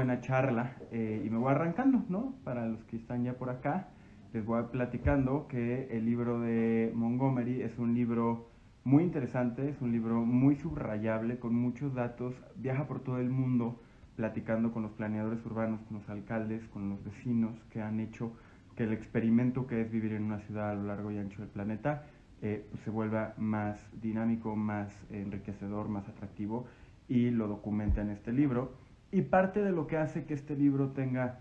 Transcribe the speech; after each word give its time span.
buena 0.00 0.22
charla 0.22 0.78
eh, 0.92 1.22
y 1.26 1.28
me 1.28 1.36
voy 1.36 1.50
arrancando, 1.50 2.02
¿no? 2.08 2.32
Para 2.42 2.66
los 2.66 2.82
que 2.84 2.96
están 2.96 3.22
ya 3.22 3.34
por 3.34 3.50
acá, 3.50 3.88
les 4.32 4.42
voy 4.42 4.62
platicando 4.72 5.46
que 5.46 5.88
el 5.90 6.06
libro 6.06 6.40
de 6.40 6.90
Montgomery 6.94 7.60
es 7.60 7.78
un 7.78 7.92
libro 7.92 8.48
muy 8.82 9.02
interesante, 9.02 9.68
es 9.68 9.78
un 9.82 9.92
libro 9.92 10.24
muy 10.24 10.56
subrayable, 10.56 11.38
con 11.38 11.54
muchos 11.54 11.92
datos, 11.92 12.34
viaja 12.56 12.86
por 12.86 13.00
todo 13.00 13.18
el 13.18 13.28
mundo 13.28 13.78
platicando 14.16 14.72
con 14.72 14.84
los 14.84 14.92
planeadores 14.92 15.44
urbanos, 15.44 15.82
con 15.82 15.98
los 15.98 16.08
alcaldes, 16.08 16.66
con 16.68 16.88
los 16.88 17.04
vecinos 17.04 17.52
que 17.68 17.82
han 17.82 18.00
hecho 18.00 18.32
que 18.76 18.84
el 18.84 18.94
experimento 18.94 19.66
que 19.66 19.82
es 19.82 19.90
vivir 19.90 20.14
en 20.14 20.22
una 20.22 20.38
ciudad 20.38 20.70
a 20.70 20.74
lo 20.76 20.84
largo 20.84 21.10
y 21.10 21.18
ancho 21.18 21.42
del 21.42 21.50
planeta 21.50 22.06
eh, 22.40 22.64
pues 22.70 22.82
se 22.84 22.90
vuelva 22.90 23.34
más 23.36 23.78
dinámico, 24.00 24.56
más 24.56 24.90
enriquecedor, 25.10 25.90
más 25.90 26.08
atractivo 26.08 26.66
y 27.06 27.28
lo 27.28 27.48
documenta 27.48 28.00
en 28.00 28.08
este 28.08 28.32
libro. 28.32 28.88
Y 29.12 29.22
parte 29.22 29.62
de 29.62 29.72
lo 29.72 29.86
que 29.86 29.96
hace 29.96 30.24
que 30.24 30.34
este 30.34 30.54
libro 30.54 30.90
tenga 30.90 31.40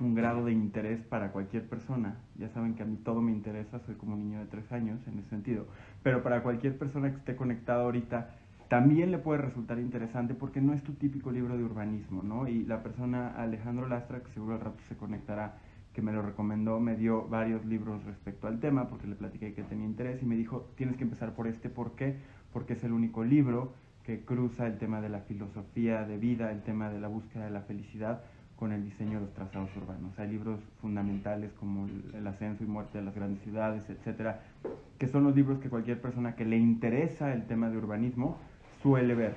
un 0.00 0.14
grado 0.14 0.44
de 0.44 0.52
interés 0.52 1.02
para 1.02 1.32
cualquier 1.32 1.68
persona, 1.68 2.16
ya 2.36 2.48
saben 2.48 2.74
que 2.74 2.82
a 2.82 2.86
mí 2.86 2.96
todo 2.96 3.20
me 3.20 3.30
interesa, 3.30 3.78
soy 3.80 3.94
como 3.94 4.14
un 4.14 4.20
niño 4.20 4.40
de 4.40 4.46
tres 4.46 4.72
años 4.72 5.06
en 5.06 5.18
ese 5.18 5.28
sentido, 5.28 5.66
pero 6.02 6.22
para 6.22 6.42
cualquier 6.42 6.76
persona 6.78 7.10
que 7.10 7.18
esté 7.18 7.36
conectada 7.36 7.82
ahorita, 7.84 8.30
también 8.68 9.12
le 9.12 9.18
puede 9.18 9.42
resultar 9.42 9.78
interesante 9.78 10.34
porque 10.34 10.60
no 10.60 10.72
es 10.72 10.82
tu 10.82 10.94
típico 10.94 11.30
libro 11.30 11.56
de 11.56 11.62
urbanismo, 11.62 12.22
¿no? 12.22 12.48
Y 12.48 12.64
la 12.64 12.82
persona 12.82 13.28
Alejandro 13.36 13.86
Lastra, 13.86 14.20
que 14.20 14.32
seguro 14.32 14.54
al 14.54 14.62
rato 14.62 14.82
se 14.88 14.96
conectará, 14.96 15.58
que 15.92 16.02
me 16.02 16.12
lo 16.12 16.22
recomendó, 16.22 16.80
me 16.80 16.96
dio 16.96 17.28
varios 17.28 17.64
libros 17.66 18.02
respecto 18.04 18.48
al 18.48 18.58
tema 18.58 18.88
porque 18.88 19.06
le 19.06 19.14
platiqué 19.14 19.54
que 19.54 19.62
tenía 19.62 19.86
interés 19.86 20.22
y 20.22 20.26
me 20.26 20.34
dijo, 20.34 20.70
tienes 20.76 20.96
que 20.96 21.04
empezar 21.04 21.34
por 21.34 21.46
este, 21.46 21.68
¿por 21.68 21.94
qué? 21.94 22.16
Porque 22.52 22.72
es 22.72 22.82
el 22.82 22.92
único 22.92 23.22
libro 23.22 23.74
que 24.04 24.20
cruza 24.24 24.66
el 24.66 24.78
tema 24.78 25.00
de 25.00 25.08
la 25.08 25.20
filosofía 25.20 26.04
de 26.04 26.18
vida, 26.18 26.52
el 26.52 26.62
tema 26.62 26.90
de 26.90 27.00
la 27.00 27.08
búsqueda 27.08 27.44
de 27.46 27.50
la 27.50 27.62
felicidad 27.62 28.22
con 28.56 28.72
el 28.72 28.84
diseño 28.84 29.18
de 29.18 29.26
los 29.26 29.34
trazados 29.34 29.70
urbanos. 29.76 30.18
Hay 30.18 30.28
libros 30.28 30.60
fundamentales 30.80 31.52
como 31.54 31.88
El 32.14 32.26
ascenso 32.26 32.62
y 32.62 32.66
muerte 32.66 32.98
de 32.98 33.04
las 33.04 33.14
grandes 33.14 33.42
ciudades, 33.42 33.88
etcétera, 33.90 34.42
que 34.98 35.08
son 35.08 35.24
los 35.24 35.34
libros 35.34 35.58
que 35.58 35.68
cualquier 35.68 36.00
persona 36.00 36.36
que 36.36 36.44
le 36.44 36.56
interesa 36.56 37.32
el 37.32 37.46
tema 37.46 37.68
de 37.68 37.78
urbanismo 37.78 38.38
suele 38.82 39.14
ver, 39.14 39.34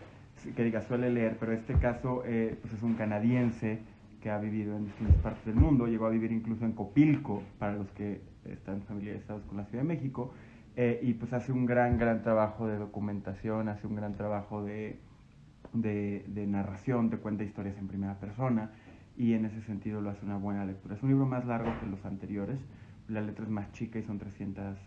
que 0.55 0.63
diga 0.63 0.81
suele 0.81 1.09
leer, 1.09 1.37
pero 1.39 1.53
este 1.53 1.73
caso 1.75 2.23
eh, 2.25 2.57
pues 2.61 2.73
es 2.73 2.83
un 2.83 2.93
canadiense 2.93 3.79
que 4.21 4.29
ha 4.29 4.37
vivido 4.37 4.75
en 4.75 4.85
distintas 4.85 5.15
partes 5.17 5.45
del 5.45 5.55
mundo, 5.55 5.87
llegó 5.87 6.05
a 6.05 6.09
vivir 6.09 6.31
incluso 6.31 6.65
en 6.65 6.73
Copilco, 6.73 7.43
para 7.57 7.73
los 7.73 7.89
que 7.91 8.21
están 8.45 8.81
familiarizados 8.81 9.43
con 9.43 9.57
la 9.57 9.65
Ciudad 9.65 9.83
de 9.83 9.87
México, 9.87 10.33
eh, 10.79 10.99
y 11.01 11.15
pues 11.15 11.33
hace 11.33 11.51
un 11.51 11.65
gran, 11.65 11.97
gran 11.97 12.21
trabajo 12.21 12.67
de 12.67 12.77
documentación, 12.77 13.67
hace 13.67 13.87
un 13.87 13.95
gran 13.95 14.13
trabajo 14.13 14.63
de, 14.63 14.99
de, 15.73 16.45
narración, 16.47 17.09
te 17.09 17.17
cuenta 17.17 17.43
historias 17.43 17.75
en 17.79 17.87
primera 17.87 18.19
persona 18.19 18.69
y 19.17 19.33
en 19.33 19.45
ese 19.45 19.59
sentido 19.63 20.01
lo 20.01 20.11
hace 20.11 20.23
una 20.23 20.37
buena 20.37 20.65
lectura. 20.65 20.93
Es 20.93 21.01
un 21.01 21.09
libro 21.09 21.25
más 21.25 21.45
largo 21.45 21.71
que 21.79 21.87
los 21.87 22.05
anteriores, 22.05 22.63
la 23.07 23.21
letra 23.21 23.45
es 23.45 23.49
más 23.49 23.71
chica 23.71 23.97
y 23.97 24.03
son 24.03 24.19
300, 24.19 24.77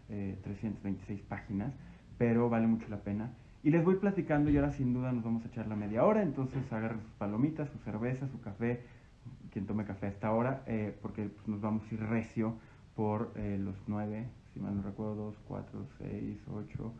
326 0.44 1.18
eh, 1.18 1.24
páginas, 1.28 1.74
pero 2.18 2.48
vale 2.48 2.68
mucho 2.68 2.86
la 2.88 2.98
pena. 2.98 3.33
Y 3.64 3.70
les 3.70 3.84
voy 3.84 3.96
platicando 3.96 4.48
y 4.48 4.56
ahora 4.58 4.70
sin 4.70 4.94
duda 4.94 5.11
nos 5.11 5.24
vamos 5.24 5.44
a 5.44 5.48
echar 5.48 5.66
la 5.66 5.74
media 5.74 6.05
hora, 6.05 6.22
entonces 6.22 6.72
agarren 6.72 7.00
sus 7.00 7.12
palomitas, 7.14 7.68
su 7.68 7.78
cerveza, 7.78 8.28
su 8.28 8.41
café, 8.41 8.84
quien 9.50 9.66
tome 9.66 9.84
café 9.84 10.06
a 10.06 10.11
esta 10.11 10.30
hora, 10.30 10.62
eh, 10.68 10.96
porque 11.02 11.30
pues, 11.30 11.48
nos 11.48 11.61
vamos 11.61 11.83
a 11.91 11.94
ir 11.94 12.00
recio 12.00 12.55
por 12.94 13.33
los 13.36 13.77
nueve 13.88 14.28
si 14.52 14.60
mal 14.60 14.76
no 14.76 14.82
recuerdo, 14.82 15.14
2, 15.14 15.36
4, 15.46 15.86
6, 15.98 16.38
8, 16.52 16.92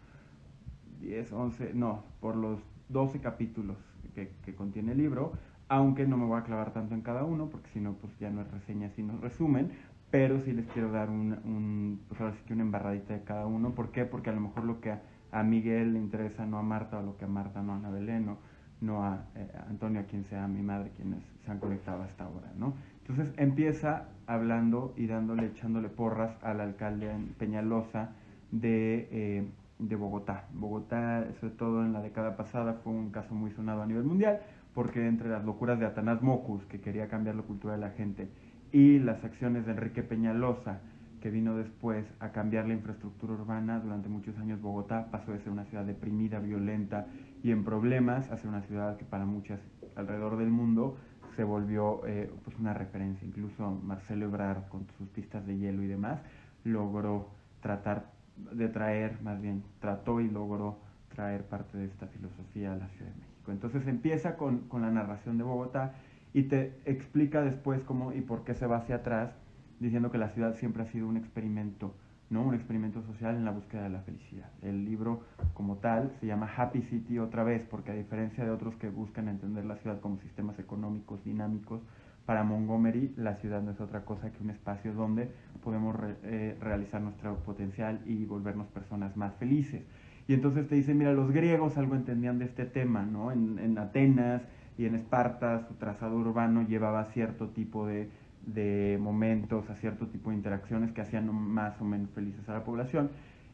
10, 1.01 1.33
11, 1.33 1.75
no, 1.75 2.05
por 2.21 2.37
los 2.37 2.61
12 2.89 3.21
capítulos 3.21 3.77
que, 4.15 4.33
que, 4.45 4.55
contiene 4.55 4.93
el 4.93 4.99
libro, 4.99 5.33
aunque 5.69 6.07
no 6.07 6.17
me 6.17 6.27
voy 6.27 6.39
a 6.39 6.43
clavar 6.43 6.73
tanto 6.73 6.95
en 6.95 7.03
cada 7.03 7.25
uno, 7.25 7.49
porque 7.49 7.71
si 7.71 7.81
no, 7.81 7.95
pues 7.95 8.13
ya 8.19 8.31
no 8.31 8.43
es 8.43 8.51
reseña, 8.51 8.91
sino 8.91 9.19
resumen, 9.19 9.71
pero 10.11 10.41
sí 10.41 10.53
les 10.53 10.67
quiero 10.69 10.91
dar 10.91 11.09
un, 11.09 11.33
un 11.45 12.01
pues 12.09 12.21
ahora 12.21 12.35
que 12.47 12.53
una 12.53 12.63
embarradita 12.63 13.15
de 13.15 13.23
cada 13.23 13.47
uno. 13.47 13.75
¿Por 13.75 13.91
qué? 13.91 14.05
Porque 14.05 14.31
a 14.31 14.33
lo 14.33 14.41
mejor 14.41 14.65
lo 14.65 14.81
que 14.81 14.93
a, 15.31 15.43
Miguel 15.45 15.93
le 15.93 16.01
interesa 16.01 16.47
no 16.47 16.59
a 16.59 16.63
Marta, 16.63 16.99
o 16.99 17.03
lo 17.03 17.17
que 17.17 17.25
a 17.25 17.29
Marta 17.29 17.63
no 17.63 17.73
a 17.73 17.77
Ana 17.77 17.91
Belén, 17.91 18.29
o 18.29 18.39
no 18.81 19.05
a, 19.05 19.27
eh, 19.37 19.49
a 19.57 19.71
Antonio, 19.71 20.01
a 20.01 20.05
quien 20.05 20.25
sea 20.25 20.45
a 20.45 20.49
mi 20.49 20.63
madre, 20.63 20.91
quienes 20.97 21.23
se 21.45 21.51
han 21.51 21.61
conectado 21.61 22.03
hasta 22.03 22.25
ahora, 22.25 22.53
¿no? 22.57 22.75
Entonces 23.11 23.35
empieza 23.39 24.05
hablando 24.29 24.95
y 24.97 25.09
dándole, 25.09 25.47
echándole 25.47 25.89
porras 25.89 26.33
al 26.45 26.61
alcalde 26.61 27.11
Peñalosa 27.39 28.11
de, 28.53 29.09
eh, 29.11 29.49
de 29.81 29.97
Bogotá. 29.97 30.45
Bogotá, 30.55 31.27
sobre 31.41 31.55
todo 31.55 31.85
en 31.85 31.93
la 31.93 32.03
década 32.03 32.37
pasada, 32.37 32.75
fue 32.85 32.93
un 32.93 33.11
caso 33.11 33.35
muy 33.35 33.51
sonado 33.51 33.83
a 33.83 33.87
nivel 33.87 34.05
mundial, 34.05 34.39
porque 34.75 35.09
entre 35.09 35.29
las 35.29 35.45
locuras 35.45 35.81
de 35.81 35.87
Atanás 35.87 36.23
Mocus, 36.23 36.65
que 36.67 36.81
quería 36.81 37.09
cambiar 37.09 37.35
la 37.35 37.43
cultura 37.43 37.75
de 37.75 37.81
la 37.81 37.91
gente, 37.91 38.29
y 38.71 39.01
las 39.01 39.25
acciones 39.25 39.67
de 39.67 39.73
Enrique 39.73 40.05
Peñalosa, 40.05 40.79
que 41.21 41.31
vino 41.31 41.57
después 41.57 42.07
a 42.21 42.31
cambiar 42.31 42.69
la 42.69 42.75
infraestructura 42.75 43.33
urbana, 43.33 43.81
durante 43.81 44.09
muchos 44.09 44.39
años 44.39 44.61
Bogotá 44.61 45.09
pasó 45.11 45.33
de 45.33 45.41
ser 45.41 45.51
una 45.51 45.65
ciudad 45.65 45.85
deprimida, 45.85 46.39
violenta 46.39 47.07
y 47.43 47.51
en 47.51 47.65
problemas 47.65 48.31
a 48.31 48.37
ser 48.37 48.51
una 48.51 48.63
ciudad 48.63 48.97
que 48.97 49.05
para 49.05 49.27
muchas 49.27 49.61
alrededor 49.97 50.37
del 50.39 50.51
mundo 50.51 50.97
se 51.37 51.45
volvió 51.45 52.07
eh, 52.07 52.31
pues 52.45 52.59
una 52.59 52.75
referencia. 52.75 53.27
Incluso 53.27 53.71
Marcelo 53.71 54.27
Ebrard, 54.27 54.69
con 54.69 54.87
sus 54.99 55.09
pistas 55.09 55.47
de 55.47 55.57
hielo 55.59 55.83
y 55.83 55.87
demás, 55.87 56.21
logró 56.65 57.29
tratar 57.61 58.11
de 58.53 58.69
traer, 58.69 59.21
más 59.23 59.41
bien, 59.41 59.63
trató 59.81 60.21
y 60.21 60.29
logró 60.29 60.79
traer 61.15 61.45
parte 61.45 61.77
de 61.77 61.87
esta 61.87 62.07
filosofía 62.07 62.73
a 62.73 62.77
la 62.77 62.89
Ciudad 62.89 63.11
de 63.11 63.19
México. 63.19 63.53
Entonces 63.53 63.87
empieza 63.87 64.37
con, 64.37 64.61
con 64.69 64.83
la 64.83 64.91
narración 64.91 65.39
de 65.39 65.45
Bogotá 65.45 65.95
y 66.33 66.45
te 66.45 66.79
explica 66.85 67.43
después 67.43 67.83
cómo 67.83 68.13
y 68.13 68.21
por 68.21 68.45
qué 68.45 68.55
se 68.55 68.67
va 68.67 68.79
hacia 68.79 68.97
atrás, 68.97 69.33
diciendo 69.81 70.11
que 70.11 70.19
la 70.19 70.29
ciudad 70.31 70.55
siempre 70.55 70.83
ha 70.83 70.87
sido 70.87 71.09
un 71.09 71.17
experimento 71.17 71.95
¿no? 72.31 72.43
un 72.43 72.55
experimento 72.55 73.03
social 73.03 73.37
en 73.37 73.45
la 73.45 73.51
búsqueda 73.51 73.83
de 73.83 73.91
la 73.91 74.01
felicidad. 74.01 74.49
El 74.63 74.85
libro 74.85 75.23
como 75.53 75.77
tal 75.77 76.13
se 76.21 76.27
llama 76.27 76.49
Happy 76.57 76.83
City 76.83 77.19
otra 77.19 77.45
vez, 77.45 77.65
porque 77.65 77.91
a 77.91 77.95
diferencia 77.95 78.45
de 78.45 78.51
otros 78.51 78.77
que 78.77 78.89
buscan 78.89 79.29
entender 79.29 79.65
la 79.65 79.77
ciudad 79.77 80.01
como 80.01 80.19
sistemas 80.19 80.59
económicos 80.59 81.23
dinámicos, 81.25 81.81
para 82.27 82.45
Montgomery 82.45 83.13
la 83.17 83.35
ciudad 83.35 83.61
no 83.61 83.73
es 83.73 83.81
otra 83.81 84.05
cosa 84.05 84.31
que 84.31 84.43
un 84.43 84.51
espacio 84.51 84.95
donde 84.95 85.29
podemos 85.65 85.97
eh, 86.23 86.57
realizar 86.61 87.01
nuestro 87.01 87.37
potencial 87.39 88.01
y 88.07 88.25
volvernos 88.25 88.69
personas 88.69 89.17
más 89.17 89.35
felices. 89.35 89.83
Y 90.29 90.35
entonces 90.35 90.69
te 90.69 90.77
dicen, 90.77 90.97
mira, 90.97 91.13
los 91.13 91.33
griegos 91.33 91.77
algo 91.77 91.97
entendían 91.97 92.39
de 92.39 92.45
este 92.45 92.67
tema, 92.67 93.03
¿no? 93.03 93.33
En, 93.33 93.59
en 93.59 93.77
Atenas 93.79 94.43
y 94.79 94.85
en 94.85 94.95
Esparta 94.95 95.67
su 95.67 95.75
trazado 95.75 96.17
urbano 96.17 96.63
llevaba 96.63 97.05
cierto 97.07 97.49
tipo 97.49 97.87
de 97.87 98.09
de 98.47 98.99
momentos, 99.01 99.69
a 99.71 99.77
cierto 99.77 100.07
tipo 100.07 100.31
de 100.31 100.37
interacciones 100.37 100.93
que 100.93 101.01
hacían 101.01 101.33
más 101.35 101.81
o 101.81 101.85
menos 101.85 102.11
felices 102.11 102.49
a 102.49 102.55
la 102.55 102.65
población. 102.65 103.11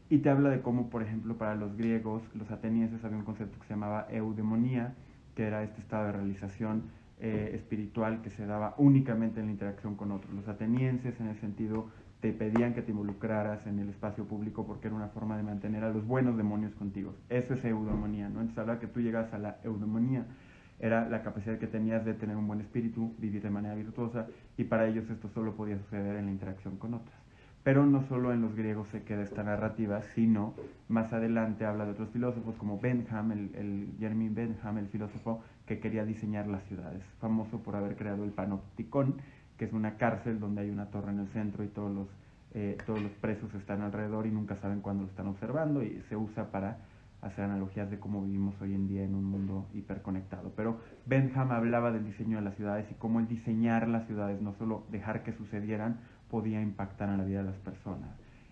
Y 0.09 0.19
te 0.19 0.29
habla 0.29 0.49
de 0.49 0.61
cómo, 0.61 0.89
por 0.89 1.03
ejemplo, 1.03 1.37
para 1.37 1.55
los 1.55 1.75
griegos, 1.75 2.23
los 2.33 2.49
atenienses, 2.51 3.03
había 3.03 3.17
un 3.17 3.25
concepto 3.25 3.59
que 3.59 3.67
se 3.67 3.73
llamaba 3.73 4.07
eudemonía, 4.09 4.93
que 5.35 5.43
era 5.43 5.63
este 5.63 5.81
estado 5.81 6.05
de 6.05 6.11
realización 6.13 6.83
eh, 7.19 7.51
espiritual 7.55 8.21
que 8.21 8.29
se 8.29 8.45
daba 8.45 8.75
únicamente 8.77 9.39
en 9.39 9.47
la 9.47 9.51
interacción 9.51 9.95
con 9.95 10.11
otros. 10.11 10.33
Los 10.33 10.47
atenienses, 10.47 11.19
en 11.19 11.27
ese 11.27 11.41
sentido, 11.41 11.89
te 12.21 12.31
pedían 12.31 12.73
que 12.73 12.81
te 12.81 12.91
involucraras 12.91 13.67
en 13.67 13.79
el 13.79 13.89
espacio 13.89 14.25
público 14.25 14.65
porque 14.65 14.87
era 14.87 14.95
una 14.95 15.09
forma 15.09 15.37
de 15.37 15.43
mantener 15.43 15.83
a 15.83 15.89
los 15.89 16.05
buenos 16.07 16.37
demonios 16.37 16.73
contigo. 16.75 17.13
Eso 17.29 17.53
es 17.53 17.63
eudemonía, 17.65 18.29
¿no? 18.29 18.39
Entonces 18.39 18.57
habla 18.57 18.79
que 18.79 18.87
tú 18.87 19.01
llegas 19.01 19.33
a 19.33 19.37
la 19.37 19.57
eudemonía 19.63 20.25
era 20.79 21.07
la 21.09 21.23
capacidad 21.23 21.57
que 21.57 21.67
tenías 21.67 22.05
de 22.05 22.13
tener 22.13 22.35
un 22.35 22.47
buen 22.47 22.61
espíritu, 22.61 23.13
vivir 23.17 23.41
de 23.41 23.49
manera 23.49 23.75
virtuosa, 23.75 24.27
y 24.57 24.65
para 24.65 24.87
ellos 24.87 25.09
esto 25.09 25.29
solo 25.29 25.55
podía 25.55 25.77
suceder 25.79 26.15
en 26.17 26.25
la 26.25 26.31
interacción 26.31 26.77
con 26.77 26.93
otras. 26.93 27.17
Pero 27.63 27.85
no 27.85 28.03
solo 28.03 28.31
en 28.31 28.41
los 28.41 28.55
griegos 28.55 28.87
se 28.89 29.03
queda 29.03 29.23
esta 29.23 29.43
narrativa, 29.43 30.01
sino 30.15 30.53
más 30.87 31.11
adelante 31.11 31.65
habla 31.65 31.85
de 31.85 31.91
otros 31.91 32.09
filósofos 32.11 32.55
como 32.55 32.79
Benham, 32.79 33.31
el, 33.31 33.55
el 33.55 33.93
Jeremy 33.99 34.29
Benham, 34.29 34.77
el 34.77 34.87
filósofo 34.87 35.43
que 35.65 35.79
quería 35.79 36.05
diseñar 36.05 36.47
las 36.47 36.63
ciudades, 36.63 37.03
famoso 37.19 37.61
por 37.61 37.75
haber 37.75 37.97
creado 37.97 38.23
el 38.23 38.31
panopticón, 38.31 39.15
que 39.57 39.65
es 39.65 39.73
una 39.73 39.97
cárcel 39.97 40.39
donde 40.39 40.61
hay 40.61 40.69
una 40.69 40.85
torre 40.85 41.11
en 41.11 41.19
el 41.19 41.27
centro 41.27 41.63
y 41.63 41.67
todos 41.67 41.93
los, 41.93 42.07
eh, 42.53 42.77
todos 42.85 43.01
los 43.01 43.11
presos 43.13 43.53
están 43.55 43.81
alrededor 43.81 44.27
y 44.27 44.31
nunca 44.31 44.55
saben 44.55 44.81
cuándo 44.81 45.03
lo 45.03 45.09
están 45.09 45.27
observando 45.27 45.83
y 45.83 46.01
se 46.07 46.15
usa 46.15 46.51
para 46.51 46.77
hacer 47.21 47.45
analogías 47.45 47.89
de 47.89 47.99
cómo 47.99 48.23
vivimos 48.23 48.59
hoy 48.61 48.73
en 48.73 48.87
día 48.87 49.03
en 49.03 49.15
un 49.15 49.25
mundo 49.25 49.67
hiperconectado. 49.73 50.53
Pero 50.55 50.79
Benham 51.05 51.51
hablaba 51.51 51.91
del 51.91 52.05
diseño 52.05 52.37
de 52.37 52.43
las 52.43 52.55
ciudades 52.55 52.85
y 52.91 52.95
cómo 52.95 53.19
el 53.19 53.27
diseñar 53.27 53.87
las 53.87 54.05
ciudades, 54.05 54.41
no 54.41 54.53
solo 54.53 54.85
dejar 54.91 55.23
que 55.23 55.33
sucedieran, 55.33 55.97
podía 56.29 56.61
impactar 56.61 57.09
en 57.09 57.17
la 57.17 57.23
vida 57.23 57.39
de 57.39 57.45
las 57.45 57.57
personas. 57.57 58.09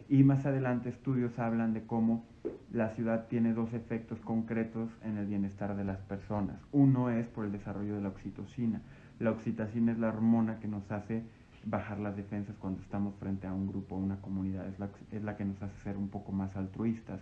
Y 0.08 0.24
más 0.24 0.46
adelante 0.46 0.90
estudios 0.90 1.38
hablan 1.40 1.74
de 1.74 1.86
cómo 1.86 2.26
la 2.72 2.90
ciudad 2.90 3.28
tiene 3.28 3.54
dos 3.54 3.74
efectos 3.74 4.20
concretos 4.20 4.90
en 5.04 5.18
el 5.18 5.26
bienestar 5.26 5.76
de 5.76 5.84
las 5.84 6.00
personas. 6.02 6.60
Uno 6.72 7.10
es 7.10 7.28
por 7.28 7.46
el 7.46 7.52
desarrollo 7.52 7.96
de 7.96 8.02
la 8.02 8.10
oxitocina. 8.10 8.82
La 9.20 9.32
oxitocina 9.32 9.92
es 9.92 9.98
la 9.98 10.10
hormona 10.10 10.60
que 10.60 10.68
nos 10.68 10.92
hace 10.92 11.24
bajar 11.66 12.00
las 12.00 12.16
defensas 12.16 12.56
cuando 12.58 12.82
estamos 12.82 13.16
frente 13.16 13.48
a 13.48 13.54
un 13.54 13.68
grupo 13.68 13.96
o 13.96 13.98
una 13.98 14.18
comunidad. 14.18 14.68
Es 14.68 14.78
la, 14.78 14.90
es 15.12 15.24
la 15.24 15.36
que 15.36 15.46
nos 15.46 15.62
hace 15.64 15.76
ser 15.84 15.98
un 15.98 16.10
poco 16.10 16.32
más 16.32 16.56
altruistas 16.56 17.22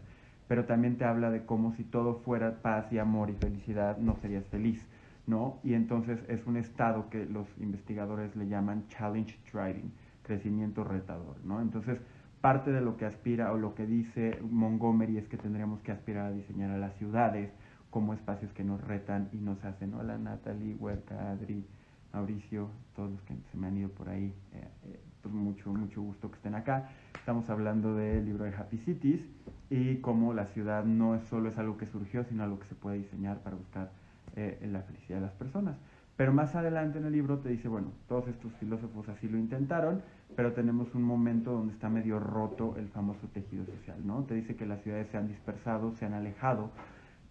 pero 0.54 0.66
también 0.66 1.00
te 1.00 1.06
habla 1.06 1.32
de 1.32 1.48
cómo 1.48 1.74
si 1.74 1.84
todo 1.84 2.14
fuera 2.20 2.62
paz 2.62 2.86
y 2.94 3.00
amor 3.00 3.32
y 3.32 3.34
felicidad 3.34 3.98
no 3.98 4.18
serías 4.18 4.46
feliz. 4.50 4.88
¿no? 5.26 5.58
Y 5.64 5.74
entonces 5.74 6.24
es 6.28 6.46
un 6.46 6.58
estado 6.58 7.10
que 7.10 7.26
los 7.26 7.48
investigadores 7.58 8.36
le 8.36 8.48
llaman 8.48 8.88
challenge 8.90 9.36
driving, 9.52 9.92
crecimiento 10.22 10.84
retador, 10.84 11.38
¿no? 11.44 11.60
Entonces, 11.60 11.98
parte 12.40 12.72
de 12.72 12.82
lo 12.82 12.98
que 12.98 13.06
aspira 13.06 13.52
o 13.52 13.58
lo 13.58 13.74
que 13.74 13.88
dice 13.88 14.38
Montgomery 14.48 15.18
es 15.18 15.28
que 15.28 15.38
tendríamos 15.38 15.82
que 15.82 15.92
aspirar 15.92 16.28
a 16.28 16.32
diseñar 16.32 16.70
a 16.70 16.78
las 16.78 16.94
ciudades 16.98 17.50
como 17.90 18.14
espacios 18.14 18.54
que 18.54 18.64
nos 18.64 18.80
retan 18.80 19.30
y 19.34 19.38
nos 19.38 19.66
hacen. 19.66 19.96
Hola 19.96 20.20
Natalie, 20.20 20.76
Huerta, 20.76 21.32
Adri, 21.32 21.66
Mauricio, 22.14 22.70
todos 22.96 23.10
los 23.10 23.22
que 23.24 23.34
se 23.50 23.58
me 23.58 23.66
han 23.66 23.78
ido 23.78 23.90
por 23.90 24.08
ahí, 24.08 24.32
eh, 24.52 24.68
eh, 24.86 25.00
pues 25.20 25.34
mucho, 25.34 25.74
mucho 25.74 26.04
gusto 26.04 26.30
que 26.30 26.36
estén 26.36 26.54
acá. 26.54 26.92
Estamos 27.16 27.50
hablando 27.50 27.96
del 27.96 28.24
libro 28.24 28.44
de 28.44 28.54
Happy 28.54 28.78
Cities 28.78 29.26
y 29.74 29.96
cómo 30.02 30.36
la 30.36 30.46
ciudad 30.46 30.86
no 30.86 31.16
es 31.16 31.24
solo 31.24 31.50
es 31.50 31.58
algo 31.58 31.78
que 31.78 31.88
surgió, 31.88 32.24
sino 32.26 32.44
algo 32.44 32.60
que 32.60 32.68
se 32.68 32.76
puede 32.76 33.00
diseñar 33.00 33.40
para 33.40 33.56
buscar 33.56 33.90
eh, 34.36 34.70
la 34.72 34.84
felicidad 34.84 35.18
de 35.18 35.26
las 35.26 35.34
personas. 35.34 35.78
Pero 36.16 36.32
más 36.32 36.54
adelante 36.54 37.00
en 37.00 37.06
el 37.06 37.12
libro 37.12 37.40
te 37.40 37.50
dice, 37.50 37.68
bueno, 37.70 37.88
todos 38.08 38.28
estos 38.28 38.54
filósofos 38.60 39.10
así 39.10 39.28
lo 39.28 39.40
intentaron, 39.40 40.04
pero 40.36 40.54
tenemos 40.54 40.94
un 40.94 41.02
momento 41.02 41.54
donde 41.54 41.74
está 41.74 41.90
medio 41.90 42.20
roto 42.20 42.76
el 42.78 42.88
famoso 42.90 43.28
tejido 43.34 43.66
social, 43.66 43.98
¿no? 44.06 44.24
Te 44.26 44.36
dice 44.36 44.56
que 44.56 44.68
las 44.68 44.80
ciudades 44.84 45.08
se 45.08 45.18
han 45.18 45.28
dispersado, 45.28 45.92
se 45.94 46.06
han 46.06 46.14
alejado, 46.14 46.70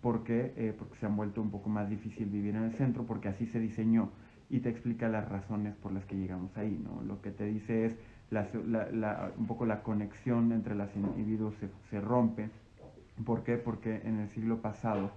porque, 0.01 0.53
eh, 0.57 0.75
porque 0.77 0.97
se 0.97 1.07
han 1.07 1.15
vuelto 1.15 1.41
un 1.41 1.53
poco 1.53 1.69
más 1.69 1.89
difícil 1.89 2.27
vivir 2.29 2.57
en 2.57 2.65
el 2.65 2.73
centro, 2.73 3.07
porque 3.07 3.29
así 3.29 3.47
se 3.47 3.61
diseñó, 3.61 4.11
y 4.51 4.59
te 4.59 4.69
explica 4.69 5.09
las 5.09 5.29
razones 5.29 5.77
por 5.77 5.93
las 5.93 6.05
que 6.07 6.17
llegamos 6.17 6.57
ahí, 6.57 6.77
¿no? 6.83 7.03
Lo 7.05 7.23
que 7.23 7.31
te 7.31 7.45
dice 7.45 7.87
es 7.87 7.97
la, 8.33 9.31
un 9.37 9.47
poco 9.47 9.67
la 9.67 9.83
conexión 9.83 10.53
entre 10.53 10.75
los 10.75 10.95
individuos 10.97 11.55
se, 11.57 11.69
se 11.91 12.01
rompe. 12.01 12.49
¿Por 13.25 13.45
qué? 13.45 13.57
Porque 13.57 14.01
en 14.05 14.19
el 14.21 14.29
siglo 14.31 14.63
pasado 14.63 15.11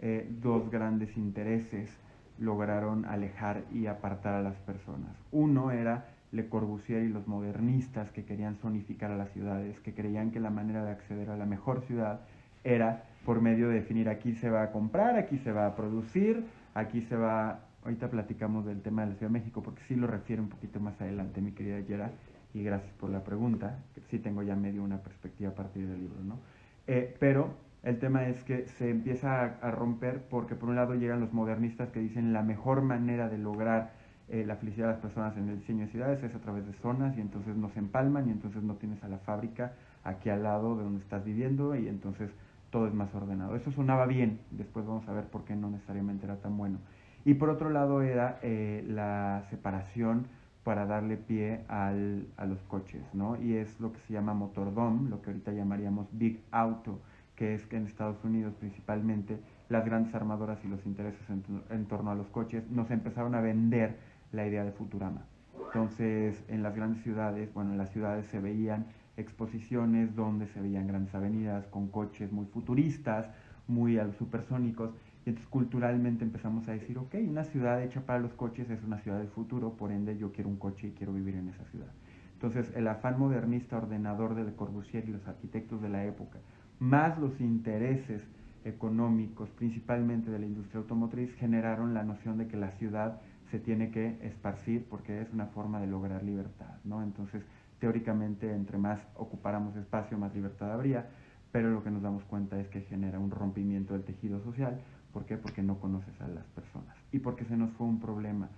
eh, 0.00 0.28
dos 0.40 0.70
grandes 0.70 1.16
intereses 1.16 1.90
lograron 2.38 3.04
alejar 3.04 3.64
y 3.72 3.86
apartar 3.86 4.34
a 4.34 4.42
las 4.42 4.56
personas. 4.58 5.16
Uno 5.32 5.72
era 5.72 6.06
Le 6.30 6.48
Corbusier 6.48 7.02
y 7.02 7.08
los 7.08 7.26
modernistas 7.26 8.12
que 8.12 8.24
querían 8.24 8.56
zonificar 8.56 9.10
a 9.10 9.16
las 9.16 9.30
ciudades, 9.32 9.80
que 9.80 9.94
creían 9.94 10.30
que 10.30 10.38
la 10.38 10.50
manera 10.50 10.84
de 10.84 10.92
acceder 10.92 11.30
a 11.30 11.36
la 11.36 11.46
mejor 11.46 11.80
ciudad 11.82 12.20
era 12.62 13.04
por 13.24 13.40
medio 13.40 13.68
de 13.68 13.76
definir 13.76 14.08
aquí 14.08 14.34
se 14.34 14.50
va 14.50 14.62
a 14.62 14.72
comprar, 14.72 15.16
aquí 15.16 15.38
se 15.38 15.52
va 15.52 15.66
a 15.66 15.74
producir, 15.74 16.44
aquí 16.74 17.02
se 17.02 17.16
va... 17.16 17.60
Ahorita 17.84 18.10
platicamos 18.10 18.66
del 18.66 18.82
tema 18.82 19.02
de 19.02 19.10
la 19.10 19.14
Ciudad 19.16 19.30
de 19.30 19.38
México 19.38 19.62
porque 19.62 19.82
sí 19.88 19.94
lo 19.94 20.06
refiere 20.06 20.42
un 20.42 20.48
poquito 20.48 20.78
más 20.78 21.00
adelante, 21.00 21.40
mi 21.40 21.52
querida 21.52 21.80
Yera, 21.80 22.10
y 22.54 22.62
gracias 22.62 22.92
por 22.94 23.10
la 23.10 23.24
pregunta, 23.24 23.78
sí 24.10 24.18
tengo 24.18 24.42
ya 24.42 24.56
medio 24.56 24.82
una 24.82 24.98
perspectiva 24.98 25.50
a 25.50 25.54
partir 25.54 25.86
del 25.86 26.00
libro, 26.00 26.22
¿no? 26.24 26.38
Eh, 26.86 27.14
pero 27.20 27.54
el 27.82 27.98
tema 27.98 28.26
es 28.26 28.42
que 28.44 28.66
se 28.66 28.90
empieza 28.90 29.44
a, 29.60 29.70
romper 29.70 30.22
porque 30.28 30.54
por 30.54 30.68
un 30.68 30.76
lado 30.76 30.94
llegan 30.94 31.20
los 31.20 31.32
modernistas 31.32 31.90
que 31.90 32.00
dicen 32.00 32.32
la 32.32 32.42
mejor 32.42 32.82
manera 32.82 33.28
de 33.28 33.38
lograr 33.38 33.92
eh, 34.28 34.44
la 34.46 34.56
felicidad 34.56 34.88
de 34.88 34.92
las 34.94 35.00
personas 35.00 35.36
en 35.36 35.48
el 35.48 35.58
diseño 35.60 35.86
de 35.86 35.92
ciudades 35.92 36.22
es 36.22 36.34
a 36.34 36.40
través 36.40 36.66
de 36.66 36.72
zonas 36.74 37.16
y 37.16 37.20
entonces 37.20 37.56
no 37.56 37.68
se 37.70 37.78
empalman 37.78 38.28
y 38.28 38.32
entonces 38.32 38.62
no 38.62 38.74
tienes 38.74 39.02
a 39.04 39.08
la 39.08 39.18
fábrica 39.18 39.72
aquí 40.04 40.28
al 40.28 40.42
lado 40.42 40.76
de 40.76 40.84
donde 40.84 41.00
estás 41.00 41.24
viviendo 41.24 41.76
y 41.76 41.88
entonces 41.88 42.30
todo 42.70 42.86
es 42.86 42.94
más 42.94 43.14
ordenado. 43.14 43.56
Eso 43.56 43.70
sonaba 43.70 44.06
bien, 44.06 44.40
después 44.50 44.86
vamos 44.86 45.08
a 45.08 45.12
ver 45.12 45.24
por 45.24 45.44
qué 45.44 45.54
no 45.54 45.70
necesariamente 45.70 46.26
era 46.26 46.36
tan 46.36 46.56
bueno. 46.56 46.78
Y 47.24 47.34
por 47.34 47.48
otro 47.48 47.70
lado 47.70 48.02
era 48.02 48.38
eh, 48.42 48.84
la 48.86 49.44
separación 49.50 50.26
para 50.68 50.84
darle 50.84 51.16
pie 51.16 51.64
a 51.66 51.92
los 51.92 52.62
coches, 52.68 53.02
¿no? 53.14 53.40
Y 53.40 53.54
es 53.54 53.80
lo 53.80 53.90
que 53.90 54.00
se 54.00 54.12
llama 54.12 54.34
motordom, 54.34 55.08
lo 55.08 55.22
que 55.22 55.30
ahorita 55.30 55.50
llamaríamos 55.50 56.08
big 56.12 56.42
auto 56.50 57.00
que 57.36 57.54
es 57.54 57.64
que 57.64 57.78
en 57.78 57.86
Estados 57.86 58.22
Unidos 58.22 58.52
principalmente 58.60 59.40
las 59.70 59.86
grandes 59.86 60.14
armadoras 60.14 60.62
y 60.66 60.68
los 60.68 60.84
intereses 60.84 61.22
en, 61.30 61.86
torno 61.86 62.10
a 62.10 62.14
los 62.14 62.26
coches 62.26 62.70
nos 62.70 62.90
empezaron 62.90 63.34
a 63.34 63.40
vender 63.40 63.96
la 64.30 64.46
idea 64.46 64.62
de 64.62 64.72
Futurama. 64.72 65.22
Entonces, 65.56 66.44
en 66.48 66.62
las 66.62 66.76
grandes 66.76 67.02
ciudades, 67.02 67.50
bueno, 67.54 67.72
en 67.72 67.78
las 67.78 67.90
ciudades 67.90 68.26
se 68.26 68.38
veían 68.38 68.88
exposiciones 69.16 70.14
donde 70.14 70.48
se 70.48 70.60
veían 70.60 70.86
grandes 70.86 71.14
avenidas 71.14 71.66
con 71.68 71.88
coches 71.88 72.30
muy 72.30 72.44
futuristas, 72.44 73.26
muy 73.68 73.98
supersónicos, 74.18 74.90
y 75.28 75.30
entonces 75.30 75.50
culturalmente 75.50 76.24
empezamos 76.24 76.66
a 76.68 76.72
decir, 76.72 76.96
ok, 76.96 77.16
una 77.28 77.44
ciudad 77.44 77.82
hecha 77.82 78.00
para 78.00 78.18
los 78.18 78.32
coches 78.32 78.70
es 78.70 78.82
una 78.82 78.96
ciudad 79.00 79.18
del 79.18 79.28
futuro, 79.28 79.74
por 79.74 79.92
ende 79.92 80.16
yo 80.16 80.32
quiero 80.32 80.48
un 80.48 80.56
coche 80.56 80.86
y 80.86 80.92
quiero 80.92 81.12
vivir 81.12 81.34
en 81.34 81.50
esa 81.50 81.66
ciudad. 81.66 81.92
Entonces, 82.32 82.72
el 82.74 82.88
afán 82.88 83.18
modernista 83.18 83.76
ordenador 83.76 84.34
de 84.34 84.44
Le 84.44 84.54
Corbusier 84.54 85.06
y 85.06 85.12
los 85.12 85.28
arquitectos 85.28 85.82
de 85.82 85.90
la 85.90 86.06
época, 86.06 86.38
más 86.78 87.18
los 87.18 87.38
intereses 87.42 88.22
económicos, 88.64 89.50
principalmente 89.50 90.30
de 90.30 90.38
la 90.38 90.46
industria 90.46 90.80
automotriz, 90.80 91.30
generaron 91.34 91.92
la 91.92 92.04
noción 92.04 92.38
de 92.38 92.48
que 92.48 92.56
la 92.56 92.70
ciudad 92.78 93.20
se 93.50 93.58
tiene 93.58 93.90
que 93.90 94.16
esparcir 94.22 94.86
porque 94.88 95.20
es 95.20 95.30
una 95.34 95.48
forma 95.48 95.78
de 95.78 95.88
lograr 95.88 96.22
libertad, 96.22 96.78
¿no? 96.84 97.02
Entonces, 97.02 97.44
teóricamente, 97.80 98.50
entre 98.50 98.78
más 98.78 98.98
ocupáramos 99.14 99.76
espacio, 99.76 100.16
más 100.16 100.34
libertad 100.34 100.72
habría, 100.72 101.10
pero 101.52 101.70
lo 101.70 101.82
que 101.82 101.90
nos 101.90 102.00
damos 102.00 102.24
cuenta 102.24 102.58
es 102.58 102.68
que 102.68 102.80
genera 102.80 103.18
un 103.18 103.30
rompimiento 103.30 103.92
del 103.92 104.04
tejido 104.04 104.40
social. 104.40 104.80
¿Por 105.12 105.24
qué? 105.24 105.36
Porque 105.36 105.62
no 105.62 105.78
conoces 105.78 106.20
a 106.20 106.28
las 106.28 106.46
personas 106.48 106.96
y 107.12 107.18
porque 107.18 107.44
se 107.44 107.56
nos 107.56 107.70
fue 107.72 107.86
un 107.86 108.00
problema. 108.00 108.48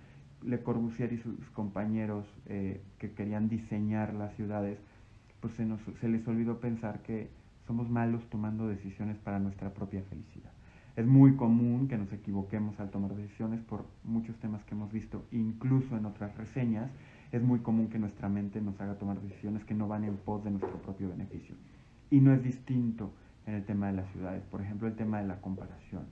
Le 0.43 0.61
Corbusier 0.63 1.13
y 1.13 1.17
sus 1.17 1.49
compañeros 1.51 2.25
eh, 2.47 2.81
que 2.97 3.11
querían 3.11 3.47
diseñar 3.47 4.13
las 4.13 4.35
ciudades, 4.35 4.79
pues 5.39 5.53
se, 5.53 6.07
les 6.07 6.27
olvidó 6.27 6.59
pensar 6.59 7.01
que 7.01 7.29
somos 7.67 7.89
malos 7.89 8.27
tomando 8.29 8.67
decisiones 8.67 9.17
para 9.17 9.39
nuestra 9.39 9.73
propia 9.73 10.03
felicidad. 10.03 10.51
Es 10.95 11.05
muy 11.05 11.35
común 11.35 11.87
que 11.87 11.97
nos 11.97 12.11
equivoquemos 12.11 12.79
al 12.79 12.89
tomar 12.89 13.15
decisiones 13.15 13.61
por 13.61 13.85
muchos 14.03 14.35
temas 14.39 14.63
que 14.65 14.75
hemos 14.75 14.91
visto, 14.91 15.25
incluso 15.31 15.95
en 15.95 16.05
otras 16.05 16.35
reseñas. 16.37 16.91
Es 17.31 17.41
muy 17.41 17.59
común 17.59 17.87
que 17.87 17.97
nuestra 17.97 18.27
mente 18.27 18.59
nos 18.59 18.79
haga 18.81 18.95
tomar 18.95 19.21
decisiones 19.21 19.63
que 19.63 19.73
no 19.73 19.87
van 19.87 20.03
en 20.03 20.17
pos 20.17 20.43
de 20.43 20.51
nuestro 20.51 20.81
propio 20.81 21.09
beneficio. 21.09 21.55
Y 22.09 22.19
no 22.19 22.33
es 22.33 22.43
distinto 22.43 23.13
en 23.45 23.53
el 23.53 23.63
tema 23.63 23.87
de 23.87 23.93
las 23.93 24.11
ciudades. 24.11 24.43
Por 24.43 24.61
ejemplo, 24.61 24.87
el 24.87 24.95
tema 24.95 25.21
de 25.21 25.27
la 25.27 25.39
comparación. 25.39 26.03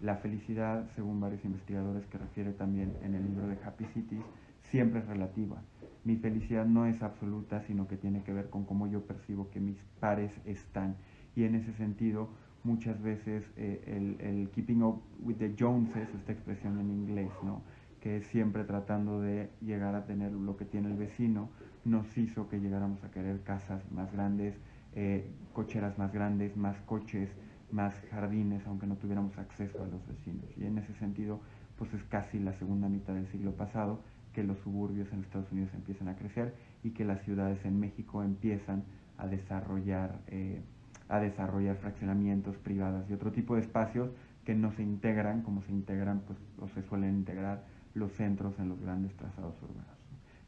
La 0.00 0.16
felicidad, 0.16 0.88
según 0.94 1.20
varios 1.20 1.44
investigadores 1.44 2.06
que 2.06 2.18
refiere 2.18 2.52
también 2.52 2.92
en 3.02 3.14
el 3.14 3.24
libro 3.24 3.46
de 3.46 3.58
Happy 3.64 3.84
Cities, 3.86 4.24
siempre 4.70 5.00
es 5.00 5.06
relativa 5.06 5.62
mi 6.06 6.14
felicidad 6.14 6.64
no 6.64 6.86
es 6.86 7.02
absoluta, 7.02 7.62
sino 7.62 7.88
que 7.88 7.96
tiene 7.96 8.22
que 8.22 8.32
ver 8.32 8.48
con 8.48 8.64
cómo 8.64 8.86
yo 8.86 9.04
percibo 9.04 9.50
que 9.50 9.58
mis 9.58 9.76
pares 9.98 10.30
están. 10.44 10.94
Y 11.34 11.42
en 11.42 11.56
ese 11.56 11.72
sentido, 11.72 12.28
muchas 12.62 13.02
veces 13.02 13.44
eh, 13.56 14.16
el, 14.20 14.48
keeping 14.50 14.84
up 14.84 15.02
with 15.18 15.34
the 15.38 15.52
Joneses, 15.58 16.08
esta 16.14 16.30
expresión 16.30 16.78
en 16.78 16.90
inglés, 16.92 17.32
¿no? 17.42 17.60
que 18.00 18.18
es 18.18 18.26
siempre 18.28 18.62
tratando 18.62 19.20
de 19.20 19.50
llegar 19.60 19.96
a 19.96 20.06
tener 20.06 20.30
lo 20.30 20.56
que 20.56 20.64
tiene 20.64 20.92
el 20.92 20.96
vecino, 20.96 21.48
nos 21.84 22.16
hizo 22.16 22.48
que 22.48 22.60
llegáramos 22.60 23.02
a 23.02 23.10
querer 23.10 23.42
casas 23.42 23.82
más 23.90 24.12
grandes, 24.12 24.54
eh, 24.94 25.28
cocheras 25.54 25.98
más 25.98 26.12
grandes, 26.12 26.56
más 26.56 26.80
coches, 26.82 27.28
más 27.70 27.94
jardines, 28.10 28.66
aunque 28.66 28.86
no 28.86 28.96
tuviéramos 28.96 29.36
acceso 29.38 29.82
a 29.82 29.86
los 29.86 30.06
vecinos. 30.06 30.46
Y 30.56 30.64
en 30.64 30.78
ese 30.78 30.94
sentido, 30.94 31.40
pues 31.76 31.92
es 31.94 32.02
casi 32.04 32.38
la 32.38 32.52
segunda 32.54 32.88
mitad 32.88 33.14
del 33.14 33.26
siglo 33.28 33.52
pasado 33.52 34.00
que 34.32 34.44
los 34.44 34.58
suburbios 34.58 35.12
en 35.12 35.20
Estados 35.20 35.50
Unidos 35.50 35.70
empiezan 35.74 36.08
a 36.08 36.16
crecer 36.16 36.54
y 36.82 36.90
que 36.90 37.04
las 37.04 37.22
ciudades 37.22 37.64
en 37.64 37.80
México 37.80 38.22
empiezan 38.22 38.84
a 39.16 39.26
desarrollar, 39.26 40.20
eh, 40.28 40.60
a 41.08 41.20
desarrollar 41.20 41.76
fraccionamientos 41.76 42.56
privados 42.58 43.08
y 43.08 43.14
otro 43.14 43.32
tipo 43.32 43.54
de 43.54 43.62
espacios 43.62 44.10
que 44.44 44.54
no 44.54 44.72
se 44.72 44.82
integran 44.82 45.42
como 45.42 45.62
se 45.62 45.72
integran 45.72 46.20
pues, 46.20 46.38
o 46.58 46.68
se 46.68 46.82
suelen 46.82 47.16
integrar 47.16 47.64
los 47.94 48.12
centros 48.12 48.58
en 48.58 48.68
los 48.68 48.80
grandes 48.80 49.14
trazados 49.16 49.54
urbanos. 49.62 49.96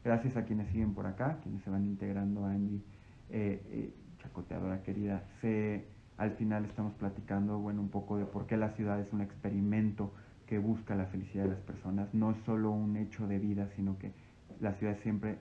Gracias 0.03 0.37
a 0.37 0.45
quienes 0.45 0.69
siguen 0.69 0.93
por 0.93 1.07
acá, 1.07 1.39
quienes 1.43 1.61
se 1.63 1.69
van 1.69 1.85
integrando, 1.85 2.45
Angie, 2.45 2.81
eh, 3.29 3.61
eh, 3.69 3.93
chacoteadora 4.19 4.81
querida. 4.81 5.23
Se, 5.41 5.87
al 6.19 6.31
final 6.31 6.65
estamos 6.65 6.93
platicando 6.95 7.57
bueno, 7.59 7.81
un 7.81 7.87
poco 7.87 8.17
de 8.17 8.25
por 8.25 8.45
qué 8.45 8.57
la 8.57 8.71
ciudad 8.71 8.99
es 8.99 9.11
un 9.13 9.21
experimento 9.21 10.11
que 10.47 10.59
busca 10.59 10.93
la 10.93 11.05
felicidad 11.05 11.45
de 11.45 11.51
las 11.51 11.61
personas. 11.61 12.13
No 12.13 12.31
es 12.31 12.37
solo 12.45 12.71
un 12.71 12.97
hecho 12.97 13.25
de 13.25 13.39
vida, 13.39 13.69
sino 13.77 13.97
que 13.97 14.11
las 14.59 14.77
ciudades 14.77 15.01
siempre, 15.01 15.37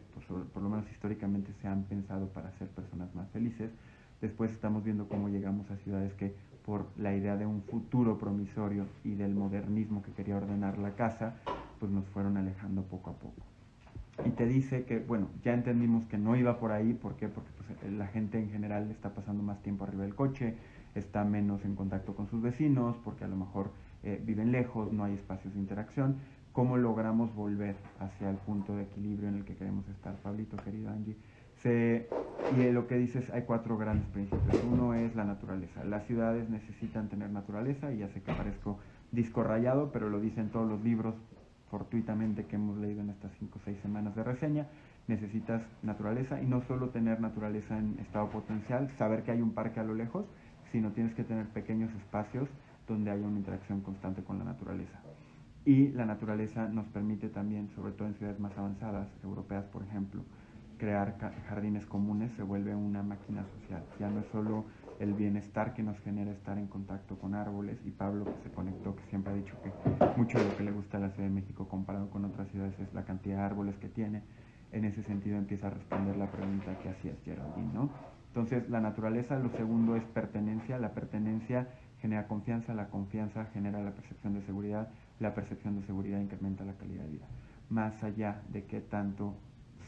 por, 0.55 0.63
lo 0.63 0.69
menos 0.69 0.89
históricamente, 0.93 1.53
se 1.61 1.67
han 1.67 1.83
pensado 1.83 2.29
para 2.29 2.53
ser 2.59 2.69
personas 2.69 3.13
más 3.17 3.29
felices. 3.31 3.73
Después 4.21 4.53
estamos 4.53 4.85
viendo 4.85 5.09
cómo 5.09 5.29
llegamos 5.29 5.69
a 5.73 5.77
ciudades 5.79 6.13
que 6.15 6.33
por 6.65 6.87
la 6.97 7.13
idea 7.13 7.37
de 7.37 7.47
un 7.47 7.63
futuro 7.63 8.17
promisorio 8.17 8.87
y 9.03 9.17
del 9.17 9.35
modernismo 9.35 10.03
que 10.03 10.13
quería 10.13 10.37
ordenar 10.37 10.79
la 10.79 10.95
casa, 10.95 11.35
pues 11.81 11.91
nos 11.91 12.05
fueron 12.07 12.37
alejando 12.37 12.83
poco 12.83 13.11
a 13.11 13.15
poco. 13.15 13.48
Y 14.25 14.31
te 14.31 14.47
dice 14.47 14.85
que, 14.85 14.99
bueno, 14.99 15.29
ya 15.43 15.55
entendimos 15.55 16.05
que 16.07 16.19
no 16.19 16.37
iba 16.37 16.59
por 16.59 16.73
ahí, 16.73 16.93
¿por 16.93 17.17
qué? 17.17 17.29
Porque 17.29 17.51
pues, 17.57 17.93
la 17.93 18.07
gente 18.09 18.39
en 18.39 18.51
general 18.51 18.91
está 18.91 19.15
pasando 19.15 19.43
más 19.43 19.63
tiempo 19.63 19.85
arriba 19.85 20.03
del 20.03 20.15
coche, 20.15 20.55
está 20.95 21.25
menos 21.25 21.65
en 21.65 21.77
contacto 21.77 22.15
con 22.15 22.29
sus 22.29 22.43
vecinos, 22.43 22.97
porque 23.05 23.25
a 23.25 23.29
lo 23.29 23.37
mejor 23.37 23.71
eh, 24.03 24.21
viven 24.25 24.51
lejos, 24.51 24.93
no 24.93 25.05
hay 25.05 25.15
espacios 25.15 25.55
de 25.55 25.61
interacción. 25.61 26.17
¿Cómo 26.53 26.77
logramos 26.77 27.33
volver 27.35 27.77
hacia 28.01 28.31
el 28.31 28.37
punto 28.37 28.75
de 28.75 28.83
equilibrio 28.83 29.29
en 29.29 29.37
el 29.37 29.45
que 29.45 29.55
queremos 29.55 29.89
estar? 29.89 30.17
Pablito, 30.17 30.57
querido 30.57 30.91
Angie. 30.91 31.17
Y 32.57 32.73
lo 32.73 32.87
que 32.87 32.97
dices, 32.97 33.31
hay 33.31 33.43
cuatro 33.43 33.77
grandes 33.77 34.09
principios. 34.09 34.63
Uno 34.65 34.95
es 34.95 35.15
la 35.15 35.25
naturaleza. 35.25 35.85
Las 35.85 36.05
ciudades 36.07 36.49
necesitan 36.49 37.09
tener 37.09 37.31
naturaleza, 37.31 37.93
y 37.93 37.99
ya 37.99 38.09
sé 38.09 38.23
que 38.23 38.33
parezco 38.33 38.79
disco 39.13 39.43
rayado, 39.43 39.91
pero 39.93 40.09
lo 40.09 40.21
dicen 40.21 40.51
todos 40.51 40.69
los 40.69 40.83
libros 40.83 41.15
fortuitamente 41.71 42.47
que 42.47 42.57
hemos 42.57 42.79
leído 42.79 43.01
en 43.01 43.11
estas 43.11 43.33
5 43.39 43.59
o 43.59 43.63
6 43.65 43.79
semanas 43.81 44.15
de 44.15 44.25
reseña. 44.25 44.67
Necesitas 45.07 45.63
naturaleza 45.83 46.41
y 46.41 46.47
no 46.47 46.63
solo 46.63 46.91
tener 46.91 47.21
naturaleza 47.21 47.79
en 47.79 47.99
estado 48.01 48.29
potencial, 48.31 48.91
saber 48.99 49.23
que 49.23 49.31
hay 49.31 49.41
un 49.41 49.53
parque 49.53 49.81
a 49.81 49.85
lo 49.85 49.95
lejos, 49.95 50.27
sino 50.73 50.93
tienes 50.93 51.15
que 51.15 51.25
tener 51.25 51.47
pequeños 51.49 51.93
espacios 51.95 52.49
donde 52.87 53.11
haya 53.11 53.27
una 53.27 53.39
interacción 53.39 53.81
constante 53.81 54.23
con 54.23 54.39
la 54.39 54.45
naturaleza. 54.45 55.01
Y 55.65 55.89
la 55.89 56.07
naturaleza 56.07 56.69
nos 56.69 56.87
permite 56.89 57.29
también, 57.29 57.69
sobre 57.75 57.93
todo 57.93 58.09
en 58.09 58.15
ciudades 58.15 58.41
más 58.41 58.57
avanzadas, 58.57 59.09
europeas 59.23 59.65
por 59.67 59.83
ejemplo, 59.83 60.23
crear 60.79 61.19
jardines 61.49 61.85
comunes 61.87 62.33
se 62.37 62.43
vuelve 62.43 62.75
una 62.75 63.03
máquina 63.03 63.45
social. 63.61 63.83
Ya 63.99 64.09
no 64.09 64.21
es 64.21 64.27
solo 64.27 64.65
el 64.99 65.15
bienestar 65.15 65.75
que 65.75 65.83
nos 65.83 65.99
genera 66.01 66.33
estar 66.33 66.59
en 66.59 66.67
contacto 66.67 67.19
con 67.19 67.35
árboles 67.35 67.79
y 67.85 67.91
Pablo 67.91 68.25
que 68.25 68.43
se 68.43 68.51
conectó, 68.51 68.97
que 68.97 69.05
siempre 69.05 69.33
ha 69.33 69.37
dicho 69.37 69.55
que 69.63 69.71
mucho 70.17 70.39
de 70.39 70.45
lo 70.45 70.57
que 70.57 70.65
le 70.65 70.73
gusta 70.73 70.97
a 70.97 71.01
la 71.01 71.11
Ciudad 71.11 71.29
de 71.29 71.35
México 71.35 71.69
comparado 71.69 72.11
con 72.11 72.25
otras 72.25 72.49
ciudades 72.49 72.79
es 72.81 72.93
la 72.95 73.05
cantidad 73.05 73.39
de 73.39 73.43
árboles 73.43 73.77
que 73.77 73.89
tiene. 73.89 74.23
En 74.73 74.85
ese 74.85 75.03
sentido 75.03 75.39
empieza 75.39 75.69
a 75.69 75.71
responder 75.71 76.17
la 76.17 76.31
pregunta 76.31 76.79
que 76.81 76.89
hacías 76.89 77.17
Geraldine, 77.25 77.73
¿no? 77.73 77.91
Entonces 78.29 78.69
la 78.69 78.81
naturaleza, 78.81 79.39
lo 79.39 79.51
segundo 79.51 79.97
es 79.97 80.05
pertenencia, 80.05 80.79
la 80.79 80.93
pertenencia 80.93 81.69
genera 82.01 82.27
confianza, 82.27 82.75
la 82.75 82.89
confianza 82.89 83.47
genera 83.47 83.83
la 83.83 83.93
percepción 83.93 84.35
de 84.35 84.43
seguridad, 84.43 84.89
la 85.21 85.35
percepción 85.35 85.81
de 85.81 85.87
seguridad 85.87 86.21
incrementa 86.21 86.65
la 86.65 86.75
calidad 86.75 87.05
de 87.05 87.11
vida. 87.11 87.27
Más 87.71 88.03
allá 88.05 88.43
de 88.53 88.65
qué 88.65 88.81
tanto 88.81 89.35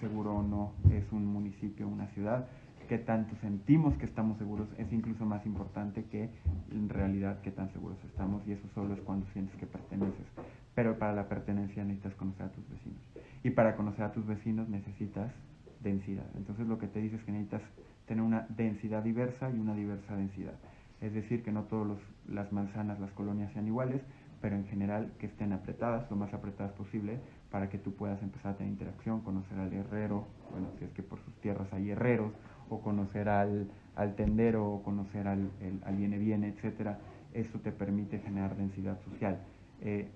seguro 0.00 0.36
o 0.36 0.42
no 0.42 0.72
es 0.90 1.12
un 1.12 1.26
municipio, 1.26 1.86
una 1.86 2.06
ciudad, 2.08 2.46
qué 2.90 2.98
tanto 2.98 3.36
sentimos 3.36 3.96
que 3.98 4.04
estamos 4.04 4.36
seguros 4.38 4.66
es 4.76 4.92
incluso 4.92 5.24
más 5.24 5.46
importante 5.46 6.06
que 6.06 6.28
en 6.72 6.88
realidad 6.88 7.40
qué 7.40 7.52
tan 7.52 7.72
seguros 7.72 7.96
estamos 8.04 8.42
y 8.48 8.52
eso 8.52 8.66
solo 8.74 8.94
es 8.94 9.00
cuando 9.02 9.26
sientes 9.32 9.54
que 9.60 9.66
perteneces. 9.66 10.26
Pero 10.74 10.98
para 10.98 11.12
la 11.12 11.28
pertenencia 11.28 11.84
necesitas 11.84 12.16
conocer 12.16 12.46
a 12.46 12.48
tus 12.48 12.68
vecinos. 12.68 13.00
Y 13.44 13.50
para 13.50 13.76
conocer 13.76 14.02
a 14.02 14.10
tus 14.10 14.26
vecinos 14.26 14.68
necesitas 14.68 15.30
densidad. 15.78 16.26
Entonces 16.36 16.66
lo 16.66 16.78
que 16.78 16.88
te 16.88 17.00
dice 17.00 17.14
es 17.14 17.22
que 17.22 17.30
necesitas 17.30 17.62
tener 18.08 18.24
una 18.24 18.44
densidad 18.48 19.04
diversa 19.04 19.48
y 19.50 19.60
una 19.60 19.76
diversa 19.76 20.16
densidad. 20.16 20.54
Es 21.00 21.14
decir, 21.14 21.44
que 21.44 21.52
no 21.52 21.62
todas 21.66 21.96
las 22.28 22.52
manzanas, 22.52 22.98
las 22.98 23.12
colonias 23.12 23.52
sean 23.52 23.68
iguales, 23.68 24.02
pero 24.40 24.56
en 24.56 24.66
general 24.66 25.12
que 25.20 25.26
estén 25.26 25.52
apretadas, 25.52 26.10
lo 26.10 26.16
más 26.16 26.34
apretadas 26.34 26.72
posible, 26.72 27.20
para 27.52 27.68
que 27.68 27.78
tú 27.78 27.94
puedas 27.94 28.20
empezar 28.20 28.54
a 28.54 28.56
tener 28.56 28.72
interacción, 28.72 29.20
conocer 29.20 29.58
al 29.60 29.72
herrero, 29.72 30.26
bueno, 30.50 30.68
si 30.78 30.86
es 30.86 30.90
que 30.90 31.04
por 31.04 31.20
sus 31.20 31.34
tierras 31.40 31.72
hay 31.72 31.90
herreros, 31.90 32.32
o 32.70 32.80
conocer 32.80 33.28
al, 33.28 33.68
al 33.96 34.14
tendero, 34.14 34.66
o 34.66 34.82
conocer 34.82 35.28
al, 35.28 35.50
al 35.84 35.96
viene-viene, 35.96 36.48
etcétera. 36.48 36.98
Eso 37.34 37.58
te 37.60 37.70
permite 37.72 38.18
generar 38.20 38.56
densidad 38.56 38.98
social. 39.10 39.38
Eh, 39.82 40.08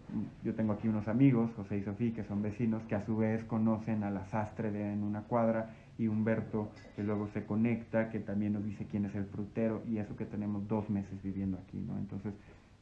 yo 0.43 0.55
tengo 0.55 0.75
aquí 0.75 0.89
unos 0.89 1.09
amigos, 1.09 1.51
José 1.57 1.79
y 1.79 1.83
Sofía, 1.83 2.15
que 2.15 2.25
son 2.25 2.43
vecinos, 2.43 2.83
que 2.85 2.95
a 2.95 3.05
su 3.05 3.17
vez 3.17 3.45
conocen 3.45 4.05
a 4.05 4.11
la 4.11 4.27
sastre 4.27 4.71
de 4.71 4.93
en 4.93 5.03
una 5.03 5.23
cuadra 5.23 5.71
y 5.97 6.09
Humberto, 6.09 6.71
que 6.97 7.03
luego 7.03 7.29
se 7.29 7.47
conecta, 7.47 8.11
que 8.11 8.21
también 8.21 8.53
nos 8.53 8.65
dice 8.65 8.87
quién 8.91 9.07
es 9.07 9.15
el 9.15 9.25
frutero, 9.27 9.83
y 9.89 9.99
eso 9.99 10.17
que 10.17 10.27
tenemos 10.27 10.67
dos 10.69 10.91
meses 10.91 11.23
viviendo 11.23 11.59
aquí, 11.59 11.79
¿no? 11.79 11.97
Entonces, 11.99 12.35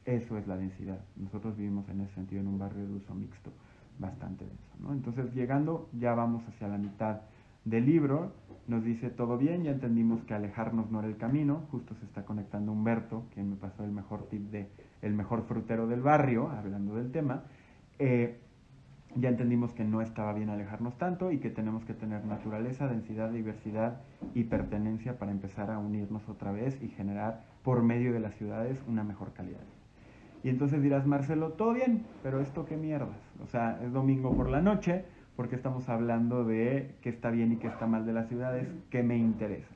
eso 0.03 0.37
es 0.37 0.45
la 0.47 0.57
densidad. 0.57 0.99
Nosotros 1.15 1.55
vivimos 1.55 1.87
en 1.89 2.01
ese 2.01 2.13
sentido 2.15 2.41
en 2.41 2.47
un 2.47 2.59
barrio 2.59 2.85
de 2.85 2.93
uso 2.93 3.13
mixto 3.13 3.51
bastante 3.99 4.45
denso. 4.45 4.91
Entonces, 4.91 5.33
llegando, 5.33 5.87
ya 5.93 6.13
vamos 6.15 6.43
hacia 6.49 6.67
la 6.67 6.77
mitad 6.77 7.21
del 7.65 7.85
libro, 7.85 8.33
nos 8.67 8.83
dice 8.83 9.09
todo 9.09 9.37
bien, 9.37 9.63
ya 9.63 9.71
entendimos 9.71 10.23
que 10.23 10.33
alejarnos 10.33 10.89
no 10.89 10.99
era 10.99 11.07
el 11.07 11.17
camino, 11.17 11.63
justo 11.71 11.95
se 11.95 12.05
está 12.05 12.23
conectando 12.25 12.71
Humberto, 12.71 13.25
quien 13.33 13.49
me 13.49 13.55
pasó 13.55 13.83
el 13.83 13.91
mejor 13.91 14.27
tip 14.29 14.49
de 14.51 14.69
el 15.01 15.13
mejor 15.13 15.43
frutero 15.43 15.87
del 15.87 16.01
barrio, 16.01 16.49
hablando 16.49 16.95
del 16.95 17.11
tema. 17.11 17.43
Eh, 17.99 18.39
ya 19.15 19.29
entendimos 19.29 19.73
que 19.73 19.83
no 19.83 20.01
estaba 20.01 20.33
bien 20.33 20.49
alejarnos 20.49 20.97
tanto 20.97 21.31
y 21.31 21.39
que 21.39 21.49
tenemos 21.49 21.85
que 21.85 21.93
tener 21.93 22.25
naturaleza, 22.25 22.87
densidad, 22.87 23.29
diversidad 23.29 24.01
y 24.33 24.45
pertenencia 24.45 25.19
para 25.19 25.31
empezar 25.31 25.69
a 25.69 25.77
unirnos 25.77 26.27
otra 26.29 26.51
vez 26.51 26.81
y 26.81 26.87
generar 26.87 27.43
por 27.63 27.83
medio 27.83 28.13
de 28.13 28.19
las 28.19 28.33
ciudades 28.35 28.81
una 28.87 29.03
mejor 29.03 29.33
calidad. 29.33 29.61
Y 30.43 30.49
entonces 30.49 30.81
dirás, 30.81 31.05
Marcelo, 31.05 31.51
todo 31.53 31.73
bien, 31.73 32.05
pero 32.23 32.41
esto 32.41 32.65
qué 32.65 32.75
mierdas. 32.75 33.17
O 33.43 33.47
sea, 33.47 33.79
es 33.83 33.93
domingo 33.93 34.35
por 34.35 34.49
la 34.49 34.61
noche, 34.61 35.05
porque 35.35 35.55
estamos 35.55 35.89
hablando 35.89 36.43
de 36.45 36.95
qué 37.01 37.09
está 37.09 37.31
bien 37.31 37.51
y 37.51 37.57
qué 37.57 37.67
está 37.67 37.87
mal 37.87 38.05
de 38.05 38.13
las 38.13 38.27
ciudades, 38.27 38.67
qué 38.89 39.03
me 39.03 39.17
interesa. 39.17 39.67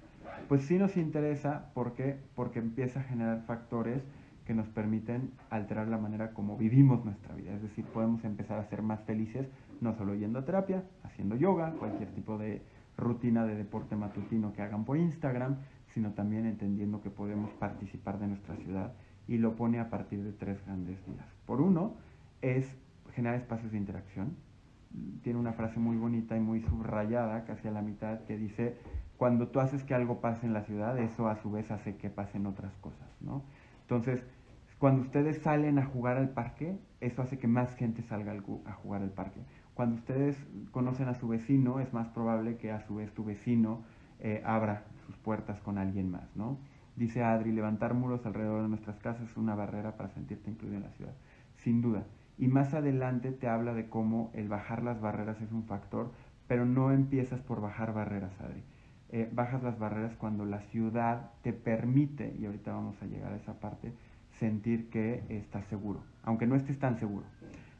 Pues 0.48 0.64
sí 0.64 0.78
nos 0.78 0.98
interesa, 0.98 1.72
¿por 1.74 1.94
qué? 1.94 2.18
Porque 2.36 2.60
empieza 2.60 3.00
a 3.00 3.04
generar 3.04 3.42
factores 3.46 4.04
que 4.46 4.54
nos 4.54 4.68
permiten 4.70 5.32
alterar 5.50 5.90
la 5.90 5.98
manera 5.98 6.32
como 6.32 6.56
vivimos 6.56 7.04
nuestra 7.04 7.36
vida. 7.36 7.54
Es 7.54 7.62
decir, 7.62 7.84
podemos 7.86 8.24
empezar 8.24 8.60
a 8.60 8.64
ser 8.66 8.82
más 8.82 9.02
felices, 9.02 9.50
no 9.82 9.94
solo 9.94 10.16
yendo 10.16 10.40
a 10.40 10.46
terapia, 10.46 10.84
haciendo 11.04 11.36
yoga, 11.36 11.72
cualquier 11.72 12.10
tipo 12.14 12.38
de 12.38 12.62
rutina 12.96 13.46
de 13.46 13.56
deporte 13.56 13.96
matutino 13.96 14.54
que 14.54 14.62
hagan 14.62 14.86
por 14.86 14.98
Instagram, 14.98 15.58
sino 15.94 16.12
también 16.12 16.46
entendiendo 16.46 17.02
que 17.02 17.10
podemos 17.10 17.52
participar 17.52 18.20
de 18.20 18.28
nuestra 18.28 18.56
ciudad 18.56 18.94
y 19.28 19.38
lo 19.38 19.56
pone 19.56 19.80
a 19.80 19.90
partir 19.90 20.24
de 20.24 20.32
tres 20.32 20.64
grandes 20.66 20.98
vías. 21.06 21.28
Por 21.46 21.60
uno, 21.60 21.96
es 22.42 22.78
generar 23.14 23.38
espacios 23.38 23.72
de 23.72 23.78
interacción. 23.78 24.38
Tiene 25.22 25.39
una 25.39 25.53
frase 25.53 25.79
muy 25.79 25.98
bonita 25.98 26.36
y 26.36 26.39
muy 26.39 26.62
subrayada, 26.62 27.46
casi 27.46 27.67
a 27.67 27.72
la 27.72 27.82
mitad, 27.82 28.22
que 28.22 28.38
dice, 28.38 28.77
cuando 29.17 29.48
tú 29.48 29.60
haces 29.60 29.84
que 29.84 29.94
algo 29.94 30.22
pase 30.22 30.46
en 30.46 30.53
la 30.53 30.63
ciudad, 30.63 30.98
eso 30.98 31.27
a 31.27 31.36
su 31.38 31.51
vez 31.51 31.72
hace 31.72 31.98
que 31.98 32.10
pasen 32.10 32.46
otras 32.46 32.75
cosas, 32.77 33.10
¿no? 33.20 33.44
Entonces, 33.82 34.24
cuando 34.79 35.01
ustedes 35.01 35.39
salen 35.39 35.79
a 35.79 35.86
jugar 35.86 36.17
al 36.17 36.29
parque, 36.29 36.77
eso 37.01 37.22
hace 37.22 37.39
que 37.39 37.48
más 37.48 37.74
gente 37.75 38.03
salga 38.03 38.34
a 38.65 38.74
jugar 38.74 39.01
al 39.01 39.12
parque. 39.12 39.41
Cuando 39.74 39.96
ustedes 39.96 40.38
conocen 40.72 41.08
a 41.08 41.15
su 41.15 41.27
vecino, 41.27 41.79
es 41.79 41.94
más 41.94 42.08
probable 42.10 42.58
que 42.58 42.72
a 42.72 42.82
su 42.82 42.96
vez 42.96 43.12
tu 43.13 43.24
vecino 43.24 43.84
eh, 44.20 44.41
abra 44.46 44.86
sus 45.06 45.15
puertas 45.17 45.60
con 45.62 45.77
alguien 45.77 46.10
más, 46.10 46.36
¿no? 46.36 46.58
Dice 46.96 47.24
Adri, 47.24 47.51
levantar 47.51 47.94
muros 47.94 48.25
alrededor 48.25 48.63
de 48.63 48.70
nuestras 48.70 49.00
casas 49.00 49.29
es 49.29 49.38
una 49.38 49.53
barrera 49.53 49.96
para 49.98 50.10
sentirte 50.10 50.50
incluido 50.50 50.77
en 50.77 50.84
la 50.84 50.91
ciudad. 50.91 51.13
Sin 51.58 51.82
duda. 51.82 52.06
Y 52.38 52.48
más 52.48 52.74
adelante 52.74 53.32
te 53.32 53.48
habla 53.48 53.74
de 53.74 53.89
cómo 53.89 54.32
el 54.34 54.48
bajar 54.48 54.84
las 54.84 55.01
barreras 55.01 55.41
es 55.41 55.51
un 55.51 55.63
factor, 55.63 56.12
pero 56.48 56.65
no 56.65 56.91
empiezas 56.91 57.41
por 57.41 57.62
bajar 57.62 57.94
barreras, 57.94 58.39
Adri. 58.39 58.63
Eh, 59.10 59.29
bajas 59.32 59.63
las 59.63 59.79
barreras 59.79 60.15
cuando 60.17 60.46
la 60.46 60.60
ciudad 60.62 61.32
te 61.41 61.53
permite, 61.53 62.36
y 62.38 62.46
ahorita 62.46 62.74
vamos 62.74 63.01
a 63.01 63.06
llegar 63.06 63.34
a 63.34 63.38
esa 63.38 63.60
parte, 63.60 63.94
sentir 64.39 64.89
que 64.89 65.24
estás 65.29 65.65
seguro, 65.67 66.01
aunque 66.24 66.46
no 66.46 66.56
estés 66.56 66.77
tan 66.77 67.00
seguro. 67.00 67.25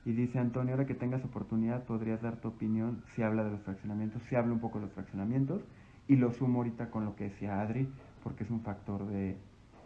Y 0.06 0.14
dice 0.14 0.40
Antonio, 0.40 0.74
ahora 0.74 0.86
que 0.86 0.96
tengas 0.96 1.24
oportunidad, 1.26 1.84
podrías 1.84 2.22
dar 2.22 2.38
tu 2.38 2.48
opinión 2.48 3.04
si 3.14 3.24
habla 3.24 3.44
de 3.44 3.52
los 3.52 3.62
fraccionamientos, 3.62 4.22
si 4.24 4.36
habla 4.36 4.54
un 4.54 4.60
poco 4.60 4.80
de 4.80 4.86
los 4.86 4.94
fraccionamientos, 4.94 5.62
y 6.08 6.16
lo 6.16 6.32
sumo 6.32 6.60
ahorita 6.60 6.90
con 6.90 7.04
lo 7.04 7.16
que 7.16 7.26
decía 7.26 7.60
Adri, 7.60 7.90
porque 8.24 8.46
es 8.46 8.50
un 8.50 8.62
factor 8.62 9.06
de, 9.08 9.36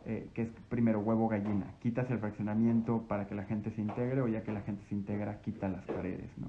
eh, 0.05 0.29
que 0.33 0.41
es 0.43 0.49
primero 0.69 0.99
huevo 0.99 1.27
gallina. 1.27 1.75
Quitas 1.79 2.09
el 2.09 2.17
fraccionamiento 2.17 3.03
para 3.07 3.27
que 3.27 3.35
la 3.35 3.43
gente 3.43 3.69
se 3.69 3.81
integre 3.81 4.21
o 4.21 4.27
ya 4.27 4.41
que 4.41 4.51
la 4.51 4.61
gente 4.61 4.83
se 4.89 4.95
integra, 4.95 5.41
quita 5.41 5.69
las 5.69 5.85
paredes, 5.85 6.29
¿no? 6.37 6.47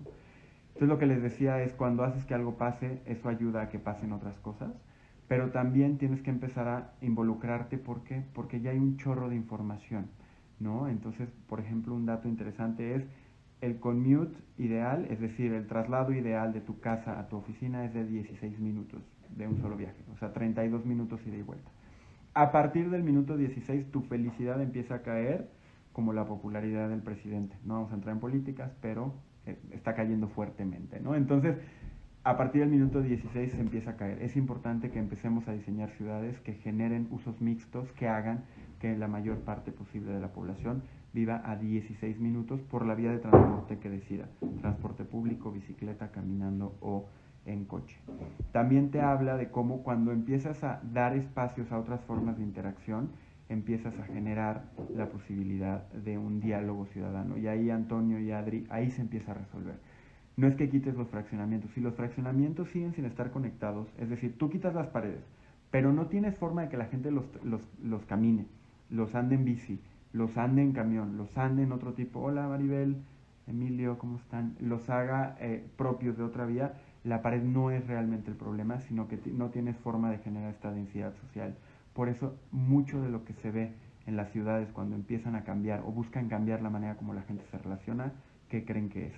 Entonces 0.68 0.88
lo 0.88 0.98
que 0.98 1.04
les 1.04 1.20
decía 1.20 1.62
es 1.62 1.74
cuando 1.74 2.02
haces 2.02 2.24
que 2.24 2.32
algo 2.32 2.56
pase, 2.56 3.02
eso 3.04 3.28
ayuda 3.28 3.62
a 3.62 3.68
que 3.68 3.78
pasen 3.78 4.12
otras 4.12 4.38
cosas, 4.38 4.72
pero 5.28 5.50
también 5.50 5.98
tienes 5.98 6.22
que 6.22 6.30
empezar 6.30 6.66
a 6.66 6.92
involucrarte, 7.02 7.76
¿por 7.76 8.04
qué? 8.04 8.22
Porque 8.32 8.62
ya 8.62 8.70
hay 8.70 8.78
un 8.78 8.96
chorro 8.96 9.28
de 9.28 9.36
información, 9.36 10.06
¿no? 10.58 10.88
Entonces, 10.88 11.28
por 11.46 11.60
ejemplo, 11.60 11.94
un 11.94 12.06
dato 12.06 12.28
interesante 12.28 12.94
es 12.94 13.04
el 13.60 13.80
commute 13.80 14.34
ideal, 14.56 15.06
es 15.10 15.20
decir, 15.20 15.52
el 15.52 15.66
traslado 15.66 16.14
ideal 16.14 16.54
de 16.54 16.62
tu 16.62 16.80
casa 16.80 17.20
a 17.20 17.28
tu 17.28 17.36
oficina 17.36 17.84
es 17.84 17.92
de 17.92 18.06
16 18.06 18.58
minutos 18.58 19.02
de 19.36 19.46
un 19.46 19.58
solo 19.60 19.76
viaje, 19.76 20.02
o 20.10 20.16
sea, 20.16 20.32
32 20.32 20.86
minutos 20.86 21.20
ida 21.26 21.36
y 21.36 21.42
vuelta 21.42 21.70
a 22.34 22.52
partir 22.52 22.90
del 22.90 23.02
minuto 23.02 23.36
16 23.36 23.90
tu 23.90 24.02
felicidad 24.02 24.60
empieza 24.60 24.96
a 24.96 25.02
caer 25.02 25.50
como 25.92 26.12
la 26.12 26.24
popularidad 26.24 26.88
del 26.88 27.02
presidente. 27.02 27.56
No 27.64 27.74
vamos 27.74 27.92
a 27.92 27.94
entrar 27.94 28.14
en 28.14 28.20
políticas, 28.20 28.72
pero 28.80 29.12
eh, 29.46 29.58
está 29.72 29.94
cayendo 29.94 30.28
fuertemente, 30.28 31.00
¿no? 31.00 31.14
Entonces, 31.14 31.56
a 32.24 32.36
partir 32.36 32.60
del 32.60 32.70
minuto 32.70 33.02
16 33.02 33.52
se 33.52 33.60
empieza 33.60 33.90
a 33.90 33.96
caer. 33.96 34.22
Es 34.22 34.36
importante 34.36 34.90
que 34.90 34.98
empecemos 34.98 35.48
a 35.48 35.52
diseñar 35.52 35.90
ciudades 35.90 36.38
que 36.40 36.54
generen 36.54 37.08
usos 37.10 37.40
mixtos, 37.40 37.92
que 37.92 38.08
hagan 38.08 38.44
que 38.80 38.96
la 38.96 39.08
mayor 39.08 39.40
parte 39.40 39.72
posible 39.72 40.12
de 40.12 40.20
la 40.20 40.28
población 40.28 40.82
viva 41.12 41.42
a 41.44 41.56
16 41.56 42.18
minutos 42.20 42.60
por 42.62 42.86
la 42.86 42.94
vía 42.94 43.10
de 43.10 43.18
transporte 43.18 43.78
que 43.78 43.90
decida, 43.90 44.28
transporte 44.60 45.04
público, 45.04 45.52
bicicleta, 45.52 46.10
caminando 46.10 46.76
o 46.80 47.06
en 47.46 47.64
coche. 47.64 47.96
También 48.52 48.90
te 48.90 49.00
habla 49.00 49.36
de 49.36 49.50
cómo 49.50 49.82
cuando 49.82 50.12
empiezas 50.12 50.62
a 50.64 50.80
dar 50.92 51.16
espacios 51.16 51.72
a 51.72 51.78
otras 51.78 52.00
formas 52.02 52.38
de 52.38 52.44
interacción, 52.44 53.10
empiezas 53.48 53.98
a 53.98 54.04
generar 54.04 54.64
la 54.94 55.08
posibilidad 55.08 55.86
de 55.92 56.18
un 56.18 56.40
diálogo 56.40 56.86
ciudadano. 56.86 57.36
Y 57.36 57.48
ahí 57.48 57.70
Antonio 57.70 58.18
y 58.18 58.30
Adri, 58.32 58.66
ahí 58.70 58.90
se 58.90 59.02
empieza 59.02 59.32
a 59.32 59.34
resolver. 59.34 59.76
No 60.36 60.46
es 60.46 60.54
que 60.56 60.70
quites 60.70 60.94
los 60.96 61.08
fraccionamientos, 61.08 61.70
si 61.72 61.80
los 61.80 61.94
fraccionamientos 61.94 62.70
siguen 62.70 62.94
sin 62.94 63.04
estar 63.04 63.30
conectados, 63.30 63.92
es 63.98 64.08
decir, 64.08 64.38
tú 64.38 64.48
quitas 64.48 64.74
las 64.74 64.86
paredes, 64.86 65.22
pero 65.70 65.92
no 65.92 66.06
tienes 66.06 66.36
forma 66.36 66.62
de 66.62 66.68
que 66.68 66.78
la 66.78 66.86
gente 66.86 67.10
los, 67.10 67.24
los, 67.44 67.60
los 67.82 68.04
camine, 68.06 68.46
los 68.88 69.14
ande 69.14 69.34
en 69.34 69.44
bici, 69.44 69.78
los 70.12 70.38
ande 70.38 70.62
en 70.62 70.72
camión, 70.72 71.18
los 71.18 71.36
ande 71.36 71.64
en 71.64 71.72
otro 71.72 71.92
tipo, 71.92 72.20
hola 72.20 72.48
Maribel, 72.48 72.96
Emilio, 73.46 73.98
¿cómo 73.98 74.16
están? 74.16 74.56
Los 74.60 74.88
haga 74.88 75.36
eh, 75.40 75.66
propios 75.76 76.16
de 76.16 76.22
otra 76.22 76.46
vía, 76.46 76.74
la 77.04 77.22
pared 77.22 77.42
no 77.42 77.70
es 77.70 77.86
realmente 77.86 78.30
el 78.30 78.36
problema, 78.36 78.80
sino 78.80 79.08
que 79.08 79.18
no 79.32 79.50
tienes 79.50 79.76
forma 79.76 80.10
de 80.10 80.18
generar 80.18 80.50
esta 80.50 80.70
densidad 80.70 81.12
social. 81.14 81.56
Por 81.94 82.08
eso 82.08 82.36
mucho 82.50 83.02
de 83.02 83.10
lo 83.10 83.24
que 83.24 83.34
se 83.34 83.50
ve 83.50 83.72
en 84.06 84.16
las 84.16 84.30
ciudades 84.30 84.70
cuando 84.72 84.96
empiezan 84.96 85.34
a 85.34 85.44
cambiar 85.44 85.80
o 85.80 85.92
buscan 85.92 86.28
cambiar 86.28 86.62
la 86.62 86.70
manera 86.70 86.96
como 86.96 87.14
la 87.14 87.22
gente 87.22 87.44
se 87.50 87.58
relaciona, 87.58 88.12
¿qué 88.48 88.64
creen 88.64 88.88
que 88.88 89.06
es? 89.06 89.14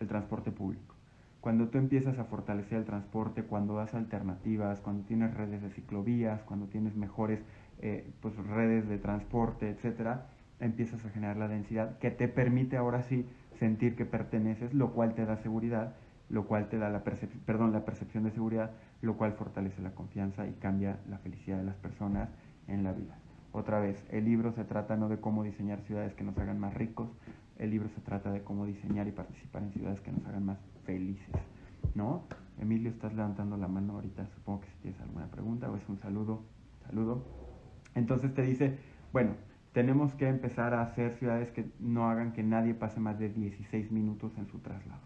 El 0.00 0.08
transporte 0.08 0.50
público. 0.50 0.94
Cuando 1.40 1.68
tú 1.68 1.78
empiezas 1.78 2.18
a 2.18 2.24
fortalecer 2.24 2.78
el 2.78 2.84
transporte, 2.84 3.44
cuando 3.44 3.76
das 3.76 3.94
alternativas, 3.94 4.80
cuando 4.80 5.04
tienes 5.04 5.32
redes 5.34 5.62
de 5.62 5.70
ciclovías, 5.70 6.42
cuando 6.42 6.66
tienes 6.66 6.96
mejores 6.96 7.40
eh, 7.80 8.10
pues, 8.20 8.34
redes 8.36 8.88
de 8.88 8.98
transporte, 8.98 9.70
etcétera, 9.70 10.26
empiezas 10.58 11.04
a 11.04 11.10
generar 11.10 11.36
la 11.36 11.48
densidad 11.48 11.98
que 11.98 12.10
te 12.10 12.28
permite 12.28 12.76
ahora 12.76 13.02
sí 13.02 13.26
sentir 13.58 13.94
que 13.94 14.04
perteneces, 14.04 14.74
lo 14.74 14.92
cual 14.92 15.14
te 15.14 15.24
da 15.24 15.36
seguridad, 15.36 15.94
lo 16.28 16.46
cual 16.46 16.68
te 16.68 16.78
da 16.78 16.88
la, 16.88 17.02
perdón, 17.02 17.72
la 17.72 17.84
percepción 17.84 18.24
de 18.24 18.30
seguridad, 18.30 18.72
lo 19.02 19.16
cual 19.16 19.32
fortalece 19.32 19.80
la 19.82 19.94
confianza 19.94 20.46
y 20.46 20.52
cambia 20.54 20.98
la 21.08 21.18
felicidad 21.18 21.58
de 21.58 21.64
las 21.64 21.76
personas 21.76 22.28
en 22.68 22.82
la 22.82 22.92
vida. 22.92 23.16
Otra 23.52 23.80
vez, 23.80 24.04
el 24.10 24.24
libro 24.24 24.52
se 24.52 24.64
trata 24.64 24.96
no 24.96 25.08
de 25.08 25.18
cómo 25.18 25.42
diseñar 25.42 25.80
ciudades 25.80 26.14
que 26.14 26.24
nos 26.24 26.36
hagan 26.38 26.58
más 26.58 26.74
ricos, 26.74 27.08
el 27.58 27.70
libro 27.70 27.88
se 27.88 28.00
trata 28.00 28.30
de 28.30 28.42
cómo 28.42 28.66
diseñar 28.66 29.08
y 29.08 29.12
participar 29.12 29.62
en 29.62 29.72
ciudades 29.72 30.00
que 30.00 30.12
nos 30.12 30.26
hagan 30.26 30.44
más 30.44 30.58
felices, 30.84 31.34
¿no? 31.94 32.24
Emilio, 32.58 32.90
estás 32.90 33.14
levantando 33.14 33.56
la 33.56 33.68
mano 33.68 33.94
ahorita, 33.94 34.26
supongo 34.34 34.60
que 34.60 34.68
si 34.68 34.76
tienes 34.82 35.00
alguna 35.00 35.26
pregunta 35.26 35.70
o 35.70 35.76
es 35.76 35.88
un 35.88 35.98
saludo, 35.98 36.42
saludo. 36.86 37.24
Entonces 37.94 38.34
te 38.34 38.42
dice, 38.42 38.78
bueno, 39.12 39.32
tenemos 39.72 40.14
que 40.14 40.28
empezar 40.28 40.74
a 40.74 40.82
hacer 40.82 41.14
ciudades 41.18 41.50
que 41.50 41.70
no 41.80 42.08
hagan 42.10 42.32
que 42.32 42.42
nadie 42.42 42.74
pase 42.74 43.00
más 43.00 43.18
de 43.18 43.28
16 43.28 43.90
minutos 43.90 44.32
en 44.38 44.46
su 44.48 44.58
traslado. 44.58 45.00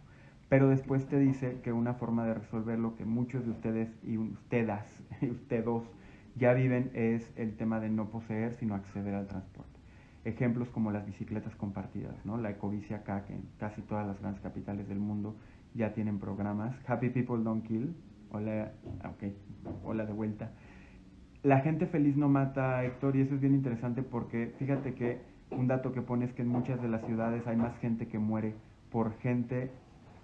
Pero 0.51 0.69
después 0.69 1.07
te 1.07 1.19
dice 1.19 1.61
que 1.63 1.73
una 1.73 1.95
forma 1.95 2.27
de 2.27 2.35
resolver 2.35 2.79
lo 2.79 2.97
que 2.97 3.07
muchos 3.07 3.47
de 3.47 3.53
ustedes 3.53 3.89
y 4.05 4.19
ustedes, 4.19 5.03
ustedes 5.23 5.65
ya 6.37 6.53
viven 6.53 6.91
es 6.93 7.33
el 7.37 7.57
tema 7.57 7.81
de 7.81 7.89
no 7.89 8.11
poseer, 8.11 8.53
sino 8.57 8.75
acceder 8.75 9.15
al 9.15 9.27
transporte. 9.27 9.81
Ejemplos 10.27 10.69
como 10.69 10.91
las 10.91 11.07
bicicletas 11.07 11.57
compartidas, 11.57 12.15
¿no? 12.27 12.37
La 12.37 12.51
ecobici 12.51 12.93
acá, 12.93 13.25
que 13.25 13.33
en 13.33 13.49
casi 13.59 13.81
todas 13.81 14.07
las 14.07 14.21
grandes 14.21 14.43
capitales 14.43 14.87
del 14.87 14.99
mundo 14.99 15.35
ya 15.73 15.95
tienen 15.95 16.19
programas. 16.19 16.77
Happy 16.87 17.09
People 17.09 17.43
Don't 17.43 17.67
Kill. 17.67 17.95
Hola, 18.31 18.73
okay, 19.15 19.35
hola 19.83 20.05
de 20.05 20.13
vuelta 20.13 20.51
la 21.43 21.61
gente 21.61 21.87
feliz 21.87 22.17
no 22.17 22.29
mata, 22.29 22.85
Héctor, 22.85 23.17
y 23.17 23.23
eso 23.23 23.35
es 23.35 23.41
bien 23.41 23.55
interesante 23.55 24.03
porque 24.03 24.53
fíjate 24.59 24.95
que 24.95 25.19
un 25.51 25.67
dato 25.67 25.93
que 25.93 26.03
pones 26.03 26.33
que 26.33 26.43
en 26.43 26.49
muchas 26.49 26.81
de 26.83 26.89
las 26.89 27.05
ciudades 27.07 27.47
hay 27.47 27.57
más 27.57 27.77
gente 27.79 28.09
que 28.09 28.19
muere 28.19 28.55
por 28.91 29.17
gente 29.19 29.71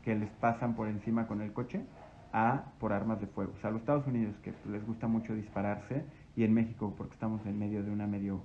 que 0.06 0.14
les 0.14 0.30
pasan 0.30 0.76
por 0.76 0.86
encima 0.86 1.26
con 1.26 1.40
el 1.42 1.52
coche 1.52 1.80
a 2.32 2.66
por 2.78 2.92
armas 2.92 3.20
de 3.20 3.26
fuego. 3.26 3.52
O 3.56 3.60
sea, 3.60 3.72
los 3.72 3.80
Estados 3.80 4.06
Unidos 4.06 4.36
que 4.44 4.54
les 4.70 4.86
gusta 4.86 5.08
mucho 5.08 5.34
dispararse 5.34 6.04
y 6.36 6.44
en 6.44 6.54
México 6.54 6.94
porque 6.96 7.14
estamos 7.14 7.44
en 7.44 7.58
medio 7.58 7.82
de 7.82 7.90
una 7.90 8.06
medio 8.06 8.40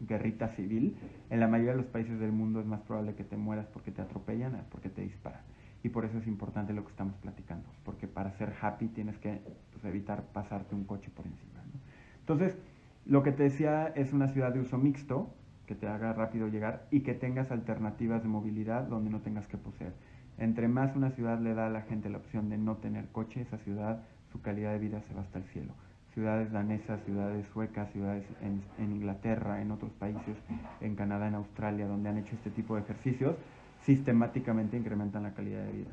guerrita 0.00 0.48
civil, 0.56 0.96
en 1.30 1.38
la 1.38 1.46
mayoría 1.46 1.70
de 1.70 1.76
los 1.76 1.86
países 1.86 2.18
del 2.18 2.32
mundo 2.32 2.58
es 2.58 2.66
más 2.66 2.80
probable 2.80 3.14
que 3.14 3.22
te 3.22 3.36
mueras 3.36 3.66
porque 3.66 3.92
te 3.92 4.02
atropellan 4.02 4.60
porque 4.68 4.88
te 4.88 5.02
disparan. 5.02 5.42
Y 5.84 5.90
por 5.90 6.04
eso 6.04 6.18
es 6.18 6.26
importante 6.26 6.72
lo 6.72 6.82
que 6.82 6.90
estamos 6.90 7.14
platicando, 7.18 7.68
porque 7.84 8.08
para 8.08 8.32
ser 8.32 8.52
happy 8.60 8.88
tienes 8.88 9.16
que 9.18 9.40
pues, 9.70 9.84
evitar 9.84 10.24
pasarte 10.32 10.74
un 10.74 10.82
coche 10.82 11.12
por 11.14 11.26
encima. 11.26 11.62
Entonces, 12.18 12.58
lo 13.04 13.22
que 13.22 13.30
te 13.30 13.44
decía 13.44 13.92
es 13.94 14.12
una 14.12 14.26
ciudad 14.26 14.52
de 14.52 14.58
uso 14.58 14.78
mixto, 14.78 15.32
que 15.64 15.76
te 15.76 15.86
haga 15.86 16.12
rápido 16.12 16.48
llegar 16.48 16.88
y 16.90 17.00
que 17.00 17.14
tengas 17.14 17.52
alternativas 17.52 18.24
de 18.24 18.28
movilidad 18.28 18.82
donde 18.88 19.10
no 19.10 19.20
tengas 19.20 19.46
que 19.46 19.58
poseer. 19.58 19.92
Entre 20.38 20.68
más 20.68 20.94
una 20.94 21.10
ciudad 21.10 21.40
le 21.40 21.54
da 21.54 21.66
a 21.66 21.70
la 21.70 21.82
gente 21.82 22.10
la 22.10 22.18
opción 22.18 22.48
de 22.48 22.58
no 22.58 22.76
tener 22.76 23.06
coche, 23.08 23.40
esa 23.40 23.58
ciudad, 23.58 24.02
su 24.32 24.40
calidad 24.40 24.72
de 24.72 24.78
vida 24.78 25.00
se 25.08 25.14
va 25.14 25.22
hasta 25.22 25.38
el 25.38 25.44
cielo. 25.46 25.72
Ciudades 26.12 26.50
danesas, 26.52 27.00
ciudades 27.04 27.46
suecas, 27.52 27.90
ciudades 27.92 28.24
en, 28.42 28.62
Inglaterra, 28.78 29.60
en 29.60 29.70
otros 29.70 29.92
países, 29.92 30.36
en 30.80 30.94
Canadá, 30.94 31.28
en 31.28 31.34
Australia, 31.34 31.86
donde 31.86 32.08
han 32.08 32.18
hecho 32.18 32.34
este 32.34 32.50
tipo 32.50 32.74
de 32.74 32.82
ejercicios, 32.82 33.36
sistemáticamente 33.82 34.76
incrementan 34.76 35.24
la 35.24 35.34
calidad 35.34 35.64
de 35.64 35.72
vida. 35.72 35.90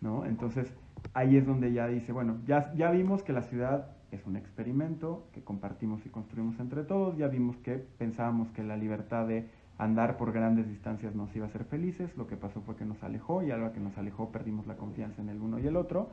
¿no? 0.00 0.24
Entonces, 0.24 0.72
ahí 1.14 1.36
es 1.36 1.46
donde 1.46 1.72
ya 1.72 1.86
dice, 1.86 2.12
bueno, 2.12 2.38
ya, 2.46 2.72
ya 2.74 2.90
vimos 2.90 3.22
que 3.22 3.32
la 3.32 3.42
ciudad 3.42 3.86
es 4.12 4.26
un 4.26 4.36
experimento 4.36 5.26
que 5.32 5.42
compartimos 5.42 6.04
y 6.04 6.08
construimos 6.08 6.58
entre 6.58 6.82
todos. 6.82 7.16
Ya 7.16 7.28
vimos 7.28 7.56
que 7.58 7.74
pensábamos 7.74 8.50
que 8.50 8.62
la 8.62 8.76
libertad 8.76 9.26
de 9.26 9.48
andar 9.80 10.18
por 10.18 10.32
grandes 10.32 10.68
distancias 10.68 11.14
nos 11.14 11.34
iba 11.34 11.46
a 11.46 11.48
hacer 11.48 11.64
felices. 11.64 12.14
Lo 12.16 12.26
que 12.26 12.36
pasó 12.36 12.60
fue 12.60 12.76
que 12.76 12.84
nos 12.84 13.02
alejó 13.02 13.42
y 13.42 13.50
a 13.50 13.56
lo 13.56 13.72
que 13.72 13.80
nos 13.80 13.96
alejó 13.96 14.30
perdimos 14.30 14.66
la 14.66 14.76
confianza 14.76 15.22
en 15.22 15.30
el 15.30 15.40
uno 15.40 15.58
y 15.58 15.66
el 15.66 15.76
otro. 15.76 16.10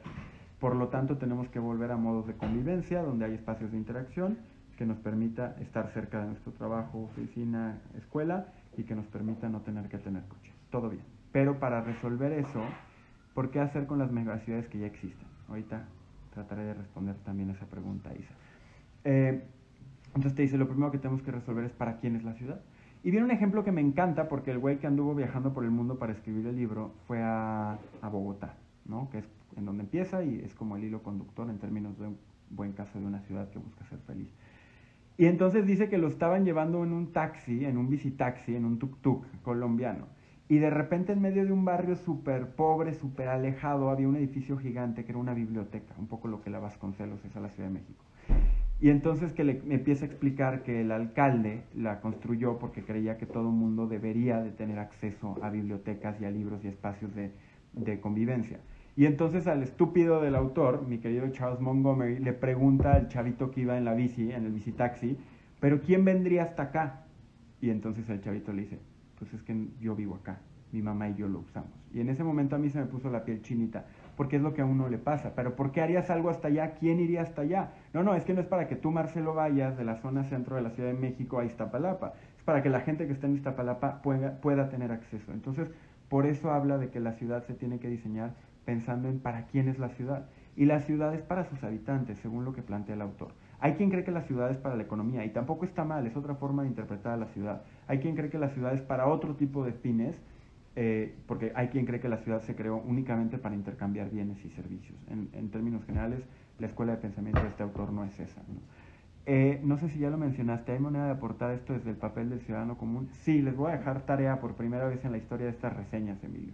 Por 0.60 0.75
lo 0.75 0.88
tanto, 0.88 1.17
tenemos 1.17 1.49
que 1.49 1.60
volver 1.60 1.91
a 1.91 1.97
modos 1.97 2.27
de 2.27 2.34
convivencia 2.34 3.03
donde 3.03 3.25
hay 3.25 3.34
espacios 3.34 3.71
de 3.71 3.77
interacción 3.77 4.38
que 4.77 4.86
nos 4.86 4.97
permita 4.99 5.56
estar 5.60 5.91
cerca 5.91 6.21
de 6.21 6.27
nuestro 6.27 6.53
trabajo, 6.53 7.10
oficina, 7.12 7.80
escuela 7.97 8.47
y 8.77 8.84
que 8.84 8.95
nos 8.95 9.06
permita 9.08 9.49
no 9.49 9.62
tener 9.62 9.89
que 9.89 9.97
tener 9.97 10.23
coches. 10.23 10.53
Todo 10.71 10.89
bien. 10.89 11.03
Pero 11.34 11.60
para 11.60 11.82
resolver 11.82 12.32
eso, 12.32 12.62
¿por 13.34 13.51
qué 13.51 13.60
hacer 13.60 13.86
con 13.86 13.99
las 13.99 14.12
megaciudades 14.12 14.67
que 14.69 14.80
ya 14.80 14.88
existen? 14.88 15.27
Ahorita 15.49 15.86
trataré 16.34 16.63
de 16.63 16.73
responder 16.73 17.15
también 17.25 17.49
esa 17.49 17.65
pregunta, 17.65 18.12
Isa. 18.13 18.34
Eh, 19.03 19.43
entonces 20.08 20.36
te 20.36 20.43
dice, 20.43 20.58
lo 20.58 20.67
primero 20.67 20.91
que 20.91 20.99
tenemos 20.99 21.21
que 21.21 21.32
resolver 21.32 21.65
es 21.65 21.73
para 21.73 21.97
quién 21.97 22.15
es 22.15 22.23
la 22.23 22.34
ciudad. 22.34 22.62
Y 23.03 23.12
viene 23.12 23.25
un 23.25 23.31
ejemplo 23.31 23.63
que 23.63 23.71
me 23.71 23.81
encanta 23.81 24.27
porque 24.27 24.51
el 24.51 24.60
güey 24.60 24.79
que 24.79 24.88
anduvo 24.88 25.15
viajando 25.15 25.53
por 25.53 25.63
el 25.63 25.71
mundo 25.71 25.97
para 25.97 26.13
escribir 26.13 26.47
el 26.47 26.55
libro 26.55 26.93
fue 27.07 27.21
a, 27.21 27.77
Bogotá, 28.12 28.55
¿no? 28.86 29.10
que 29.10 29.19
es 29.19 29.25
en 29.55 29.65
donde 29.65 29.83
empieza 29.83 30.23
y 30.23 30.39
es 30.39 30.53
como 30.55 30.75
el 30.77 30.83
hilo 30.83 31.01
conductor 31.03 31.49
en 31.49 31.57
términos 31.57 31.97
de 31.99 32.07
un 32.07 32.17
buen 32.49 32.73
caso 32.73 32.99
de 32.99 33.05
una 33.05 33.21
ciudad 33.21 33.49
que 33.49 33.60
busca 33.60 33.86
ser 33.86 33.99
feliz. 33.99 34.29
Y 35.17 35.25
entonces 35.25 35.65
dice 35.65 35.89
que 35.89 35.97
lo 35.97 36.07
estaban 36.07 36.45
llevando 36.45 36.83
en 36.83 36.93
un 36.93 37.12
taxi, 37.12 37.65
en 37.65 37.77
un 37.77 37.89
bicitaxi, 37.89 38.55
en 38.55 38.65
un 38.65 38.77
tuk-tuk 38.77 39.25
colombiano. 39.41 40.05
Y 40.49 40.60
de 40.60 40.69
repente 40.69 41.12
en 41.12 41.21
medio 41.21 41.45
de 41.45 41.51
un 41.51 41.65
barrio 41.65 41.95
súper 41.95 42.55
pobre, 42.55 42.93
súper 42.93 43.27
alejado, 43.27 43.89
había 43.89 44.07
un 44.07 44.15
edificio 44.15 44.57
gigante 44.57 45.03
que 45.03 45.12
era 45.12 45.19
una 45.19 45.33
biblioteca, 45.33 45.93
un 45.97 46.07
poco 46.07 46.27
lo 46.27 46.41
que 46.41 46.49
la 46.49 46.60
Vasconcelos 46.60 47.23
es 47.25 47.36
a 47.36 47.39
la 47.39 47.49
Ciudad 47.49 47.69
de 47.69 47.75
México. 47.75 48.03
Y 48.79 48.89
entonces 48.89 49.33
que 49.33 49.43
le 49.43 49.61
empieza 49.69 50.05
a 50.05 50.07
explicar 50.07 50.61
que 50.61 50.81
el 50.81 50.91
alcalde 50.91 51.63
la 51.75 51.99
construyó 51.99 52.59
porque 52.59 52.83
creía 52.83 53.17
que 53.17 53.25
todo 53.25 53.49
mundo 53.49 53.87
debería 53.87 54.39
de 54.39 54.51
tener 54.51 54.77
acceso 54.77 55.35
a 55.41 55.49
bibliotecas 55.49 56.21
y 56.21 56.25
a 56.25 56.29
libros 56.29 56.63
y 56.63 56.67
espacios 56.67 57.15
de, 57.15 57.31
de 57.73 57.99
convivencia. 57.99 58.59
Y 58.95 59.05
entonces 59.05 59.47
al 59.47 59.63
estúpido 59.63 60.21
del 60.21 60.35
autor, 60.35 60.87
mi 60.87 60.99
querido 60.99 61.27
Charles 61.29 61.59
Montgomery, 61.59 62.19
le 62.19 62.33
pregunta 62.33 62.93
al 62.93 63.07
chavito 63.09 63.51
que 63.51 63.61
iba 63.61 63.77
en 63.77 63.85
la 63.85 63.93
bici, 63.93 64.31
en 64.31 64.45
el 64.45 64.51
bicitaxi, 64.51 65.17
pero 65.59 65.81
¿quién 65.81 66.05
vendría 66.05 66.43
hasta 66.43 66.63
acá? 66.63 67.05
Y 67.61 67.71
entonces 67.71 68.07
el 68.09 68.21
chavito 68.21 68.53
le 68.53 68.63
dice, 68.63 68.79
pues 69.17 69.33
es 69.33 69.41
que 69.43 69.67
yo 69.79 69.95
vivo 69.95 70.15
acá, 70.15 70.39
mi 70.71 70.82
mamá 70.82 71.10
y 71.10 71.15
yo 71.15 71.27
lo 71.27 71.39
usamos. 71.39 71.71
Y 71.93 72.01
en 72.01 72.10
ese 72.10 72.23
momento 72.23 72.56
a 72.56 72.60
mí 72.60 72.69
se 72.69 72.80
me 72.80 72.86
puso 72.86 73.10
la 73.10 73.23
piel 73.23 73.41
chinita, 73.41 73.86
porque 74.15 74.36
es 74.36 74.41
lo 74.41 74.53
que 74.53 74.62
a 74.62 74.65
uno 74.65 74.89
le 74.89 74.97
pasa. 74.97 75.34
Pero 75.36 75.56
¿por 75.56 75.71
qué 75.71 75.82
harías 75.82 76.10
algo 76.10 76.30
hasta 76.30 76.49
allá? 76.49 76.75
¿Quién 76.75 76.99
iría 76.99 77.21
hasta 77.21 77.41
allá? 77.41 77.71
No, 77.93 78.03
no, 78.03 78.15
es 78.15 78.25
que 78.25 78.34
no 78.34 78.41
es 78.41 78.47
para 78.47 78.67
que 78.67 78.75
tú, 78.75 78.91
Marcelo, 78.91 79.34
vayas 79.34 79.77
de 79.77 79.86
la 79.86 79.95
zona 79.95 80.23
centro 80.25 80.56
de 80.56 80.62
la 80.62 80.71
Ciudad 80.71 80.89
de 80.89 80.99
México 80.99 81.39
a 81.39 81.45
Iztapalapa. 81.45 82.13
Es 82.38 82.43
para 82.43 82.62
que 82.62 82.69
la 82.69 82.82
gente 82.82 83.08
que 83.08 83.13
está 83.13 83.27
en 83.27 83.36
Iztapalapa 83.36 84.01
pueda, 84.01 84.41
pueda 84.41 84.69
tener 84.69 84.91
acceso. 84.91 85.32
Entonces, 85.32 85.71
por 86.10 86.25
eso 86.25 86.51
habla 86.51 86.77
de 86.77 86.89
que 86.89 86.99
la 86.99 87.13
ciudad 87.13 87.43
se 87.45 87.53
tiene 87.53 87.80
que 87.80 87.89
diseñar 87.89 88.34
pensando 88.65 89.08
en 89.08 89.19
para 89.19 89.47
quién 89.47 89.69
es 89.69 89.80
la 89.80 89.89
ciudad. 89.89 90.25
Y 90.58 90.65
la 90.65 90.80
ciudad 90.80 91.13
es 91.13 91.21
para 91.21 91.45
sus 91.45 91.63
habitantes, 91.63 92.17
según 92.19 92.43
lo 92.43 92.53
que 92.53 92.63
plantea 92.63 92.95
el 92.95 93.01
autor. 93.01 93.32
Hay 93.60 93.73
quien 93.73 93.89
cree 93.89 94.03
que 94.03 94.12
la 94.12 94.21
ciudad 94.21 94.51
es 94.51 94.58
para 94.58 94.75
la 94.75 94.84
economía 94.84 95.25
y 95.25 95.30
tampoco 95.30 95.65
está 95.65 95.84
mal, 95.84 96.06
es 96.06 96.15
otra 96.15 96.36
forma 96.36 96.63
de 96.63 96.69
interpretar 96.69 97.13
a 97.13 97.17
la 97.17 97.27
ciudad. 97.27 97.62
Hay 97.88 97.99
quien 97.99 98.15
cree 98.15 98.30
que 98.30 98.38
la 98.38 98.49
ciudad 98.49 98.73
es 98.73 98.82
para 98.82 99.08
otro 99.08 99.36
tipo 99.36 99.63
de 99.63 99.73
fines, 99.73 100.21
eh, 100.79 101.15
porque 101.25 101.51
hay 101.55 101.69
quien 101.69 101.87
cree 101.87 101.99
que 101.99 102.07
la 102.07 102.17
ciudad 102.17 102.39
se 102.43 102.55
creó 102.55 102.77
únicamente 102.77 103.39
para 103.39 103.55
intercambiar 103.55 104.11
bienes 104.11 104.45
y 104.45 104.51
servicios. 104.51 104.95
En, 105.09 105.49
términos 105.49 105.83
generales, 105.85 106.21
la 106.59 106.67
escuela 106.67 106.91
de 106.91 106.99
pensamiento 106.99 107.41
de 107.41 107.47
este 107.47 107.63
autor 107.63 107.91
no 107.91 108.05
es 108.05 108.19
esa. 108.19 108.41
¿no? 108.41 108.59
Eh, 109.25 109.59
sé 109.79 109.89
si 109.89 109.97
ya 109.97 110.11
lo 110.11 110.19
mencionaste, 110.19 110.73
¿hay 110.73 110.79
manera 110.79 111.05
de 111.05 111.11
aportar 111.13 111.55
esto 111.55 111.73
desde 111.73 111.89
el 111.89 111.95
papel 111.95 112.29
del 112.29 112.41
ciudadano 112.41 112.77
común? 112.77 113.09
Sí, 113.11 113.41
les 113.41 113.55
voy 113.55 113.71
a 113.71 113.77
dejar 113.77 114.05
tarea 114.05 114.39
por 114.39 114.53
primera 114.53 114.85
vez 114.85 115.03
en 115.03 115.13
la 115.13 115.17
historia 115.17 115.47
de 115.47 115.53
estas 115.53 115.75
reseñas, 115.75 116.23
Emilio, 116.23 116.53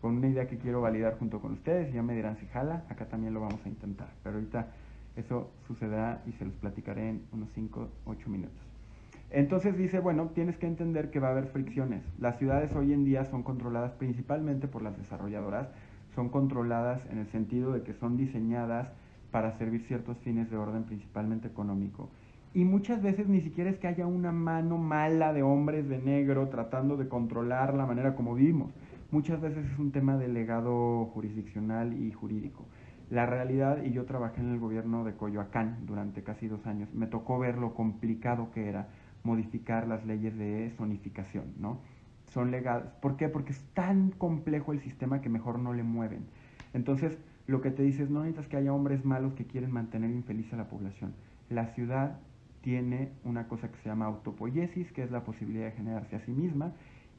con 0.00 0.16
una 0.16 0.26
idea 0.26 0.48
que 0.48 0.58
quiero 0.58 0.80
validar 0.80 1.16
junto 1.16 1.40
con 1.40 1.52
ustedes 1.52 1.90
y 1.90 1.94
ya 1.94 2.02
me 2.02 2.16
dirán 2.16 2.38
si 2.38 2.46
jala, 2.46 2.82
acá 2.88 3.06
también 3.06 3.34
lo 3.34 3.40
vamos 3.40 3.64
a 3.64 3.68
intentar, 3.68 4.08
pero 4.24 4.34
ahorita 4.34 4.66
eso 5.14 5.48
sucederá 5.68 6.22
y 6.26 6.32
se 6.32 6.44
los 6.44 6.54
platicaré 6.54 7.08
en 7.08 7.22
unos 7.30 7.48
5, 7.54 7.88
8 8.04 8.30
minutos. 8.30 8.69
Entonces 9.30 9.78
dice, 9.78 10.00
bueno, 10.00 10.30
tienes 10.34 10.56
que 10.56 10.66
entender 10.66 11.10
que 11.10 11.20
va 11.20 11.28
a 11.28 11.30
haber 11.30 11.46
fricciones. 11.46 12.02
Las 12.18 12.38
ciudades 12.38 12.74
hoy 12.74 12.92
en 12.92 13.04
día 13.04 13.24
son 13.24 13.44
controladas 13.44 13.92
principalmente 13.92 14.66
por 14.66 14.82
las 14.82 14.98
desarrolladoras, 14.98 15.68
son 16.16 16.30
controladas 16.30 17.00
en 17.10 17.18
el 17.18 17.28
sentido 17.28 17.72
de 17.72 17.82
que 17.82 17.94
son 17.94 18.16
diseñadas 18.16 18.88
para 19.30 19.56
servir 19.56 19.82
ciertos 19.82 20.18
fines 20.18 20.50
de 20.50 20.56
orden 20.56 20.82
principalmente 20.82 21.46
económico. 21.46 22.10
Y 22.52 22.64
muchas 22.64 23.00
veces 23.00 23.28
ni 23.28 23.40
siquiera 23.40 23.70
es 23.70 23.78
que 23.78 23.86
haya 23.86 24.08
una 24.08 24.32
mano 24.32 24.76
mala 24.76 25.32
de 25.32 25.44
hombres 25.44 25.88
de 25.88 25.98
negro 25.98 26.48
tratando 26.48 26.96
de 26.96 27.08
controlar 27.08 27.74
la 27.74 27.86
manera 27.86 28.16
como 28.16 28.34
vivimos. 28.34 28.72
Muchas 29.12 29.40
veces 29.40 29.64
es 29.64 29.78
un 29.78 29.92
tema 29.92 30.16
de 30.16 30.26
legado 30.26 31.04
jurisdiccional 31.14 31.92
y 31.92 32.10
jurídico. 32.10 32.64
La 33.10 33.26
realidad, 33.26 33.84
y 33.84 33.92
yo 33.92 34.04
trabajé 34.04 34.40
en 34.40 34.50
el 34.50 34.58
gobierno 34.58 35.04
de 35.04 35.14
Coyoacán 35.14 35.78
durante 35.86 36.24
casi 36.24 36.48
dos 36.48 36.66
años, 36.66 36.92
me 36.92 37.06
tocó 37.06 37.38
ver 37.38 37.58
lo 37.58 37.74
complicado 37.74 38.50
que 38.52 38.68
era 38.68 38.88
modificar 39.22 39.86
las 39.86 40.04
leyes 40.06 40.36
de 40.36 40.72
zonificación, 40.76 41.54
¿no? 41.58 41.80
Son 42.26 42.50
legales. 42.50 42.90
¿Por 43.02 43.16
qué? 43.16 43.28
Porque 43.28 43.52
es 43.52 43.60
tan 43.74 44.10
complejo 44.10 44.72
el 44.72 44.80
sistema 44.80 45.20
que 45.20 45.28
mejor 45.28 45.58
no 45.58 45.72
le 45.72 45.82
mueven. 45.82 46.26
Entonces, 46.72 47.18
lo 47.46 47.60
que 47.60 47.70
te 47.70 47.82
dice 47.82 48.04
es, 48.04 48.10
no 48.10 48.20
necesitas 48.20 48.48
que 48.48 48.56
haya 48.56 48.72
hombres 48.72 49.04
malos 49.04 49.34
que 49.34 49.44
quieren 49.44 49.72
mantener 49.72 50.10
infeliz 50.10 50.52
a 50.52 50.56
la 50.56 50.68
población. 50.68 51.14
La 51.48 51.66
ciudad 51.74 52.20
tiene 52.60 53.10
una 53.24 53.48
cosa 53.48 53.70
que 53.70 53.78
se 53.78 53.88
llama 53.88 54.06
autopoiesis, 54.06 54.92
que 54.92 55.02
es 55.02 55.10
la 55.10 55.24
posibilidad 55.24 55.66
de 55.66 55.72
generarse 55.72 56.16
a 56.16 56.20
sí 56.20 56.30
misma 56.30 56.72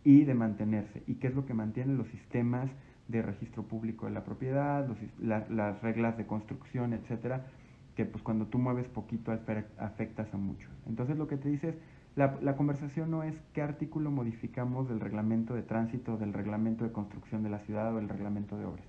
y 0.03 0.23
de 0.23 0.33
mantenerse. 0.33 1.03
¿Y 1.07 1.15
qué 1.15 1.27
es 1.27 1.35
lo 1.35 1.45
que 1.45 1.53
mantiene 1.53 1.93
los 1.93 2.07
sistemas 2.07 2.69
de 3.07 3.21
registro 3.21 3.63
público 3.63 4.05
de 4.05 4.13
la 4.13 4.23
propiedad, 4.23 4.87
las 5.19 5.81
reglas 5.81 6.17
de 6.17 6.25
construcción, 6.25 6.93
etcétera? 6.93 7.47
Que 7.95 8.05
pues 8.05 8.23
cuando 8.23 8.45
tú 8.47 8.57
mueves 8.57 8.87
poquito 8.87 9.31
afectas 9.31 10.33
a 10.33 10.37
muchos. 10.37 10.71
Entonces 10.87 11.17
lo 11.17 11.27
que 11.27 11.37
te 11.37 11.49
dice 11.49 11.69
es, 11.69 11.75
la, 12.15 12.56
conversación 12.58 13.10
no 13.10 13.24
es 13.24 13.39
qué 13.54 13.62
artículo 13.62 14.12
modificamos 14.12 14.89
del 14.89 15.00
reglamento 15.00 15.54
de 15.54 15.63
tránsito, 15.63 16.17
del 16.17 16.34
reglamento 16.34 16.84
de 16.84 16.91
construcción 16.91 17.41
de 17.41 17.50
la 17.50 17.60
ciudad 17.60 17.93
o 17.93 17.97
del 17.97 18.10
reglamento 18.10 18.58
de 18.58 18.65
obras. 18.65 18.86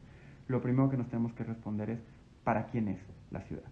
Lo 0.49 0.61
primero 0.61 0.91
que 0.91 0.97
nos 0.97 1.09
tenemos 1.09 1.33
que 1.35 1.45
responder 1.45 1.91
es, 1.91 2.01
¿para 2.43 2.67
quién 2.67 2.89
es 2.89 2.99
la 3.31 3.41
ciudad? 3.43 3.63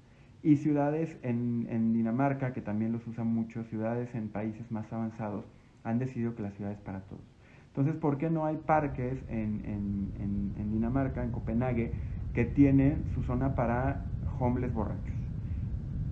Y 0.43 0.57
ciudades 0.57 1.19
en, 1.23 1.93
Dinamarca, 1.93 2.53
que 2.53 2.61
también 2.61 2.93
los 2.93 3.05
usan 3.09 3.27
mucho, 3.27 3.65
ciudades 3.65 4.15
en 4.15 4.29
países 4.29 4.71
más 4.71 4.91
avanzados, 4.93 5.45
han 5.83 5.99
decidido 5.99 6.37
que 6.37 6.43
la 6.43 6.53
ciudad 6.53 6.71
es 6.71 6.79
para 6.79 7.01
todos. 7.01 7.25
Entonces, 7.69 7.97
¿por 7.97 8.19
qué 8.19 8.31
no 8.31 8.47
hay 8.47 8.57
parques 8.57 9.19
en 9.29 10.71
Dinamarca, 10.73 11.25
en 11.25 11.33
Copenhague, 11.33 11.93
que 12.35 12.45
tienen 12.45 13.05
su 13.15 13.23
zona 13.25 13.55
para 13.57 14.05
homeless 14.39 14.73
borrachos? 14.73 15.15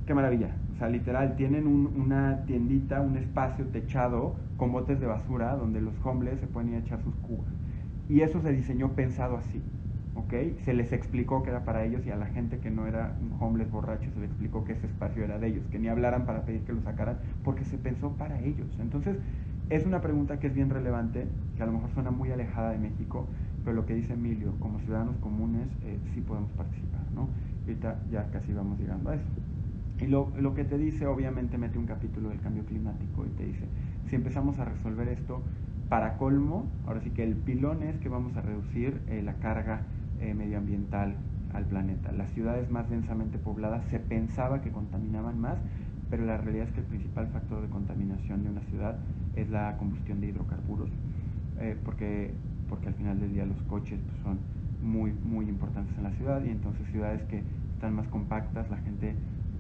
¡Qué 0.07 0.15
maravilla! 0.15 0.57
O 0.79 0.81
sea, 0.81 0.89
literal, 0.89 1.35
tienen 1.35 1.67
un, 1.67 1.87
una 1.87 2.45
tiendita, 2.47 3.01
un 3.01 3.17
espacio 3.17 3.67
techado 3.67 4.37
con 4.57 4.71
botes 4.71 5.01
de 5.01 5.07
basura 5.07 5.57
donde 5.57 5.81
los 5.81 5.95
homeless 6.05 6.39
se 6.39 6.47
pueden 6.47 6.71
ir 6.71 6.77
a 6.77 6.79
echar 6.79 7.03
sus 7.03 7.17
cubas. 7.17 7.53
Y 8.09 8.21
eso 8.21 8.41
se 8.41 8.53
diseñó 8.53 8.95
pensado 8.95 9.37
así. 9.37 9.61
Se 10.65 10.75
les 10.75 10.93
explicó 10.93 11.43
que 11.43 11.49
era 11.49 11.65
para 11.65 11.85
ellos 11.85 12.05
y 12.05 12.11
a 12.11 12.17
la 12.17 12.27
gente 12.27 12.59
que 12.59 12.71
no 12.71 12.87
era 12.87 13.17
un 13.19 13.33
homeless 13.41 13.71
borracho 13.71 14.11
se 14.13 14.21
le 14.21 14.27
explicó 14.27 14.63
que 14.63 14.73
ese 14.73 14.87
espacio 14.87 15.25
era 15.25 15.39
de 15.39 15.49
ellos, 15.49 15.67
que 15.71 15.79
ni 15.79 15.89
hablaran 15.89 16.27
para 16.27 16.45
pedir 16.45 16.65
que 16.65 16.75
lo 16.75 16.83
sacaran, 16.83 17.17
porque 17.43 17.65
se 17.65 17.79
pensó 17.79 18.11
para 18.11 18.39
ellos. 18.41 18.69
Entonces, 18.79 19.17
es 19.71 19.87
una 19.87 20.03
pregunta 20.03 20.39
que 20.39 20.49
es 20.49 20.55
bien 20.55 20.69
relevante, 20.69 21.27
que 21.57 21.63
a 21.63 21.67
lo 21.67 21.73
mejor 21.73 21.91
suena 21.95 22.11
muy 22.11 22.31
alejada 22.31 22.73
de 22.73 22.79
México, 22.79 23.27
pero 23.65 23.75
lo 23.75 23.87
que 23.87 23.95
dice 23.95 24.13
Emilio, 24.13 24.53
como 24.61 24.81
ciudadanos 24.81 25.17
comunes 25.17 25.69
eh, 25.83 25.99
sí 26.13 26.21
podemos 26.21 26.53
participar, 26.53 27.01
¿no? 27.15 27.29
ahorita 27.63 27.97
ya 28.11 28.31
casi 28.31 28.53
vamos 28.53 28.79
llegando 28.79 29.11
a 29.11 29.15
eso. 29.15 29.25
Y 30.01 30.07
lo, 30.07 30.33
lo, 30.37 30.55
que 30.55 30.65
te 30.65 30.79
dice, 30.79 31.07
obviamente, 31.07 31.59
mete 31.59 31.79
un 31.79 31.87
capítulo 31.87 32.29
del 32.29 32.41
cambio 32.41 32.65
climático 32.65 33.27
y 33.27 33.31
te 33.31 33.45
dice, 33.45 33.65
si 34.07 34.17
empezamos 34.17 34.59
a 34.59 34.65
resolver 34.65 35.09
esto, 35.09 35.43
para 35.89 36.19
colmo, 36.19 36.71
ahora 36.87 37.01
sí 37.01 37.11
que 37.11 37.25
el 37.25 37.35
pilón 37.35 37.83
es 37.83 37.99
que 37.99 38.09
vamos 38.09 38.37
a 38.37 38.43
reducir 38.43 39.01
eh, 39.09 39.23
la 39.25 39.35
carga 39.35 39.83
eh, 40.21 40.35
medioambiental 40.35 41.17
al 41.55 41.65
planeta. 41.65 42.13
Las 42.13 42.31
ciudades 42.31 42.71
más 42.71 42.91
densamente 42.91 43.39
pobladas 43.39 43.85
se 43.87 43.99
pensaba 43.99 44.61
que 44.61 44.71
contaminaban 44.71 45.41
más, 45.41 45.59
pero 46.11 46.25
la 46.25 46.37
realidad 46.37 46.69
es 46.69 46.75
que 46.75 46.81
el 46.81 46.87
principal 46.87 47.29
factor 47.29 47.63
de 47.63 47.69
contaminación 47.69 48.45
de 48.45 48.51
una 48.51 48.61
ciudad 48.63 48.99
es 49.35 49.49
la 49.49 49.77
combustión 49.79 50.21
de 50.21 50.29
hidrocarburos, 50.29 50.91
eh, 51.59 51.77
porque, 51.85 52.35
porque 52.69 52.89
al 52.89 52.95
final 52.95 53.21
del 53.21 53.33
día 53.33 53.47
los 53.47 53.61
coches 53.63 53.99
pues, 54.07 54.19
son 54.23 54.39
muy, 54.83 55.13
muy 55.25 55.49
importantes 55.49 55.97
en 55.97 56.05
la 56.05 56.13
ciudad 56.13 56.43
y 56.45 56.51
entonces 56.51 56.87
ciudades 56.89 57.23
que 57.25 57.43
están 57.75 57.95
más 57.95 58.09
compactas, 58.09 58.69
la 58.71 58.79
gente 58.79 59.15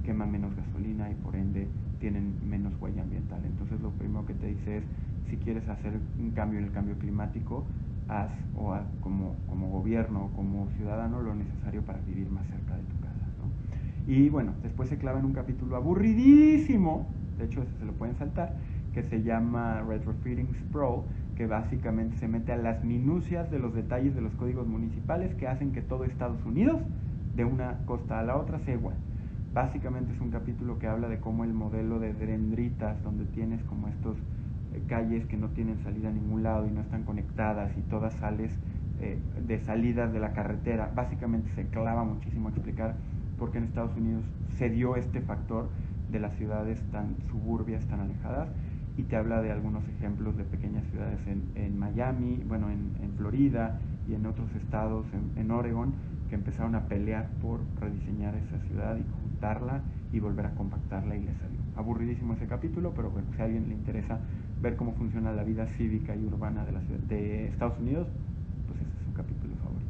quema 0.05 0.27
menos 0.27 0.55
gasolina 0.57 1.11
y 1.11 1.15
por 1.15 1.37
ende 1.37 1.69
tienen 2.01 2.35
menos 2.49 2.73
huella 2.81 3.03
ambiental. 3.03 3.41
Entonces 3.45 3.81
lo 3.81 3.91
primero 3.91 4.27
que 4.27 4.35
te 4.35 4.47
dice 4.47 4.79
es, 4.79 4.85
si 5.29 5.37
quieres 5.37 5.69
hacer 5.69 5.99
un 6.19 6.31
cambio 6.31 6.59
en 6.59 6.67
el 6.67 6.73
cambio 6.73 6.97
climático, 6.99 7.67
haz 8.09 8.31
o 8.57 8.73
haz 8.73 8.87
como, 9.01 9.37
como 9.49 9.69
gobierno 9.69 10.27
o 10.27 10.29
como 10.37 10.69
ciudadano 10.77 11.21
lo 11.21 11.35
necesario 11.35 11.83
para 11.83 12.01
vivir 12.01 12.31
más 12.31 12.47
cerca 12.47 12.77
de 12.77 12.83
tu 12.83 13.01
casa. 13.01 13.19
Y 14.07 14.31
bueno, 14.31 14.55
después 14.63 14.89
se 14.89 14.97
clava 14.97 15.19
en 15.19 15.27
un 15.27 15.35
capítulo 15.35 15.77
aburridísimo, 15.77 17.07
de 17.37 17.45
hecho 17.45 17.63
se 17.79 17.85
lo 17.85 17.93
pueden 17.93 18.17
saltar, 18.17 18.57
que 18.95 19.03
se 19.03 19.23
llama 19.23 19.83
Retrofitting 19.83 20.49
Sprawl, 20.55 21.03
que 21.37 21.47
básicamente 21.47 22.17
se 22.17 22.27
mete 22.27 22.53
a 22.53 22.57
las 22.57 22.83
minucias 22.85 23.51
de 23.51 23.59
los 23.59 23.75
detalles 23.75 24.15
de 24.15 24.23
los 24.23 24.35
códigos 24.37 24.67
municipales 24.67 25.35
que 25.35 25.47
hacen 25.47 25.73
que 25.73 25.83
todo 25.83 26.05
Estados 26.05 26.43
Unidos, 26.47 26.81
de 27.37 27.45
una 27.45 27.81
costa 27.85 28.19
a 28.19 28.23
la 28.23 28.39
otra, 28.39 28.59
sea 28.61 28.75
igual. 28.75 28.97
Básicamente 29.59 30.12
es 30.12 30.21
un 30.21 30.31
capítulo 30.31 30.79
que 30.79 30.87
habla 30.87 31.09
de 31.09 31.18
cómo 31.18 31.42
el 31.42 31.53
modelo 31.53 31.99
de 31.99 32.14
dendritas, 32.14 33.03
donde 33.03 33.25
tienes 33.25 33.61
como 33.64 33.88
estos 33.88 34.16
eh, 34.73 34.81
calles 34.87 35.27
que 35.27 35.37
no 35.37 35.49
tienen 35.49 35.81
salida 35.81 36.11
a 36.11 36.12
ningún 36.12 36.44
lado 36.44 36.68
y 36.68 36.71
no 36.71 36.81
están 36.81 37.03
conectadas 37.03 37.77
y 37.77 37.81
todas 37.90 38.14
sales 38.14 38.57
eh, 39.01 39.18
de 39.49 39.59
salidas 39.59 40.12
de 40.12 40.21
la 40.21 40.33
carretera. 40.33 40.92
Básicamente 40.94 41.51
se 41.57 41.66
clava 41.66 42.05
muchísimo 42.05 42.47
a 42.47 42.51
explicar 42.53 42.94
por 43.37 43.51
qué 43.51 43.59
en 43.59 43.64
Estados 43.64 43.97
Unidos 43.97 44.23
se 44.59 44.71
dio 44.71 44.94
este 44.94 45.23
factor 45.23 45.71
de 46.09 46.21
las 46.21 46.37
ciudades 46.37 46.81
tan 46.92 47.16
suburbias, 47.29 47.85
tan 47.88 47.99
alejadas, 47.99 48.51
y 48.97 49.03
te 49.03 49.16
habla 49.16 49.42
de 49.42 49.51
algunos 49.51 49.83
ejemplos 49.88 50.37
de 50.37 50.44
pequeñas 50.44 50.87
ciudades 50.92 51.18
en, 51.27 51.77
Miami, 51.77 52.44
bueno, 52.47 52.71
en, 52.71 52.92
en, 53.03 53.12
Florida 53.14 53.81
y 54.09 54.14
en 54.14 54.25
otros 54.25 54.55
estados, 54.55 55.05
en, 55.12 55.37
en 55.37 55.51
Oregon, 55.51 55.94
que 56.29 56.37
empezaron 56.37 56.77
a 56.77 56.87
pelear 56.87 57.29
por 57.42 57.59
rediseñar 57.81 58.37
esa 58.37 58.61
ciudad 58.61 58.97
y 58.97 59.03
y 60.12 60.20
volver 60.20 60.46
a 60.46 60.55
compactarla 60.55 61.16
y 61.16 61.24
le 61.24 61.35
salió. 61.35 61.61
Aburridísimo 61.77 62.35
ese 62.35 62.46
capítulo, 62.46 62.92
pero 62.94 63.11
bueno, 63.11 63.29
si 63.37 63.42
a 63.42 63.44
alguien 63.44 63.68
le 63.68 63.74
interesa 63.74 64.20
ver 64.61 64.77
cómo 64.77 64.92
funciona 64.94 65.33
la 65.33 65.44
vida 65.44 65.66
cívica 65.66 66.16
y 66.16 66.24
urbana 66.24 66.64
de, 66.64 66.72
la 66.72 66.81
ciudad, 66.83 67.01
de 67.01 67.48
Estados 67.48 67.79
Unidos, 67.79 68.09
pues 68.66 68.81
ese 68.81 68.90
es 68.98 69.05
su 69.05 69.12
capítulo 69.12 69.55
favorito. 69.62 69.88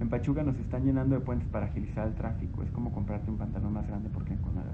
En 0.00 0.08
Pachuca 0.08 0.42
nos 0.42 0.58
están 0.58 0.84
llenando 0.84 1.14
de 1.14 1.20
puentes 1.20 1.46
para 1.48 1.66
agilizar 1.66 2.08
el 2.08 2.14
tráfico. 2.14 2.62
Es 2.62 2.70
como 2.70 2.92
comprarte 2.92 3.30
un 3.30 3.38
pantalón 3.38 3.72
más 3.72 3.86
grande 3.86 4.08
porque 4.12 4.34
con 4.36 4.54
la 4.56 4.64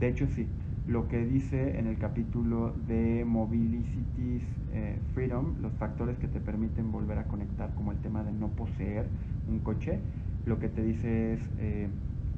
De 0.00 0.08
hecho, 0.08 0.26
sí, 0.26 0.48
lo 0.86 1.08
que 1.08 1.24
dice 1.24 1.78
en 1.78 1.86
el 1.86 1.96
capítulo 1.96 2.74
de 2.86 3.24
Mobility 3.24 4.42
eh, 4.72 4.98
Freedom, 5.14 5.54
los 5.62 5.72
factores 5.74 6.18
que 6.18 6.28
te 6.28 6.40
permiten 6.40 6.92
volver 6.92 7.18
a 7.18 7.24
conectar, 7.24 7.74
como 7.74 7.92
el 7.92 7.98
tema 7.98 8.22
de 8.22 8.32
no 8.32 8.48
poseer 8.48 9.06
un 9.48 9.60
coche, 9.60 10.00
lo 10.44 10.58
que 10.58 10.68
te 10.68 10.82
dice 10.82 11.34
es 11.34 11.40
eh, 11.58 11.88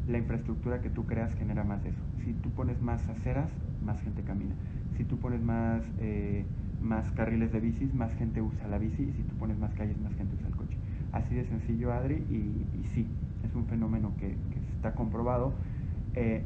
la 0.06 0.18
infraestructura 0.18 0.80
que 0.80 0.90
tú 0.90 1.04
creas 1.06 1.34
genera 1.34 1.64
más 1.64 1.82
de 1.82 1.90
eso. 1.90 2.02
Si 2.24 2.32
tú 2.34 2.50
pones 2.50 2.80
más 2.80 3.08
aceras, 3.08 3.50
más 3.84 4.00
gente 4.02 4.22
camina 4.22 4.54
si 4.96 5.04
tú 5.04 5.18
pones 5.18 5.42
más, 5.42 5.82
eh, 5.98 6.44
más 6.82 7.10
carriles 7.12 7.52
de 7.52 7.60
bicis, 7.60 7.94
más 7.94 8.12
gente 8.14 8.40
usa 8.40 8.66
la 8.68 8.78
bici, 8.78 9.02
y 9.02 9.12
si 9.12 9.22
tú 9.22 9.34
pones 9.36 9.58
más 9.58 9.72
calles, 9.74 9.98
más 10.00 10.14
gente 10.14 10.34
usa 10.36 10.48
el 10.48 10.56
coche. 10.56 10.76
Así 11.12 11.34
de 11.34 11.44
sencillo, 11.44 11.92
Adri, 11.92 12.14
y, 12.14 12.86
sí, 12.94 13.06
es 13.44 13.54
un 13.54 13.66
fenómeno 13.66 14.12
que, 14.18 14.28
que 14.28 14.58
está 14.74 14.94
comprobado. 14.94 15.52
Eh, 16.14 16.42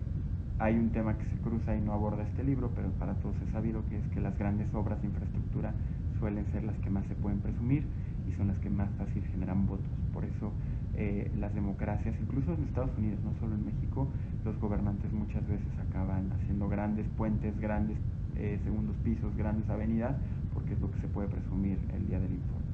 hay 0.58 0.76
un 0.76 0.90
tema 0.90 1.16
que 1.16 1.24
se 1.24 1.36
cruza 1.38 1.74
y 1.74 1.80
no 1.80 1.92
aborda 1.92 2.22
este 2.22 2.44
libro, 2.44 2.70
pero 2.74 2.90
para 2.90 3.14
todos 3.14 3.34
es 3.40 3.50
sabido 3.50 3.82
que 3.88 3.98
es 3.98 4.06
que 4.08 4.20
las 4.20 4.36
grandes 4.38 4.72
obras 4.74 5.00
de 5.00 5.08
infraestructura 5.08 5.72
suelen 6.18 6.44
ser 6.52 6.64
las 6.64 6.76
que 6.78 6.90
más 6.90 7.06
se 7.06 7.14
pueden 7.14 7.40
presumir 7.40 7.84
y 8.28 8.32
son 8.32 8.48
las 8.48 8.58
que 8.58 8.68
más 8.68 8.90
fácil 8.98 9.22
generan 9.32 9.66
votos. 9.66 9.86
Por 10.12 10.24
eso 10.24 10.52
eh, 10.96 11.31
las 11.38 11.55
democracias, 11.55 12.14
incluso 12.20 12.55
en 12.55 12.64
Estados 12.64 12.90
Unidos, 12.98 13.20
no 13.24 13.33
solo 13.40 13.55
en 13.55 13.64
México, 13.64 14.09
los 14.44 14.59
gobernantes 14.59 15.12
muchas 15.12 15.46
veces 15.46 15.68
acaban 15.88 16.33
haciendo 16.33 16.68
grandes 16.68 17.07
puentes, 17.16 17.59
grandes 17.59 17.98
eh, 18.37 18.59
segundos 18.64 18.96
pisos, 19.05 19.37
grandes 19.37 19.68
avenidas, 19.68 20.16
porque 20.55 20.74
es 20.74 20.81
lo 20.81 20.90
que 20.90 20.98
se 20.98 21.09
puede 21.09 21.29
presumir 21.29 21.79
el 21.94 22.07
día 22.07 22.18
del 22.18 22.33
informe. 22.33 22.66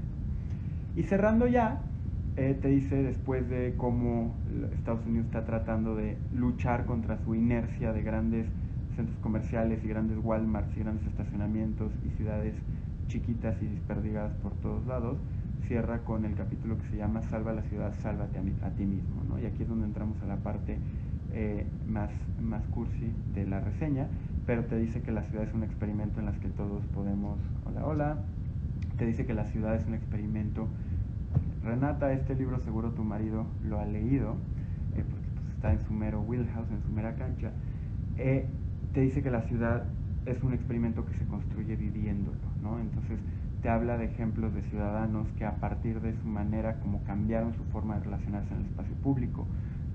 Y 0.97 1.03
cerrando 1.03 1.47
ya, 1.47 1.81
eh, 2.37 2.59
te 2.61 2.69
dice 2.69 3.03
después 3.03 3.49
de 3.49 3.75
cómo 3.77 4.35
Estados 4.75 5.07
Unidos 5.07 5.27
está 5.27 5.45
tratando 5.45 5.95
de 5.95 6.17
luchar 6.35 6.85
contra 6.85 7.19
su 7.19 7.35
inercia 7.35 7.93
de 7.93 8.03
grandes 8.03 8.47
centros 8.95 9.19
comerciales 9.19 9.85
y 9.85 9.89
grandes 9.89 10.19
Walmarts 10.23 10.77
y 10.77 10.81
grandes 10.81 11.07
estacionamientos 11.07 11.93
y 12.05 12.11
ciudades 12.17 12.55
chiquitas 13.09 13.61
y 13.63 13.67
desperdigadas 13.67 14.35
por 14.37 14.53
todos 14.57 14.87
lados, 14.87 15.19
cierra 15.66 16.01
con 16.01 16.25
el 16.25 16.35
capítulo 16.35 16.79
que 16.79 16.87
se 16.88 16.97
llama 16.97 17.23
Salva 17.23 17.53
la 17.53 17.62
ciudad, 17.62 17.92
sálvate 18.03 18.38
a, 18.38 18.71
ti 18.71 18.85
mismo. 18.85 19.23
¿no? 19.29 19.38
Y 19.38 19.47
aquí 19.47 19.62
es 19.62 19.69
donde 19.69 19.87
entramos 19.87 20.21
a 20.23 20.27
la 20.27 20.37
parte 20.37 20.79
eh, 21.33 21.66
más, 21.87 22.11
más 22.40 22.64
cursi 22.69 23.12
de 23.35 23.47
la 23.47 23.61
reseña, 23.61 24.07
pero 24.47 24.64
te 24.64 24.77
dice 24.77 25.03
que 25.03 25.12
la 25.12 25.23
ciudad 25.23 25.45
es 25.45 25.55
un 25.55 25.64
experimento 25.64 26.21
en 26.21 26.27
las 26.27 26.38
que 26.38 26.49
todos 26.49 26.85
podemos, 26.87 27.38
hola, 27.64 27.87
hola, 27.87 28.19
te 28.97 29.07
dice 29.07 29.27
que 29.27 29.35
la 29.35 29.45
ciudad 29.45 29.75
es 29.75 29.87
un 29.87 29.95
experimento. 29.95 30.69
Renata, 31.64 32.12
este 32.12 32.35
libro 32.35 32.61
seguro 32.61 32.92
tu 32.92 33.03
marido 33.03 33.47
lo 33.64 33.81
ha 33.81 33.85
leído, 33.85 34.37
eh, 34.95 35.05
porque 35.11 35.27
pues, 35.35 35.49
está 35.55 35.73
en 35.73 35.81
su 35.81 35.92
mero 35.92 36.23
wheelhouse, 36.23 36.71
en 36.71 36.81
su 36.83 36.90
mera 36.90 37.14
cancha. 37.16 37.51
Eh, 38.19 38.47
te 38.95 39.01
dice 39.01 39.23
que 39.23 39.31
la 39.31 39.42
ciudad 39.42 39.85
es 40.27 40.42
un 40.42 40.55
experimento 40.55 41.05
que 41.05 41.14
se 41.14 41.27
construye 41.27 41.77
viviéndolo, 41.77 42.38
¿no? 42.62 42.79
Entonces 42.81 43.19
te 43.67 43.71
habla 43.71 43.99
de 43.99 44.05
ejemplos 44.05 44.55
de 44.55 44.63
ciudadanos 44.63 45.27
que 45.37 45.45
a 45.45 45.57
partir 45.57 46.01
de 46.01 46.15
su 46.19 46.29
manera 46.29 46.79
como 46.79 47.03
cambiaron 47.03 47.53
su 47.55 47.65
forma 47.65 47.97
de 47.97 48.05
relacionarse 48.05 48.55
en 48.55 48.61
el 48.61 48.67
espacio 48.67 48.95
público, 49.03 49.45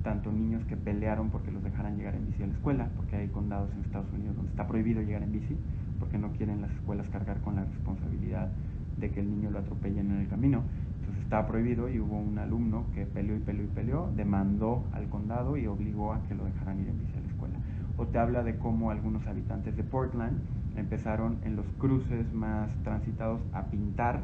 tanto 0.03 0.29
niños 0.29 0.65
que 0.65 0.75
pelearon 0.75 1.29
porque 1.29 1.51
los 1.51 1.63
dejaran 1.63 1.95
llegar 1.95 2.15
en 2.15 2.25
bici 2.25 2.43
a 2.43 2.47
la 2.47 2.53
escuela, 2.53 2.89
porque 2.97 3.15
hay 3.15 3.29
condados 3.29 3.71
en 3.71 3.85
Estados 3.85 4.11
Unidos 4.11 4.35
donde 4.35 4.51
está 4.51 4.67
prohibido 4.67 5.01
llegar 5.01 5.23
en 5.23 5.31
bici, 5.31 5.55
porque 6.01 6.17
no 6.17 6.33
quieren 6.33 6.59
las 6.59 6.69
escuelas 6.71 7.07
cargar 7.11 7.39
con 7.39 7.55
la 7.55 7.63
responsabilidad 7.63 8.49
de 8.97 9.09
que 9.09 9.21
el 9.21 9.31
niño 9.31 9.51
lo 9.51 9.59
atropellen 9.59 10.11
en 10.11 10.17
el 10.17 10.27
camino. 10.27 10.63
Entonces 10.99 11.23
estaba 11.23 11.47
prohibido 11.47 11.87
y 11.87 11.97
hubo 12.01 12.19
un 12.19 12.39
alumno 12.39 12.87
que 12.93 13.05
peleó 13.05 13.37
y 13.37 13.39
peleó 13.39 13.63
y 13.63 13.69
peleó, 13.69 14.11
demandó 14.17 14.83
al 14.91 15.07
condado 15.07 15.55
y 15.55 15.67
obligó 15.67 16.11
a 16.11 16.21
que 16.27 16.35
lo 16.35 16.43
dejaran 16.43 16.81
ir 16.81 16.89
en 16.89 16.99
bici 16.99 17.13
a 17.15 17.21
la 17.21 17.27
escuela. 17.29 17.55
O 17.95 18.05
te 18.05 18.19
habla 18.19 18.43
de 18.43 18.57
cómo 18.57 18.91
algunos 18.91 19.25
habitantes 19.27 19.77
de 19.77 19.83
Portland 19.85 20.41
empezaron 20.75 21.37
en 21.43 21.55
los 21.55 21.65
cruces 21.77 22.31
más 22.33 22.69
transitados 22.83 23.41
a 23.53 23.63
pintar, 23.65 24.21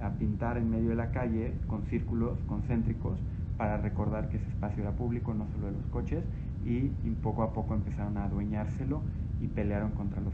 a 0.00 0.10
pintar 0.10 0.56
en 0.56 0.70
medio 0.70 0.90
de 0.90 0.96
la 0.96 1.10
calle 1.10 1.54
con 1.66 1.84
círculos 1.84 2.38
concéntricos 2.46 3.18
para 3.56 3.76
recordar 3.76 4.28
que 4.28 4.38
ese 4.38 4.48
espacio 4.48 4.82
era 4.82 4.92
público, 4.92 5.34
no 5.34 5.46
solo 5.48 5.66
de 5.66 5.72
los 5.72 5.86
coches, 5.86 6.24
y, 6.64 6.88
poco 7.22 7.42
a 7.42 7.52
poco 7.52 7.74
empezaron 7.74 8.16
a 8.16 8.24
adueñárselo 8.24 9.02
y 9.40 9.48
pelearon 9.48 9.90
contra 9.92 10.20
los 10.20 10.32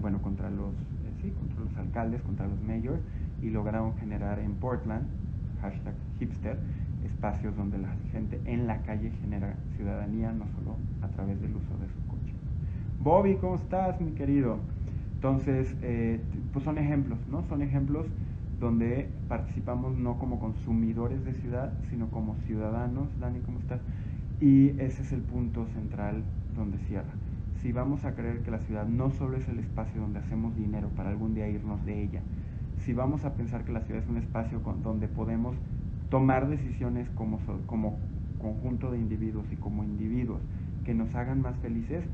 bueno, 0.00 0.20
contra 0.22 0.50
los, 0.50 0.72
eh, 0.72 1.12
sí, 1.22 1.30
contra 1.30 1.60
los 1.60 1.76
alcaldes, 1.76 2.22
contra 2.22 2.46
los 2.46 2.60
mayors, 2.62 3.00
y 3.42 3.50
lograron 3.50 3.94
generar 3.98 4.38
en 4.38 4.54
Portland, 4.54 5.06
hashtag 5.60 5.94
hipster, 6.18 6.58
espacios 7.04 7.56
donde 7.56 7.78
la 7.78 7.94
gente 8.12 8.40
en 8.44 8.66
la 8.66 8.82
calle 8.82 9.10
genera 9.22 9.54
ciudadanía, 9.76 10.32
no 10.32 10.46
solo 10.48 10.76
a 11.02 11.08
través 11.08 11.40
del 11.40 11.54
uso 11.54 11.76
de 11.78 11.88
su 11.88 12.06
coche. 12.08 12.34
Bobby, 13.00 13.36
¿cómo 13.36 13.56
estás, 13.56 14.00
mi 14.00 14.12
querido? 14.12 14.58
Entonces, 15.26 15.74
eh, 15.82 16.20
pues 16.52 16.64
son 16.64 16.78
ejemplos, 16.78 17.18
¿no? 17.28 17.42
Son 17.48 17.60
ejemplos 17.60 18.06
donde 18.60 19.08
participamos 19.28 19.98
no 19.98 20.20
como 20.20 20.38
consumidores 20.38 21.24
de 21.24 21.34
ciudad, 21.34 21.72
sino 21.90 22.08
como 22.10 22.36
ciudadanos. 22.46 23.08
Dani, 23.18 23.40
¿cómo 23.40 23.58
estás? 23.58 23.80
Y 24.40 24.68
ese 24.80 25.02
es 25.02 25.12
el 25.12 25.22
punto 25.22 25.66
central 25.74 26.22
donde 26.54 26.78
cierra. 26.78 27.10
Si 27.60 27.72
vamos 27.72 28.04
a 28.04 28.14
creer 28.14 28.42
que 28.42 28.52
la 28.52 28.60
ciudad 28.60 28.86
no 28.86 29.10
solo 29.10 29.36
es 29.36 29.48
el 29.48 29.58
espacio 29.58 30.00
donde 30.00 30.20
hacemos 30.20 30.54
dinero 30.54 30.90
para 30.90 31.10
algún 31.10 31.34
día 31.34 31.48
irnos 31.48 31.84
de 31.84 32.04
ella, 32.04 32.20
si 32.84 32.92
vamos 32.92 33.24
a 33.24 33.34
pensar 33.34 33.64
que 33.64 33.72
la 33.72 33.80
ciudad 33.80 34.04
es 34.04 34.08
un 34.08 34.18
espacio 34.18 34.62
con, 34.62 34.84
donde 34.84 35.08
podemos 35.08 35.56
tomar 36.08 36.48
decisiones 36.48 37.10
como, 37.16 37.40
como 37.66 37.98
conjunto 38.38 38.92
de 38.92 38.98
individuos 38.98 39.46
y 39.50 39.56
como 39.56 39.82
individuos 39.82 40.40
que 40.84 40.94
nos 40.94 41.12
hagan 41.16 41.42
más 41.42 41.56
felices, 41.56 42.04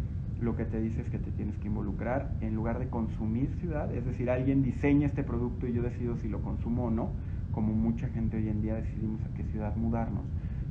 lo 0.43 0.57
que 0.57 0.65
te 0.65 0.81
dice 0.81 1.01
es 1.01 1.09
que 1.09 1.19
te 1.19 1.31
tienes 1.31 1.57
que 1.59 1.69
involucrar 1.69 2.33
en 2.41 2.55
lugar 2.55 2.79
de 2.79 2.89
consumir 2.89 3.51
ciudad, 3.61 3.95
es 3.95 4.05
decir, 4.05 4.29
alguien 4.29 4.63
diseña 4.63 5.07
este 5.07 5.23
producto 5.23 5.67
y 5.67 5.73
yo 5.73 5.83
decido 5.83 6.17
si 6.17 6.29
lo 6.29 6.43
consumo 6.43 6.87
o 6.87 6.91
no, 6.91 7.11
como 7.53 7.73
mucha 7.73 8.09
gente 8.09 8.37
hoy 8.37 8.49
en 8.49 8.61
día 8.61 8.75
decidimos 8.75 9.23
a 9.23 9.35
qué 9.35 9.45
ciudad 9.45 9.77
mudarnos, 9.77 10.25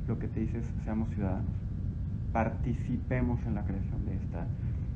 lo 0.06 0.18
que 0.18 0.28
te 0.28 0.40
dice 0.40 0.58
es 0.58 0.66
seamos 0.84 1.08
ciudadanos, 1.10 1.50
participemos 2.32 3.44
en 3.46 3.54
la 3.54 3.64
creación 3.64 4.04
de, 4.04 4.14
esta, 4.16 4.46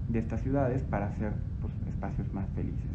de 0.08 0.18
estas 0.18 0.42
ciudades 0.42 0.82
para 0.82 1.06
hacer 1.06 1.32
pues, 1.62 1.72
espacios 1.88 2.32
más 2.34 2.48
felices. 2.50 2.90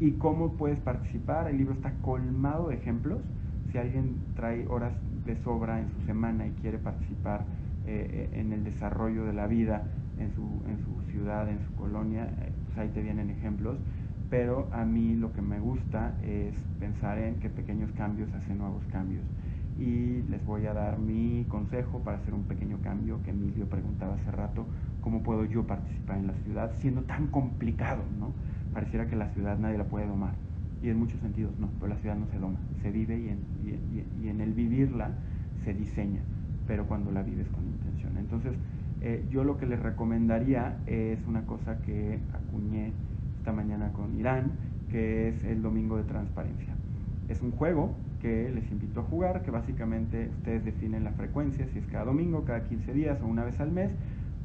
¿Y 0.00 0.12
cómo 0.12 0.52
puedes 0.52 0.80
participar? 0.80 1.48
El 1.48 1.58
libro 1.58 1.72
está 1.72 1.92
colmado 2.02 2.68
de 2.68 2.74
ejemplos. 2.74 3.22
Si 3.70 3.78
alguien 3.78 4.16
trae 4.34 4.66
horas 4.66 4.92
de 5.24 5.36
sobra 5.36 5.80
en 5.80 5.88
su 5.88 6.00
semana 6.02 6.46
y 6.46 6.50
quiere 6.50 6.78
participar 6.78 7.44
eh, 7.86 8.30
en 8.32 8.52
el 8.52 8.64
desarrollo 8.64 9.24
de 9.24 9.32
la 9.32 9.46
vida 9.46 9.84
en 10.18 10.32
su, 10.32 10.42
en 10.68 10.78
su 10.78 11.03
ciudad, 11.14 11.48
en 11.48 11.60
su 11.60 11.72
colonia, 11.74 12.24
eh, 12.24 12.52
pues 12.66 12.78
ahí 12.78 12.88
te 12.88 13.00
vienen 13.02 13.30
ejemplos, 13.30 13.78
pero 14.30 14.68
a 14.72 14.84
mí 14.84 15.14
lo 15.14 15.32
que 15.32 15.42
me 15.42 15.60
gusta 15.60 16.14
es 16.22 16.54
pensar 16.80 17.18
en 17.18 17.36
que 17.36 17.48
pequeños 17.48 17.90
cambios 17.92 18.32
hacen 18.34 18.58
nuevos 18.58 18.84
cambios. 18.90 19.22
Y 19.78 20.22
les 20.28 20.44
voy 20.44 20.66
a 20.66 20.74
dar 20.74 20.98
mi 20.98 21.44
consejo 21.48 22.00
para 22.00 22.18
hacer 22.18 22.34
un 22.34 22.44
pequeño 22.44 22.78
cambio 22.82 23.20
que 23.22 23.30
Emilio 23.30 23.66
preguntaba 23.68 24.14
hace 24.14 24.30
rato, 24.30 24.66
¿cómo 25.00 25.22
puedo 25.22 25.44
yo 25.44 25.66
participar 25.66 26.18
en 26.18 26.26
la 26.28 26.34
ciudad 26.44 26.72
siendo 26.78 27.02
tan 27.02 27.28
complicado? 27.28 28.02
¿no? 28.18 28.32
Pareciera 28.72 29.06
que 29.06 29.16
la 29.16 29.28
ciudad 29.30 29.58
nadie 29.58 29.78
la 29.78 29.84
puede 29.84 30.06
domar. 30.06 30.34
Y 30.82 30.90
en 30.90 30.98
muchos 30.98 31.20
sentidos 31.20 31.52
no, 31.58 31.68
pero 31.80 31.94
la 31.94 31.98
ciudad 32.00 32.16
no 32.16 32.26
se 32.26 32.38
doma, 32.38 32.58
se 32.82 32.90
vive 32.90 33.18
y 33.18 33.28
en, 33.28 33.38
y, 33.64 34.24
y 34.24 34.28
en 34.28 34.40
el 34.40 34.52
vivirla 34.52 35.12
se 35.64 35.72
diseña, 35.72 36.20
pero 36.66 36.86
cuando 36.86 37.10
la 37.10 37.22
vives 37.22 37.48
con 37.48 37.64
intención. 37.64 38.18
Entonces, 38.18 38.52
eh, 39.06 39.22
yo 39.28 39.44
lo 39.44 39.58
que 39.58 39.66
les 39.66 39.78
recomendaría 39.80 40.78
es 40.86 41.18
una 41.26 41.42
cosa 41.44 41.76
que 41.82 42.20
acuñé 42.32 42.90
esta 43.36 43.52
mañana 43.52 43.92
con 43.92 44.18
Irán, 44.18 44.52
que 44.90 45.28
es 45.28 45.44
el 45.44 45.60
Domingo 45.60 45.98
de 45.98 46.04
Transparencia. 46.04 46.72
Es 47.28 47.42
un 47.42 47.50
juego 47.50 47.94
que 48.22 48.50
les 48.50 48.70
invito 48.70 49.00
a 49.00 49.02
jugar, 49.02 49.42
que 49.42 49.50
básicamente 49.50 50.30
ustedes 50.38 50.64
definen 50.64 51.04
la 51.04 51.12
frecuencia, 51.12 51.66
si 51.66 51.80
es 51.80 51.86
cada 51.88 52.06
domingo, 52.06 52.46
cada 52.46 52.64
15 52.64 52.94
días 52.94 53.20
o 53.20 53.26
una 53.26 53.44
vez 53.44 53.60
al 53.60 53.72
mes, 53.72 53.90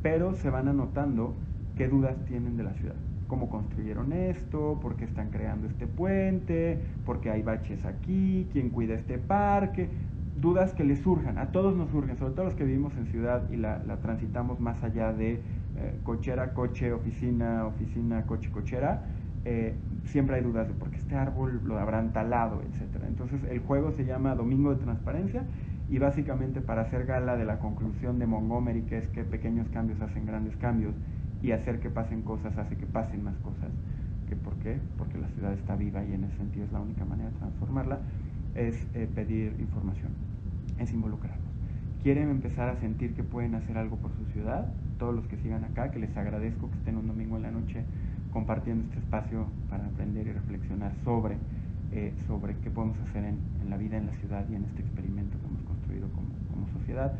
pero 0.01 0.35
se 0.35 0.49
van 0.49 0.67
anotando 0.67 1.35
qué 1.77 1.87
dudas 1.87 2.17
tienen 2.25 2.57
de 2.57 2.63
la 2.63 2.73
ciudad. 2.73 2.95
Cómo 3.29 3.47
construyeron 3.49 4.11
esto, 4.11 4.77
por 4.81 4.97
qué 4.97 5.05
están 5.05 5.29
creando 5.29 5.67
este 5.67 5.87
puente, 5.87 6.81
por 7.05 7.21
qué 7.21 7.31
hay 7.31 7.43
baches 7.43 7.85
aquí, 7.85 8.45
quién 8.51 8.71
cuida 8.71 8.95
este 8.95 9.19
parque, 9.19 9.87
dudas 10.39 10.73
que 10.73 10.83
les 10.83 10.99
surjan, 10.99 11.37
a 11.37 11.51
todos 11.51 11.75
nos 11.75 11.89
surgen, 11.89 12.17
sobre 12.17 12.33
todo 12.33 12.45
los 12.45 12.55
que 12.55 12.63
vivimos 12.63 12.95
en 12.95 13.07
ciudad 13.07 13.49
y 13.51 13.57
la, 13.57 13.79
transitamos 14.01 14.59
más 14.59 14.81
allá 14.83 15.11
de 15.11 15.33
eh, 15.33 15.99
cochera, 16.03 16.53
coche, 16.53 16.93
oficina, 16.93 17.65
oficina, 17.65 18.25
coche, 18.25 18.49
cochera, 18.49 19.03
eh, 19.45 19.75
siempre 20.05 20.37
hay 20.37 20.43
dudas 20.43 20.67
de 20.67 20.73
por 20.73 20.89
qué 20.91 20.97
este 20.97 21.15
árbol 21.15 21.61
lo 21.65 21.77
habrán 21.77 22.13
talado, 22.13 22.61
etc. 22.61 23.03
Entonces 23.07 23.41
el 23.49 23.59
juego 23.59 23.91
se 23.91 24.05
llama 24.05 24.35
Domingo 24.35 24.73
de 24.73 24.81
Transparencia 24.81 25.43
y 25.89 25.97
básicamente 25.97 26.61
para 26.61 26.83
hacer 26.83 27.05
gala 27.05 27.35
de 27.35 27.45
la 27.45 27.59
conclusión 27.59 28.19
de 28.19 28.27
Montgomery, 28.27 28.83
que 28.83 28.97
es 28.97 29.07
que 29.07 29.23
pequeños 29.23 29.67
cambios 29.69 30.01
hacen 30.01 30.25
grandes 30.25 30.55
cambios 30.57 30.93
y 31.41 31.51
hacer 31.51 31.79
que 31.79 31.89
pasen 31.89 32.21
cosas 32.21 32.57
hace 32.57 32.75
que 32.75 32.85
pasen 32.85 33.23
más 33.23 33.37
cosas. 33.37 33.71
¿Que 34.27 34.35
¿Por 34.35 34.53
qué? 34.55 34.77
Porque 34.97 35.17
la 35.17 35.27
ciudad 35.29 35.53
está 35.53 35.75
viva 35.75 36.03
y 36.03 36.13
en 36.13 36.25
ese 36.25 36.37
sentido 36.37 36.65
es 36.65 36.71
la 36.71 36.79
única 36.79 37.03
manera 37.03 37.29
de 37.29 37.35
transformarla, 37.37 37.99
es 38.55 38.87
eh, 38.93 39.07
pedir 39.13 39.55
información 39.59 40.28
es 40.79 40.91
involucrarnos. 40.93 41.49
¿Quieren 42.01 42.29
empezar 42.29 42.69
a 42.69 42.79
sentir 42.79 43.13
que 43.13 43.23
pueden 43.23 43.55
hacer 43.55 43.77
algo 43.77 43.97
por 43.97 44.11
su 44.13 44.25
ciudad? 44.31 44.71
Todos 44.97 45.13
los 45.13 45.27
que 45.27 45.37
sigan 45.37 45.65
acá, 45.65 45.91
que 45.91 45.99
les 45.99 46.15
agradezco 46.15 46.69
que 46.71 46.77
estén 46.77 46.95
un 46.95 47.07
domingo 47.07 47.35
en 47.35 47.43
la 47.43 47.51
noche 47.51 47.83
compartiendo 48.31 48.85
este 48.85 48.99
espacio 48.99 49.47
para 49.69 49.85
aprender 49.85 50.27
y 50.27 50.31
reflexionar 50.31 50.93
sobre, 51.03 51.37
eh, 51.91 52.13
sobre 52.25 52.55
qué 52.57 52.69
podemos 52.69 52.97
hacer 52.99 53.25
en, 53.25 53.37
la 53.69 53.77
vida 53.77 53.97
en 53.97 54.07
la 54.07 54.13
ciudad 54.13 54.45
y 54.49 54.55
en 54.55 54.63
este 54.63 54.81
experimento 54.81 55.37
que 55.39 55.47
hemos 55.47 55.63
construido 55.63 56.07
como, 56.09 56.29
como 56.51 56.67
sociedad. 56.79 57.13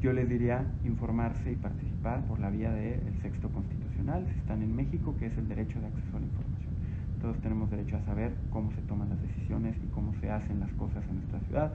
Yo 0.00 0.12
les 0.12 0.28
diría 0.28 0.64
informarse 0.84 1.52
y 1.52 1.56
participar 1.56 2.22
por 2.22 2.40
la 2.40 2.50
vía 2.50 2.72
del 2.72 3.14
sexto 3.20 3.50
constitucional, 3.50 4.26
si 4.32 4.38
están 4.38 4.62
en 4.62 4.74
México, 4.74 5.14
que 5.18 5.26
es 5.26 5.36
el 5.36 5.48
derecho 5.48 5.78
de 5.78 5.86
acceso 5.86 6.16
a 6.16 6.20
la 6.20 6.26
información. 6.26 6.72
Todos 7.20 7.38
tenemos 7.38 7.70
derecho 7.70 7.96
a 7.96 8.02
saber 8.02 8.32
cómo 8.50 8.72
se 8.72 8.80
toman 8.82 9.10
las 9.10 9.22
decisiones 9.22 9.76
y 9.84 9.86
cómo 9.88 10.12
se 10.14 10.30
hacen 10.30 10.58
las 10.58 10.72
cosas 10.72 11.04
en 11.08 11.16
nuestra 11.16 11.38
ciudad 11.40 11.72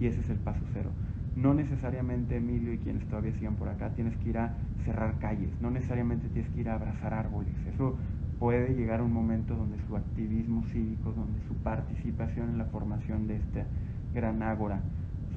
y 0.00 0.06
ese 0.06 0.20
es 0.20 0.30
el 0.30 0.38
paso 0.38 0.64
cero. 0.72 0.90
No 1.36 1.54
necesariamente 1.54 2.36
Emilio 2.36 2.72
y 2.72 2.78
quienes 2.78 3.06
todavía 3.06 3.32
sigan 3.32 3.54
por 3.54 3.68
acá 3.68 3.90
tienes 3.90 4.16
que 4.16 4.30
ir 4.30 4.38
a 4.38 4.54
cerrar 4.84 5.18
calles, 5.18 5.50
no 5.60 5.70
necesariamente 5.70 6.28
tienes 6.28 6.50
que 6.52 6.60
ir 6.60 6.68
a 6.68 6.74
abrazar 6.74 7.14
árboles. 7.14 7.54
Eso 7.72 7.96
puede 8.40 8.74
llegar 8.74 9.00
a 9.00 9.02
un 9.04 9.12
momento 9.12 9.54
donde 9.54 9.76
su 9.86 9.96
activismo 9.96 10.64
cívico, 10.72 11.12
donde 11.12 11.38
su 11.46 11.54
participación 11.56 12.48
en 12.48 12.58
la 12.58 12.64
formación 12.64 13.28
de 13.28 13.36
esta 13.36 13.66
gran 14.14 14.42
ágora, 14.42 14.80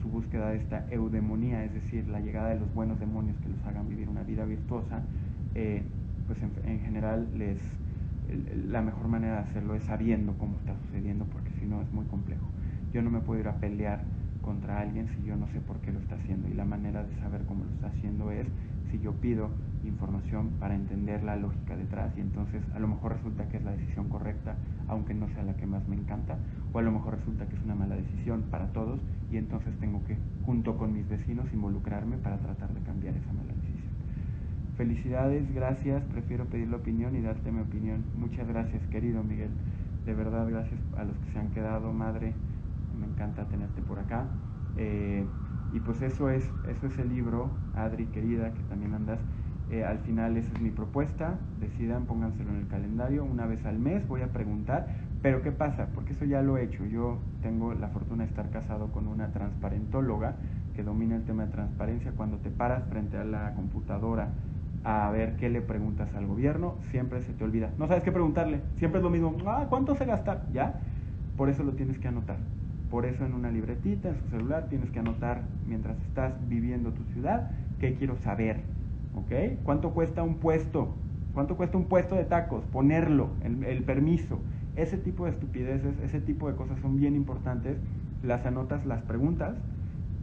su 0.02 0.08
búsqueda 0.08 0.50
de 0.50 0.58
esta 0.58 0.86
eudemonía, 0.90 1.64
es 1.66 1.74
decir, 1.74 2.08
la 2.08 2.22
llegada 2.22 2.50
de 2.50 2.60
los 2.60 2.74
buenos 2.74 3.00
demonios 3.00 3.38
que 3.38 3.50
los 3.50 3.64
hagan 3.66 3.90
vivir 3.90 4.10
una 4.10 4.24
vida 4.24 4.46
virtuosa, 4.46 5.02
eh, 5.54 5.84
pues 6.28 6.40
en, 6.66 6.80
general 6.80 7.28
les, 7.38 7.60
la 8.70 8.82
mejor 8.82 9.10
manera 9.10 9.34
de 9.36 9.40
hacerlo 9.50 9.76
es 9.76 9.84
sabiendo 9.84 10.34
cómo 10.38 10.58
está 10.60 10.74
sucediendo, 10.86 11.26
porque 11.26 11.52
si 11.60 11.66
no 11.66 11.82
es 11.82 11.92
muy 11.92 12.06
complejo. 12.06 12.48
Yo 12.94 13.02
no 13.02 13.10
me 13.10 13.20
puedo 13.20 13.42
ir 13.42 13.48
a 13.48 13.56
pelear 13.56 14.04
contra 14.44 14.82
alguien 14.82 15.08
si 15.16 15.24
yo 15.26 15.36
no 15.36 15.48
sé 15.48 15.60
por 15.62 15.80
qué 15.80 15.92
lo 15.92 16.00
está 16.00 16.16
haciendo. 16.16 16.48
Y 16.50 16.54
la 16.54 16.66
manera 16.66 17.04
de 17.04 17.16
saber 17.20 17.42
cómo 17.46 17.64
lo 17.64 17.72
está 17.72 17.88
haciendo 17.88 18.30
es 18.30 18.46
si 18.92 19.00
yo 19.00 19.14
pido 19.14 19.50
información 19.84 20.52
para 20.60 20.76
entender 20.76 21.24
la 21.24 21.36
lógica 21.36 21.76
detrás 21.76 22.14
y 22.16 22.22
entonces 22.22 22.62
a 22.76 22.80
lo 22.80 22.88
mejor 22.88 23.14
resulta 23.14 23.48
que 23.50 23.58
es 23.58 23.64
la 23.64 23.72
decisión 23.72 24.08
correcta, 24.08 24.56
aunque 24.88 25.16
no 25.16 25.28
sea 25.30 25.44
la 25.44 25.56
que 25.56 25.66
más 25.66 25.88
me 25.88 25.96
encanta, 25.96 26.38
o 26.72 26.80
a 26.80 26.82
lo 26.84 26.92
mejor 26.92 27.16
resulta 27.18 27.48
que 27.48 27.56
es 27.56 27.64
una 27.64 27.74
mala 27.74 27.96
decisión 27.96 28.44
para 28.52 28.68
todos 28.68 29.00
y 29.32 29.38
entonces 29.38 29.74
tengo 29.80 30.04
que, 30.06 30.18
junto 30.46 30.78
con 30.78 30.94
mis 30.94 31.10
vecinos, 31.10 31.52
involucrarme 31.52 32.18
para 32.18 32.38
tratar 32.38 32.72
de 32.74 32.82
cambiar 32.82 33.16
esa 33.16 33.34
mala 33.34 33.54
decisión. 33.54 33.94
Felicidades, 34.78 35.54
gracias, 35.54 36.04
prefiero 36.12 36.46
pedir 36.46 36.68
la 36.68 36.78
opinión 36.78 37.16
y 37.16 37.22
darte 37.22 37.52
mi 37.52 37.62
opinión. 37.62 38.04
Muchas 38.16 38.48
gracias, 38.48 38.82
querido 38.90 39.24
Miguel. 39.24 39.52
De 40.06 40.14
verdad, 40.14 40.48
gracias 40.50 40.80
a 40.98 41.04
los 41.04 41.18
que 41.18 41.32
se 41.32 41.40
han 41.40 41.50
quedado, 41.50 41.92
madre 41.94 42.34
me 42.94 43.08
encanta 43.08 43.46
tenerte 43.46 43.82
por 43.82 44.00
acá. 44.00 44.28
Eh, 44.76 45.28
y 45.72 45.80
pues 45.80 46.02
eso 46.02 46.30
es, 46.30 46.54
eso 46.64 46.88
es 46.88 46.98
el 47.00 47.10
libro, 47.10 47.52
Adri 47.74 48.06
querida, 48.08 48.54
que 48.54 48.64
también 48.64 48.94
andas. 48.94 49.20
Eh, 49.70 49.84
al 49.84 50.00
final 50.00 50.38
esa 50.38 50.54
es 50.54 50.62
mi 50.62 50.72
propuesta, 50.72 51.40
decidan, 51.60 52.06
pónganselo 52.06 52.52
en 52.52 52.58
el 52.58 52.68
calendario, 52.68 53.24
una 53.24 53.46
vez 53.48 53.66
al 53.66 53.80
mes 53.80 54.08
voy 54.08 54.22
a 54.22 54.32
preguntar, 54.32 54.90
pero 55.22 55.42
¿qué 55.42 55.52
pasa? 55.52 55.88
Porque 55.96 56.14
eso 56.14 56.26
ya 56.26 56.42
lo 56.42 56.58
he 56.58 56.64
hecho, 56.64 56.86
yo 56.86 57.22
tengo 57.42 57.74
la 57.74 57.88
fortuna 57.88 58.24
de 58.24 58.30
estar 58.30 58.50
casado 58.52 58.92
con 58.92 59.08
una 59.08 59.32
transparentóloga 59.32 60.36
que 60.76 60.84
domina 60.84 61.16
el 61.16 61.24
tema 61.24 61.46
de 61.46 61.52
transparencia, 61.52 62.12
cuando 62.12 62.38
te 62.40 62.50
paras 62.50 62.84
frente 62.90 63.18
a 63.18 63.24
la 63.24 63.54
computadora 63.56 64.34
a 64.84 65.10
ver 65.12 65.38
qué 65.38 65.50
le 65.50 65.62
preguntas 65.62 66.14
al 66.14 66.28
gobierno, 66.28 66.76
siempre 66.92 67.22
se 67.22 67.34
te 67.34 67.44
olvida. 67.44 67.72
No 67.78 67.88
sabes 67.88 68.04
qué 68.04 68.12
preguntarle, 68.12 68.62
siempre 68.76 69.00
es 69.00 69.04
lo 69.04 69.10
mismo, 69.10 69.38
ah, 69.48 69.68
¿cuánto 69.70 69.96
se 69.96 70.06
gasta? 70.06 70.46
¿Ya? 70.52 70.82
Por 71.38 71.50
eso 71.50 71.64
lo 71.64 71.74
tienes 71.74 72.00
que 72.00 72.10
anotar. 72.10 72.38
Por 72.94 73.08
eso 73.08 73.26
en 73.26 73.34
una 73.34 73.50
libretita, 73.50 74.10
en 74.10 74.18
su 74.18 74.28
celular, 74.28 74.68
tienes 74.70 74.92
que 74.92 75.00
anotar 75.00 75.42
mientras 75.66 76.00
estás 76.04 76.32
viviendo 76.48 76.92
tu 76.92 77.04
ciudad, 77.06 77.50
qué 77.80 77.96
quiero 77.96 78.18
saber, 78.18 78.58
¿ok? 79.16 79.64
¿Cuánto 79.64 79.96
cuesta 79.96 80.22
un 80.22 80.36
puesto? 80.36 80.94
¿Cuánto 81.34 81.58
cuesta 81.58 81.76
un 81.76 81.86
puesto 81.86 82.14
de 82.14 82.26
tacos? 82.26 82.64
Ponerlo, 82.66 83.32
el, 83.42 83.64
el 83.64 83.82
permiso. 83.82 84.38
Ese 84.76 85.00
tipo 85.00 85.26
de 85.26 85.32
estupideces, 85.32 85.96
ese 86.04 86.22
tipo 86.22 86.48
de 86.48 86.56
cosas 86.56 86.80
son 86.82 86.96
bien 86.96 87.16
importantes. 87.16 87.78
Las 88.22 88.46
anotas, 88.46 88.86
las 88.86 89.02
preguntas, 89.02 89.56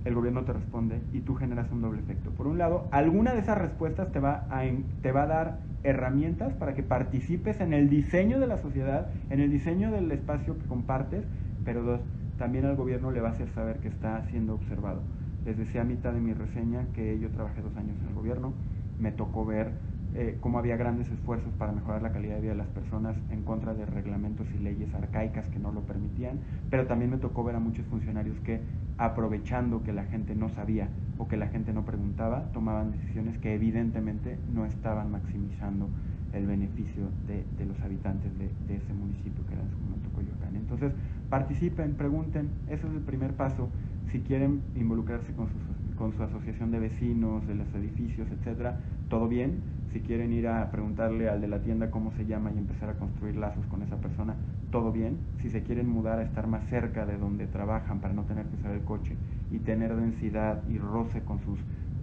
el 0.04 0.14
gobierno 0.14 0.44
te 0.44 0.52
responde 0.52 1.00
y 1.12 1.22
tú 1.22 1.34
generas 1.34 1.72
un 1.72 1.82
doble 1.82 1.98
efecto. 1.98 2.30
Por 2.30 2.46
un 2.46 2.58
lado, 2.58 2.86
alguna 2.92 3.32
de 3.32 3.40
esas 3.40 3.58
respuestas 3.58 4.12
te 4.12 4.20
va 4.20 4.46
a, 4.48 4.62
te 5.02 5.10
va 5.10 5.24
a 5.24 5.26
dar 5.26 5.58
herramientas 5.82 6.54
para 6.54 6.74
que 6.74 6.84
participes 6.84 7.60
en 7.60 7.72
el 7.72 7.90
diseño 7.90 8.38
de 8.38 8.46
la 8.46 8.58
sociedad, 8.58 9.08
en 9.28 9.40
el 9.40 9.50
diseño 9.50 9.90
del 9.90 10.12
espacio 10.12 10.56
que 10.56 10.66
compartes, 10.66 11.24
pero 11.64 11.82
dos, 11.82 12.00
también 12.40 12.64
al 12.64 12.74
gobierno 12.74 13.10
le 13.10 13.20
va 13.20 13.28
a 13.28 13.32
hacer 13.32 13.50
saber 13.50 13.80
que 13.80 13.88
está 13.88 14.24
siendo 14.30 14.54
observado. 14.54 15.02
Les 15.44 15.58
decía 15.58 15.82
a 15.82 15.84
mitad 15.84 16.14
de 16.14 16.20
mi 16.20 16.32
reseña 16.32 16.86
que 16.94 17.18
yo 17.18 17.28
trabajé 17.28 17.60
dos 17.60 17.76
años 17.76 17.98
en 18.00 18.08
el 18.08 18.14
gobierno, 18.14 18.54
me 18.98 19.12
tocó 19.12 19.44
ver 19.44 19.72
eh, 20.14 20.38
cómo 20.40 20.58
había 20.58 20.78
grandes 20.78 21.10
esfuerzos 21.10 21.52
para 21.58 21.72
mejorar 21.72 22.00
la 22.00 22.12
calidad 22.12 22.36
de 22.36 22.40
vida 22.40 22.52
de 22.52 22.56
las 22.56 22.68
personas 22.68 23.14
en 23.30 23.42
contra 23.42 23.74
de 23.74 23.84
reglamentos 23.84 24.46
y 24.54 24.58
leyes 24.58 24.88
arcaicas 24.94 25.46
que 25.48 25.58
no 25.58 25.70
lo 25.70 25.82
permitían, 25.82 26.38
pero 26.70 26.86
también 26.86 27.10
me 27.10 27.18
tocó 27.18 27.44
ver 27.44 27.56
a 27.56 27.60
muchos 27.60 27.84
funcionarios 27.88 28.40
que 28.40 28.62
aprovechando 28.96 29.82
que 29.82 29.92
la 29.92 30.04
gente 30.04 30.34
no 30.34 30.48
sabía 30.48 30.88
o 31.18 31.28
que 31.28 31.36
la 31.36 31.48
gente 31.48 31.74
no 31.74 31.84
preguntaba, 31.84 32.50
tomaban 32.54 32.92
decisiones 32.92 33.36
que 33.36 33.52
evidentemente 33.52 34.38
no 34.54 34.64
estaban 34.64 35.10
maximizando 35.10 35.90
el 36.32 36.46
beneficio 36.46 37.10
de, 37.26 37.66
los 37.66 37.78
habitantes 37.82 38.32
de, 38.38 38.46
ese 38.74 38.94
municipio 38.94 39.44
que 39.46 39.52
era 39.52 39.62
en 39.62 39.70
su 39.70 39.76
momento 39.76 40.08
Coyoacán. 40.14 40.39
Entonces, 40.70 40.98
participen, 41.28 41.94
pregunten, 41.94 42.48
ese 42.68 42.86
es 42.86 42.92
el 42.92 43.00
primer 43.00 43.34
paso 43.34 43.68
si 44.10 44.20
quieren 44.20 44.62
involucrarse 44.76 45.32
con, 45.32 45.48
con 45.96 46.12
su 46.12 46.22
asociación 46.22 46.70
de 46.70 46.78
vecinos, 46.78 47.46
de 47.46 47.54
los 47.54 47.72
edificios, 47.74 48.28
etcétera, 48.30 48.78
todo 49.08 49.28
bien. 49.28 49.60
Si 49.92 50.00
quieren 50.00 50.32
ir 50.32 50.46
a 50.46 50.70
preguntarle 50.70 51.28
al 51.28 51.40
de 51.40 51.48
la 51.48 51.60
tienda 51.60 51.90
cómo 51.90 52.12
se 52.12 52.24
llama 52.24 52.52
y 52.54 52.58
empezar 52.58 52.90
a 52.90 52.94
construir 52.94 53.36
lazos 53.36 53.66
con 53.66 53.82
esa 53.82 53.96
persona, 53.96 54.36
todo 54.70 54.92
bien. 54.92 55.18
Si 55.42 55.50
se 55.50 55.62
quieren 55.62 55.88
mudar 55.88 56.20
a 56.20 56.22
estar 56.22 56.46
más 56.46 56.64
cerca 56.68 57.06
de 57.06 57.18
donde 57.18 57.46
trabajan 57.46 58.00
para 58.00 58.14
no 58.14 58.22
tener 58.24 58.46
que 58.46 58.56
usar 58.56 58.72
el 58.72 58.82
coche 58.82 59.16
y 59.50 59.58
tener 59.58 59.94
densidad 59.96 60.62
y 60.68 60.78
roce 60.78 61.22
con 61.22 61.40
sus, 61.40 61.58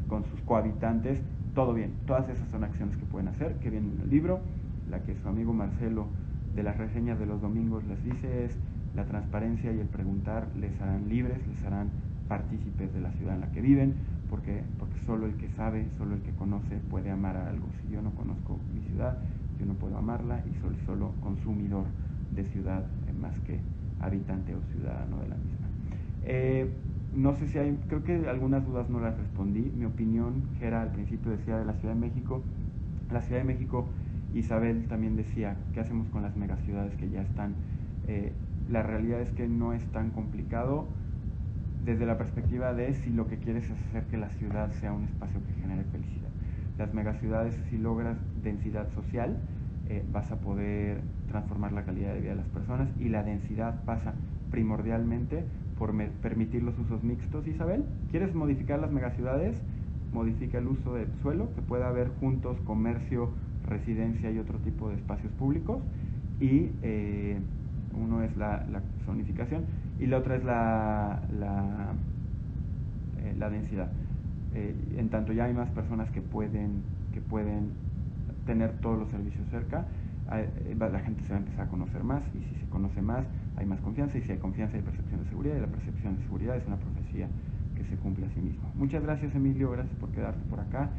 con 0.07 0.25
sus 0.25 0.41
cohabitantes, 0.41 1.21
todo 1.55 1.73
bien. 1.73 1.93
Todas 2.05 2.27
esas 2.29 2.49
son 2.49 2.65
acciones 2.65 2.97
que 2.97 3.05
pueden 3.05 3.29
hacer, 3.29 3.55
que 3.55 3.69
vienen 3.69 3.93
en 3.95 4.01
el 4.01 4.09
libro. 4.09 4.41
La 4.89 5.03
que 5.03 5.15
su 5.15 5.27
amigo 5.27 5.53
Marcelo 5.53 6.07
de 6.57 6.63
las 6.63 6.75
reseñas 6.75 7.19
de 7.19 7.27
los 7.27 7.39
domingos 7.39 7.85
les 7.85 8.03
dice 8.03 8.45
es 8.45 8.57
la 8.95 9.05
transparencia 9.05 9.71
y 9.71 9.79
el 9.79 9.85
preguntar 9.85 10.47
les 10.59 10.81
harán 10.81 11.07
libres, 11.07 11.37
les 11.47 11.63
harán 11.63 11.91
partícipes 12.27 12.91
de 12.93 12.99
la 12.99 13.11
ciudad 13.11 13.35
en 13.35 13.41
la 13.41 13.51
que 13.51 13.61
viven, 13.61 13.93
porque, 14.27 14.63
porque 14.79 14.97
solo 15.05 15.27
el 15.27 15.35
que 15.35 15.49
sabe, 15.49 15.85
solo 15.99 16.15
el 16.15 16.21
que 16.21 16.31
conoce 16.31 16.77
puede 16.89 17.11
amar 17.11 17.37
a 17.37 17.47
algo. 17.47 17.67
Si 17.79 17.93
yo 17.93 18.01
no 18.01 18.09
conozco 18.11 18.59
mi 18.73 18.81
ciudad, 18.89 19.19
yo 19.59 19.67
no 19.67 19.75
puedo 19.75 19.97
amarla 19.97 20.41
y 20.49 20.59
soy 20.59 20.75
solo 20.87 21.13
consumidor 21.21 21.85
de 22.35 22.43
ciudad 22.45 22.85
eh, 23.07 23.13
más 23.13 23.39
que 23.41 23.59
habitante 23.99 24.55
o 24.55 24.61
ciudadano 24.73 25.21
de 25.21 25.29
la 25.29 25.35
misma. 25.35 25.67
Eh, 26.23 26.73
no 27.15 27.35
sé 27.35 27.47
si 27.47 27.59
hay, 27.59 27.77
creo 27.87 28.03
que 28.03 28.27
algunas 28.27 28.65
dudas 28.65 28.89
no 28.89 28.99
las 28.99 29.15
respondí. 29.15 29.71
Mi 29.77 29.85
opinión, 29.85 30.41
que 30.57 30.65
era 30.65 30.81
al 30.81 30.91
principio 30.91 31.31
decía 31.31 31.59
de 31.59 31.65
la 31.65 31.73
Ciudad 31.73 31.93
de 31.93 31.99
México, 31.99 32.41
la 33.11 33.21
Ciudad 33.21 33.41
de 33.41 33.47
México, 33.47 33.87
Isabel 34.33 34.87
también 34.87 35.15
decía, 35.15 35.57
¿qué 35.73 35.79
hacemos 35.79 36.07
con 36.09 36.21
las 36.21 36.35
megaciudades 36.35 36.95
que 36.95 37.09
ya 37.09 37.21
están? 37.21 37.55
Eh, 38.07 38.33
la 38.69 38.83
realidad 38.83 39.21
es 39.21 39.31
que 39.31 39.47
no 39.47 39.73
es 39.73 39.85
tan 39.87 40.11
complicado 40.11 40.87
desde 41.85 42.05
la 42.05 42.17
perspectiva 42.17 42.73
de 42.73 42.93
si 42.93 43.11
lo 43.11 43.27
que 43.27 43.37
quieres 43.37 43.65
es 43.65 43.79
hacer 43.89 44.03
que 44.05 44.17
la 44.17 44.29
ciudad 44.31 44.71
sea 44.73 44.91
un 44.91 45.05
espacio 45.05 45.39
que 45.45 45.53
genere 45.61 45.83
felicidad. 45.85 46.29
Las 46.77 46.93
megaciudades, 46.93 47.57
si 47.69 47.77
logras 47.77 48.17
densidad 48.43 48.89
social, 48.89 49.37
eh, 49.89 50.03
vas 50.11 50.31
a 50.31 50.35
poder 50.41 50.99
transformar 51.29 51.71
la 51.71 51.85
calidad 51.85 52.13
de 52.13 52.19
vida 52.19 52.31
de 52.31 52.37
las 52.37 52.49
personas 52.49 52.89
y 52.99 53.07
la 53.07 53.23
densidad 53.23 53.83
pasa 53.85 54.13
primordialmente 54.51 55.45
por 55.77 55.95
permitir 56.21 56.63
los 56.63 56.77
usos 56.77 57.03
mixtos, 57.03 57.47
Isabel. 57.47 57.85
¿Quieres 58.11 58.35
modificar 58.35 58.79
las 58.79 58.91
megaciudades? 58.91 59.61
Modifica 60.11 60.57
el 60.57 60.67
uso 60.67 60.93
del 60.93 61.07
suelo, 61.21 61.53
que 61.55 61.61
pueda 61.61 61.87
haber 61.87 62.09
juntos 62.19 62.59
comercio, 62.65 63.29
residencia 63.67 64.31
y 64.31 64.39
otro 64.39 64.57
tipo 64.59 64.89
de 64.89 64.95
espacios 64.95 65.31
públicos. 65.33 65.81
Y 66.39 66.71
eh, 66.83 67.39
uno 67.93 68.23
es 68.23 68.35
la, 68.37 68.65
zonificación 69.05 69.65
y 69.99 70.05
la 70.05 70.17
otra 70.17 70.35
es 70.35 70.43
la, 70.43 71.21
la, 71.39 71.93
eh, 73.19 73.35
la 73.37 73.49
densidad. 73.49 73.89
Eh, 74.53 74.75
en 74.97 75.09
tanto 75.09 75.33
ya 75.33 75.45
hay 75.45 75.53
más 75.53 75.69
personas 75.69 76.09
que 76.11 76.21
pueden, 76.21 76.83
que 77.13 77.21
pueden 77.21 77.71
tener 78.45 78.71
todos 78.79 78.99
los 78.99 79.09
servicios 79.09 79.47
cerca, 79.49 79.85
la 80.27 80.99
gente 80.99 81.23
se 81.23 81.29
va 81.29 81.35
a 81.35 81.39
empezar 81.39 81.67
a 81.67 81.69
conocer 81.69 82.03
más 82.03 82.21
y 82.35 82.43
si 82.43 82.59
se 82.59 82.65
conoce 82.69 83.01
más 83.01 83.25
hay 83.55 83.65
más 83.65 83.79
confianza 83.79 84.17
y 84.17 84.21
si 84.21 84.31
hay 84.31 84.37
confianza 84.37 84.75
hay 84.75 84.83
percepción 84.83 85.23
de 85.23 85.29
seguridad 85.29 85.55
y 85.55 85.61
la 85.61 85.67
percepción 85.67 86.17
de 86.17 86.23
seguridad 86.23 86.57
es 86.57 86.67
una 86.67 86.75
profecía 86.77 87.27
que 87.75 87.83
se 87.85 87.95
cumple 87.97 88.25
a 88.25 88.29
sí 88.29 88.41
mismo. 88.41 88.69
Muchas 88.75 89.03
gracias 89.03 89.33
Emilio, 89.35 89.71
gracias 89.71 89.95
por 89.99 90.09
quedarte 90.11 90.41
por 90.49 90.59
acá. 90.59 90.89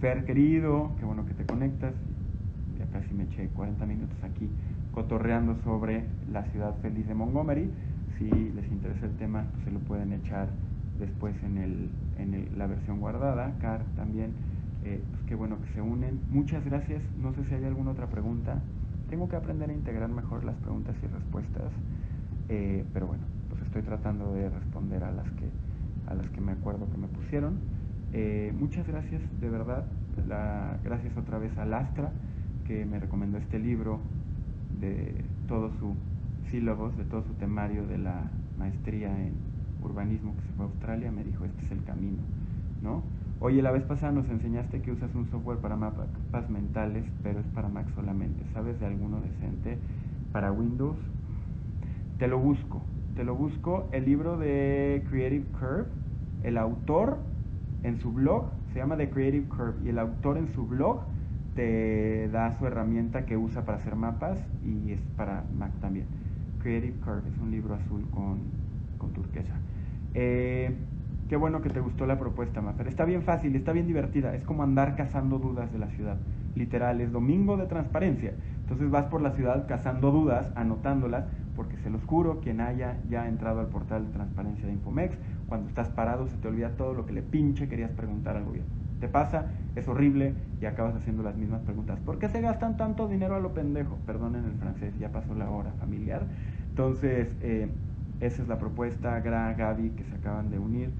Fer 0.00 0.24
querido, 0.24 0.92
qué 0.98 1.04
bueno 1.04 1.26
que 1.26 1.34
te 1.34 1.44
conectas, 1.44 1.94
ya 2.78 2.86
casi 2.86 3.12
me 3.14 3.24
eché 3.24 3.48
40 3.48 3.84
minutos 3.86 4.16
aquí 4.22 4.50
cotorreando 4.92 5.56
sobre 5.64 6.04
la 6.30 6.44
ciudad 6.44 6.76
feliz 6.80 7.06
de 7.08 7.14
Montgomery. 7.14 7.70
Si 8.18 8.28
les 8.28 8.70
interesa 8.70 9.06
el 9.06 9.16
tema, 9.16 9.46
pues 9.52 9.64
se 9.64 9.70
lo 9.70 9.80
pueden 9.80 10.12
echar 10.12 10.48
después 10.98 11.34
en, 11.42 11.58
el, 11.58 11.90
en 12.18 12.58
la 12.58 12.66
versión 12.66 13.00
guardada. 13.00 13.56
Car 13.60 13.82
también, 13.96 14.32
eh, 14.84 15.02
pues 15.10 15.22
qué 15.24 15.34
bueno 15.34 15.60
que 15.60 15.68
se 15.74 15.80
unen. 15.80 16.20
Muchas 16.30 16.64
gracias. 16.64 17.02
No 17.20 17.32
sé 17.34 17.44
si 17.44 17.54
hay 17.54 17.64
alguna 17.64 17.92
otra 17.92 18.06
pregunta. 18.06 18.60
Tengo 19.08 19.28
que 19.28 19.36
aprender 19.36 19.70
a 19.70 19.72
integrar 19.72 20.10
mejor 20.10 20.44
las 20.44 20.56
preguntas 20.56 20.94
y 21.02 21.06
respuestas, 21.06 21.70
eh, 22.48 22.84
pero 22.94 23.06
bueno, 23.06 23.24
pues 23.50 23.60
estoy 23.62 23.82
tratando 23.82 24.32
de 24.32 24.48
responder 24.48 25.04
a 25.04 25.10
las 25.10 25.30
que, 25.32 25.48
a 26.06 26.14
las 26.14 26.28
que 26.30 26.40
me 26.40 26.52
acuerdo 26.52 26.88
que 26.90 26.96
me 26.98 27.08
pusieron. 27.08 27.58
Eh, 28.12 28.52
muchas 28.58 28.86
gracias, 28.86 29.22
de 29.40 29.48
verdad. 29.48 29.86
La, 30.28 30.78
gracias 30.84 31.16
otra 31.16 31.38
vez 31.38 31.56
a 31.56 31.64
Lastra, 31.64 32.12
que 32.66 32.84
me 32.84 33.00
recomendó 33.00 33.38
este 33.38 33.58
libro 33.58 34.00
de 34.80 35.24
todo 35.48 35.70
su 35.78 35.94
sílabos, 36.50 36.96
de 36.96 37.04
todo 37.04 37.22
su 37.22 37.32
temario 37.34 37.86
de 37.86 37.98
la 37.98 38.30
maestría 38.58 39.08
en 39.18 39.32
urbanismo 39.82 40.34
que 40.36 40.42
se 40.42 40.52
fue 40.52 40.66
a 40.66 40.68
Australia, 40.68 41.10
me 41.10 41.24
dijo, 41.24 41.44
este 41.44 41.64
es 41.64 41.72
el 41.72 41.82
camino, 41.84 42.22
¿no? 42.82 43.02
Oye, 43.40 43.62
la 43.62 43.72
vez 43.72 43.82
pasada 43.82 44.12
nos 44.12 44.28
enseñaste 44.28 44.82
que 44.82 44.92
usas 44.92 45.12
un 45.14 45.26
software 45.26 45.58
para 45.58 45.74
mapas 45.74 46.48
mentales, 46.48 47.04
pero 47.24 47.40
es 47.40 47.46
para 47.48 47.68
Mac 47.68 47.88
solamente. 47.94 48.44
¿Sabes 48.52 48.78
de 48.78 48.86
alguno 48.86 49.20
decente 49.20 49.78
para 50.30 50.52
Windows? 50.52 50.96
Te 52.18 52.28
lo 52.28 52.38
busco, 52.38 52.82
te 53.16 53.24
lo 53.24 53.34
busco. 53.34 53.88
El 53.90 54.04
libro 54.04 54.36
de 54.36 55.02
Creative 55.08 55.46
Curve, 55.58 55.86
el 56.44 56.56
autor 56.56 57.18
en 57.82 57.98
su 57.98 58.12
blog, 58.12 58.50
se 58.72 58.78
llama 58.78 58.96
The 58.96 59.10
Creative 59.10 59.48
Curve, 59.48 59.74
y 59.84 59.88
el 59.88 59.98
autor 59.98 60.38
en 60.38 60.48
su 60.48 60.66
blog 60.66 61.02
te 61.54 62.28
da 62.28 62.52
su 62.58 62.66
herramienta 62.66 63.26
que 63.26 63.36
usa 63.36 63.64
para 63.64 63.78
hacer 63.78 63.94
mapas 63.96 64.38
y 64.64 64.92
es 64.92 65.00
para 65.16 65.44
Mac 65.58 65.72
también. 65.80 66.06
Creative 66.62 66.98
Curve 67.00 67.28
es 67.28 67.38
un 67.38 67.50
libro 67.50 67.74
azul 67.74 68.06
con, 68.10 68.38
con 68.98 69.12
turquesa. 69.12 69.54
Eh, 70.14 70.74
qué 71.28 71.36
bueno 71.36 71.60
que 71.60 71.70
te 71.70 71.80
gustó 71.80 72.06
la 72.06 72.18
propuesta, 72.18 72.60
Mafer. 72.60 72.88
Está 72.88 73.04
bien 73.04 73.22
fácil, 73.22 73.54
está 73.56 73.72
bien 73.72 73.86
divertida. 73.86 74.34
Es 74.34 74.44
como 74.44 74.62
andar 74.62 74.96
cazando 74.96 75.38
dudas 75.38 75.72
de 75.72 75.78
la 75.78 75.88
ciudad. 75.88 76.18
Literal, 76.54 77.00
es 77.00 77.12
domingo 77.12 77.56
de 77.56 77.66
transparencia. 77.66 78.34
Entonces 78.60 78.90
vas 78.90 79.06
por 79.06 79.20
la 79.20 79.32
ciudad 79.32 79.66
cazando 79.66 80.10
dudas, 80.10 80.52
anotándolas, 80.54 81.24
porque 81.56 81.76
se 81.78 81.90
los 81.90 82.02
juro, 82.04 82.40
quien 82.40 82.60
haya 82.60 82.96
ya 83.10 83.28
entrado 83.28 83.60
al 83.60 83.66
portal 83.66 84.06
de 84.06 84.12
transparencia 84.12 84.66
de 84.66 84.72
Infomex, 84.72 85.16
cuando 85.52 85.68
estás 85.68 85.90
parado 85.90 86.26
se 86.28 86.38
te 86.38 86.48
olvida 86.48 86.70
todo 86.70 86.94
lo 86.94 87.04
que 87.04 87.12
le 87.12 87.20
pinche 87.20 87.68
querías 87.68 87.90
preguntar 87.90 88.38
al 88.38 88.44
gobierno 88.46 88.82
te 89.02 89.08
pasa, 89.08 89.50
es 89.74 89.88
horrible 89.88 90.32
y 90.60 90.64
acabas 90.66 90.94
haciendo 90.94 91.24
las 91.24 91.36
mismas 91.36 91.60
preguntas. 91.62 91.98
¿Por 91.98 92.20
qué 92.20 92.28
se 92.28 92.40
gastan 92.40 92.76
tanto 92.76 93.08
dinero 93.08 93.34
a 93.34 93.40
lo 93.40 93.52
pendejo? 93.52 93.96
Perdonen 94.06 94.44
el 94.44 94.52
francés, 94.52 94.96
ya 94.96 95.10
pasó 95.10 95.34
la 95.34 95.50
hora 95.50 95.72
familiar. 95.72 96.22
Entonces, 96.68 97.36
eh, 97.42 97.68
esa 98.20 98.42
es 98.42 98.48
la 98.48 98.58
propuesta, 98.58 99.18
Gra, 99.18 99.52
Gaby, 99.54 99.90
que 99.90 100.04
se 100.04 100.14
acaban 100.14 100.50
de 100.50 100.60
unir. 100.60 100.90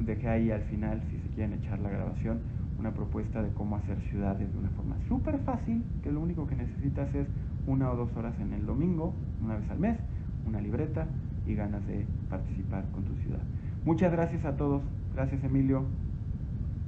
Dejé 0.00 0.28
ahí 0.28 0.50
al 0.50 0.62
final, 0.62 1.00
si 1.08 1.16
se 1.16 1.28
quieren 1.28 1.52
echar 1.52 1.78
la 1.78 1.90
grabación, 1.90 2.40
una 2.76 2.90
propuesta 2.90 3.40
de 3.40 3.50
cómo 3.50 3.76
hacer 3.76 4.00
ciudades 4.10 4.52
de 4.52 4.58
una 4.58 4.70
forma 4.70 4.96
súper 5.06 5.38
fácil, 5.38 5.84
que 6.02 6.10
lo 6.10 6.20
único 6.20 6.48
que 6.48 6.56
necesitas 6.56 7.14
es 7.14 7.28
una 7.68 7.88
o 7.92 7.96
dos 7.96 8.16
horas 8.16 8.34
en 8.40 8.52
el 8.52 8.66
domingo, 8.66 9.14
una 9.40 9.58
vez 9.58 9.70
al 9.70 9.78
mes, 9.78 9.96
una 10.44 10.60
libreta 10.60 11.06
y 11.46 11.54
ganas 11.54 11.86
de 11.86 12.04
participar 12.28 12.84
con 12.92 13.04
tu 13.04 13.14
ciudad. 13.22 13.53
Muchas 13.84 14.12
gracias 14.12 14.44
a 14.46 14.56
todos. 14.56 14.82
Gracias 15.14 15.44
Emilio, 15.44 15.84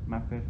Maffer, 0.06 0.42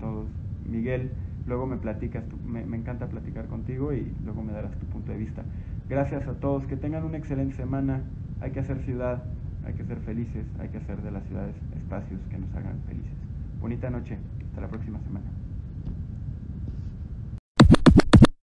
todos. 0.00 0.26
Miguel, 0.68 1.12
luego 1.46 1.66
me 1.66 1.76
platicas, 1.76 2.24
me, 2.44 2.66
me 2.66 2.76
encanta 2.76 3.06
platicar 3.06 3.46
contigo 3.46 3.92
y 3.92 4.12
luego 4.24 4.42
me 4.42 4.52
darás 4.52 4.76
tu 4.76 4.86
punto 4.86 5.12
de 5.12 5.18
vista. 5.18 5.42
Gracias 5.88 6.26
a 6.26 6.34
todos, 6.34 6.66
que 6.66 6.76
tengan 6.76 7.04
una 7.04 7.16
excelente 7.16 7.54
semana. 7.54 8.02
Hay 8.40 8.50
que 8.50 8.60
hacer 8.60 8.78
ciudad, 8.80 9.22
hay 9.64 9.74
que 9.74 9.84
ser 9.84 9.98
felices, 10.00 10.46
hay 10.58 10.68
que 10.68 10.78
hacer 10.78 11.00
de 11.00 11.10
las 11.10 11.24
ciudades 11.24 11.54
espacios 11.76 12.20
que 12.28 12.38
nos 12.38 12.52
hagan 12.54 12.78
felices. 12.86 13.16
Bonita 13.60 13.88
noche, 13.88 14.18
hasta 14.48 14.60
la 14.60 14.68
próxima 14.68 14.98
semana. 15.00 15.26